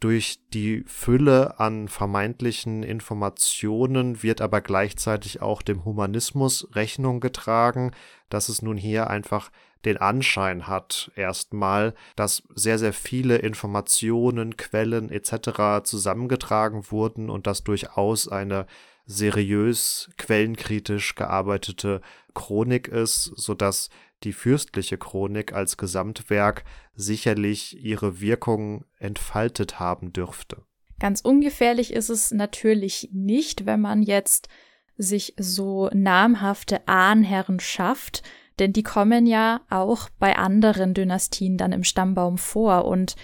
Durch 0.00 0.40
die 0.52 0.84
Fülle 0.86 1.58
an 1.58 1.88
vermeintlichen 1.88 2.82
Informationen 2.82 4.22
wird 4.22 4.42
aber 4.42 4.60
gleichzeitig 4.60 5.40
auch 5.40 5.62
dem 5.62 5.86
Humanismus 5.86 6.68
Rechnung 6.74 7.20
getragen, 7.20 7.92
dass 8.28 8.50
es 8.50 8.60
nun 8.60 8.76
hier 8.76 9.08
einfach 9.08 9.50
den 9.84 9.96
Anschein 9.96 10.66
hat, 10.66 11.10
erstmal, 11.16 11.94
dass 12.16 12.42
sehr, 12.54 12.78
sehr 12.78 12.92
viele 12.92 13.36
Informationen, 13.36 14.56
Quellen 14.56 15.10
etc. 15.10 15.84
zusammengetragen 15.84 16.90
wurden 16.90 17.30
und 17.30 17.46
dass 17.46 17.64
durchaus 17.64 18.28
eine 18.28 18.66
seriös, 19.06 20.10
quellenkritisch 20.16 21.14
gearbeitete 21.14 22.00
Chronik 22.34 22.88
ist, 22.88 23.24
sodass 23.36 23.90
die 24.22 24.32
fürstliche 24.32 24.96
Chronik 24.96 25.52
als 25.52 25.76
Gesamtwerk 25.76 26.64
sicherlich 26.94 27.84
ihre 27.84 28.20
Wirkung 28.20 28.84
entfaltet 28.98 29.78
haben 29.78 30.12
dürfte. 30.12 30.62
Ganz 30.98 31.20
ungefährlich 31.20 31.92
ist 31.92 32.08
es 32.08 32.30
natürlich 32.30 33.10
nicht, 33.12 33.66
wenn 33.66 33.80
man 33.80 34.02
jetzt 34.02 34.48
sich 34.96 35.34
so 35.38 35.90
namhafte 35.92 36.86
Ahnherren 36.86 37.60
schafft, 37.60 38.22
denn 38.58 38.72
die 38.72 38.82
kommen 38.82 39.26
ja 39.26 39.60
auch 39.70 40.08
bei 40.18 40.36
anderen 40.36 40.94
Dynastien 40.94 41.56
dann 41.56 41.72
im 41.72 41.84
Stammbaum 41.84 42.38
vor 42.38 42.84
und 42.84 43.16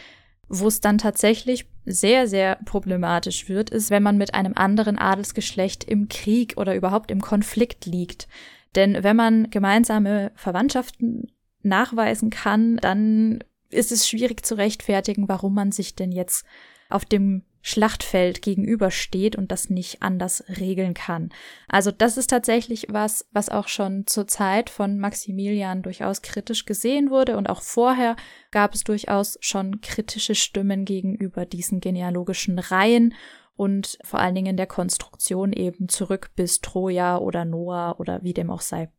wo 0.49 0.67
es 0.67 0.81
dann 0.81 0.99
tatsächlich 0.99 1.69
sehr, 1.85 2.27
sehr 2.27 2.57
problematisch 2.65 3.49
wird, 3.49 3.71
ist, 3.71 3.91
wenn 3.91 4.03
man 4.03 4.19
mit 4.19 4.35
einem 4.35 4.55
anderen 4.55 4.99
Adelsgeschlecht 4.99 5.85
im 5.85 6.09
Krieg 6.09 6.55
oder 6.57 6.75
überhaupt 6.75 7.11
im 7.11 7.21
Konflikt 7.21 7.87
liegt. 7.87 8.29
Denn 8.75 9.03
wenn 9.03 9.17
man 9.17 9.51
gemeinsame 9.51 10.33
Verwandtschaften 10.35 11.33
nachweisen 11.63 12.31
kann, 12.31 12.77
dann 12.79 13.45
ist 13.71 13.93
es 13.93 14.09
schwierig 14.09 14.45
zu 14.45 14.57
rechtfertigen, 14.57 15.29
warum 15.29 15.55
man 15.55 15.73
sich 15.73 15.95
denn 15.95 16.13
jetzt 16.13 16.45
auf 16.89 17.05
dem 17.05 17.43
Schlachtfeld 17.63 18.43
gegenübersteht 18.43 19.37
und 19.37 19.53
das 19.53 19.71
nicht 19.71 20.03
anders 20.03 20.45
regeln 20.49 20.95
kann. 20.95 21.31
Also 21.69 21.91
das 21.91 22.17
ist 22.17 22.31
tatsächlich 22.31 22.87
was, 22.89 23.27
was 23.33 23.49
auch 23.49 23.69
schon 23.69 24.07
zur 24.07 24.27
Zeit 24.27 24.71
von 24.71 24.99
Maximilian 24.99 25.83
durchaus 25.83 26.23
kritisch 26.23 26.65
gesehen 26.65 27.11
wurde 27.11 27.37
und 27.37 27.49
auch 27.49 27.63
vorher 27.63 28.17
gab 28.51 28.75
es 28.75 28.85
durchaus 28.85 29.37
schon 29.41 29.81
kritische 29.81 30.35
Stimmen 30.35 30.85
gegenüber 30.85 31.45
diesen 31.45 31.81
genealogischen 31.81 32.59
Reihen 32.59 33.15
und 33.57 33.99
vor 34.05 34.21
allen 34.21 34.35
Dingen 34.35 34.57
der 34.57 34.67
Konstruktion 34.67 35.53
eben 35.53 35.91
zurück 35.91 36.31
bis 36.35 36.63
Troja 36.63 37.19
oder 37.19 37.45
Noah 37.45 37.97
oder 37.99 38.23
wie 38.23 38.33
dem 38.33 38.51
auch 38.51 38.63
sei. 38.63 38.91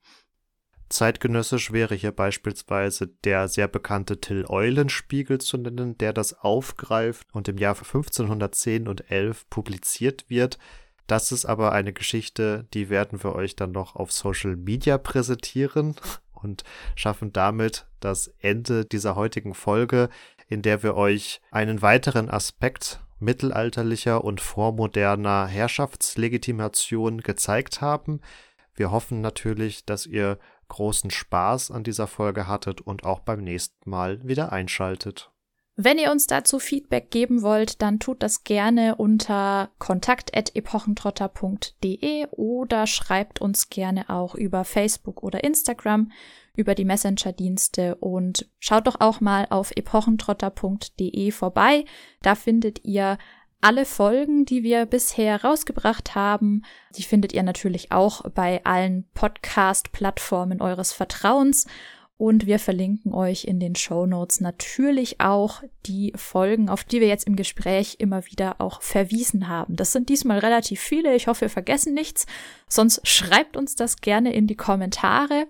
Zeitgenössisch 0.91 1.71
wäre 1.71 1.95
hier 1.95 2.11
beispielsweise 2.11 3.07
der 3.23 3.47
sehr 3.47 3.67
bekannte 3.67 4.19
Till 4.19 4.45
Eulenspiegel 4.47 5.39
zu 5.39 5.57
nennen, 5.57 5.97
der 5.97 6.13
das 6.13 6.33
aufgreift 6.33 7.27
und 7.31 7.47
im 7.47 7.57
Jahr 7.57 7.75
1510 7.75 8.87
und 8.87 9.09
11 9.09 9.49
publiziert 9.49 10.25
wird. 10.29 10.59
Das 11.07 11.31
ist 11.31 11.45
aber 11.45 11.71
eine 11.71 11.93
Geschichte, 11.93 12.67
die 12.73 12.89
werden 12.89 13.23
wir 13.23 13.35
euch 13.35 13.55
dann 13.55 13.71
noch 13.71 13.95
auf 13.95 14.11
Social 14.11 14.55
Media 14.55 14.97
präsentieren 14.97 15.95
und 16.33 16.63
schaffen 16.95 17.31
damit 17.31 17.87
das 17.99 18.27
Ende 18.39 18.85
dieser 18.85 19.15
heutigen 19.15 19.53
Folge, 19.53 20.09
in 20.47 20.61
der 20.61 20.83
wir 20.83 20.95
euch 20.95 21.41
einen 21.51 21.81
weiteren 21.81 22.29
Aspekt 22.29 22.99
mittelalterlicher 23.19 24.23
und 24.23 24.41
vormoderner 24.41 25.47
Herrschaftslegitimation 25.47 27.21
gezeigt 27.21 27.79
haben. 27.79 28.19
Wir 28.73 28.91
hoffen 28.91 29.21
natürlich, 29.21 29.85
dass 29.85 30.05
ihr 30.05 30.37
großen 30.72 31.11
Spaß 31.11 31.69
an 31.69 31.84
dieser 31.84 32.07
Folge 32.07 32.47
hattet 32.47 32.82
und 32.82 33.03
auch 33.03 33.19
beim 33.19 33.43
nächsten 33.43 33.88
Mal 33.89 34.26
wieder 34.28 34.51
einschaltet. 34.51 35.32
Wenn 35.76 35.97
ihr 35.97 36.11
uns 36.11 36.28
dazu 36.28 36.59
Feedback 36.59 37.09
geben 37.11 37.41
wollt, 37.41 37.82
dann 37.82 37.99
tut 37.99 38.22
das 38.24 38.43
gerne 38.43 38.97
unter 38.97 39.69
kontakt.epochentrotter.de 39.80 42.28
oder 42.32 42.88
schreibt 42.88 43.41
uns 43.41 43.69
gerne 43.69 44.09
auch 44.09 44.36
über 44.36 44.63
Facebook 44.63 45.24
oder 45.24 45.43
Instagram 45.43 46.11
über 46.55 46.76
die 46.76 46.86
Messenger-Dienste 46.86 47.95
und 47.95 48.47
schaut 48.59 48.86
doch 48.88 48.99
auch 48.99 49.22
mal 49.22 49.47
auf 49.49 49.72
epochentrotter.de 49.72 51.32
vorbei. 51.32 51.86
Da 52.22 52.36
findet 52.36 52.84
ihr 52.84 53.17
alle 53.62 53.86
Folgen, 53.86 54.45
die 54.45 54.64
wir 54.64 54.86
bisher 54.86 55.43
rausgebracht 55.43 56.16
haben. 56.16 56.64
Die 56.95 57.03
findet 57.03 57.34
ihr 57.34 57.43
natürlich 57.43 57.91
auch 57.91 58.22
bei 58.32 58.64
allen 58.66 59.07
Podcast-Plattformen 59.14 60.62
eures 60.62 60.93
Vertrauens. 60.93 61.68
Und 62.18 62.45
wir 62.45 62.59
verlinken 62.59 63.16
euch 63.16 63.45
in 63.45 63.59
den 63.59 63.76
Show 63.76 64.05
Notes 64.05 64.41
natürlich 64.41 65.20
auch 65.22 65.64
die 65.88 66.14
Folgen, 66.16 66.70
auf 66.70 66.84
die 66.84 67.01
wir 67.01 67.07
jetzt 67.07 67.26
im 67.26 67.36
Gespräch 67.36 67.95
immer 67.97 68.28
wieder 68.28 68.62
auch 68.62 68.84
verwiesen 68.84 69.47
haben. 69.47 69.76
Das 69.76 69.91
sind 69.91 70.07
diesmal 70.07 70.38
relativ 70.38 70.80
viele. 70.80 71.16
Ich 71.16 71.26
hoffe, 71.26 71.41
wir 71.41 71.49
vergessen 71.49 71.95
nichts. 71.95 72.28
Sonst 72.68 73.07
schreibt 73.07 73.57
uns 73.57 73.76
das 73.76 74.01
gerne 74.01 74.34
in 74.34 74.45
die 74.45 74.55
Kommentare. 74.55 75.47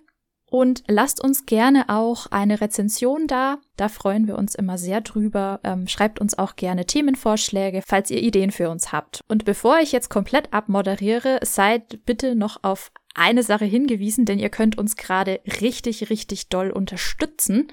Und 0.52 0.84
lasst 0.90 1.24
uns 1.24 1.46
gerne 1.46 1.86
auch 1.88 2.28
eine 2.30 2.60
Rezension 2.60 3.26
da. 3.26 3.60
Da 3.78 3.88
freuen 3.88 4.28
wir 4.28 4.38
uns 4.38 4.54
immer 4.54 4.78
sehr 4.78 5.00
drüber. 5.00 5.62
Ähm, 5.64 5.88
schreibt 5.88 6.20
uns 6.20 6.38
auch 6.38 6.58
gerne 6.58 6.86
Themenvorschläge, 6.86 7.82
falls 7.88 8.12
ihr 8.12 8.22
Ideen 8.22 8.52
für 8.52 8.70
uns 8.70 8.92
habt. 8.92 9.24
Und 9.30 9.46
bevor 9.46 9.80
ich 9.80 9.94
jetzt 9.94 10.10
komplett 10.10 10.52
abmoderiere, 10.54 11.40
seid 11.44 12.06
bitte 12.06 12.36
noch 12.36 12.60
auf 12.64 12.92
eine 13.16 13.44
Sache 13.44 13.64
hingewiesen, 13.64 14.26
denn 14.26 14.40
ihr 14.40 14.50
könnt 14.50 14.78
uns 14.78 14.98
gerade 14.98 15.40
richtig, 15.62 16.10
richtig 16.10 16.50
doll 16.50 16.70
unterstützen. 16.70 17.70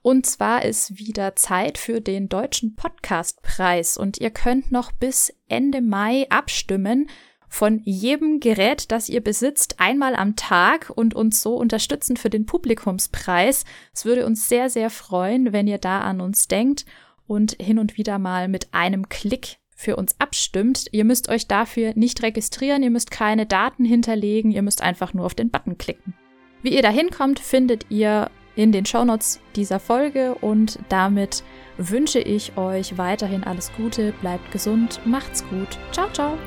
Und 0.00 0.24
zwar 0.24 0.64
ist 0.64 0.96
wieder 0.96 1.36
Zeit 1.36 1.76
für 1.76 2.00
den 2.00 2.30
Deutschen 2.30 2.76
Podcastpreis 2.76 3.98
und 3.98 4.16
ihr 4.16 4.30
könnt 4.30 4.72
noch 4.72 4.90
bis 4.90 5.34
Ende 5.48 5.82
Mai 5.82 6.26
abstimmen 6.30 7.10
von 7.48 7.80
jedem 7.84 8.40
Gerät, 8.40 8.90
das 8.90 9.08
ihr 9.08 9.22
besitzt, 9.22 9.76
einmal 9.78 10.14
am 10.14 10.36
Tag 10.36 10.92
und 10.94 11.14
uns 11.14 11.42
so 11.42 11.56
unterstützen 11.56 12.16
für 12.16 12.30
den 12.30 12.46
Publikumspreis. 12.46 13.64
Es 13.94 14.04
würde 14.04 14.26
uns 14.26 14.48
sehr, 14.48 14.70
sehr 14.70 14.90
freuen, 14.90 15.52
wenn 15.52 15.66
ihr 15.66 15.78
da 15.78 16.00
an 16.00 16.20
uns 16.20 16.48
denkt 16.48 16.84
und 17.26 17.56
hin 17.60 17.78
und 17.78 17.96
wieder 17.96 18.18
mal 18.18 18.48
mit 18.48 18.72
einem 18.72 19.08
Klick 19.08 19.58
für 19.74 19.96
uns 19.96 20.18
abstimmt. 20.18 20.86
Ihr 20.92 21.04
müsst 21.04 21.28
euch 21.28 21.46
dafür 21.46 21.92
nicht 21.94 22.22
registrieren, 22.22 22.82
ihr 22.82 22.90
müsst 22.90 23.10
keine 23.10 23.46
Daten 23.46 23.84
hinterlegen, 23.84 24.50
ihr 24.50 24.62
müsst 24.62 24.82
einfach 24.82 25.14
nur 25.14 25.26
auf 25.26 25.34
den 25.34 25.50
Button 25.50 25.78
klicken. 25.78 26.14
Wie 26.62 26.74
ihr 26.74 26.82
da 26.82 26.90
hinkommt, 26.90 27.38
findet 27.38 27.90
ihr 27.90 28.30
in 28.56 28.72
den 28.72 28.86
Shownotes 28.86 29.38
dieser 29.54 29.78
Folge 29.78 30.34
und 30.34 30.78
damit 30.88 31.44
wünsche 31.76 32.18
ich 32.18 32.56
euch 32.56 32.96
weiterhin 32.96 33.44
alles 33.44 33.70
Gute, 33.76 34.12
bleibt 34.22 34.50
gesund, 34.50 34.98
macht's 35.04 35.44
gut. 35.50 35.78
Ciao, 35.92 36.10
ciao. 36.12 36.38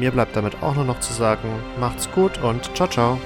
Mir 0.00 0.12
bleibt 0.12 0.34
damit 0.34 0.62
auch 0.62 0.74
nur 0.74 0.86
noch 0.86 1.00
zu 1.00 1.12
sagen, 1.12 1.46
macht's 1.78 2.10
gut 2.10 2.38
und 2.38 2.74
ciao, 2.74 2.88
ciao. 2.88 3.18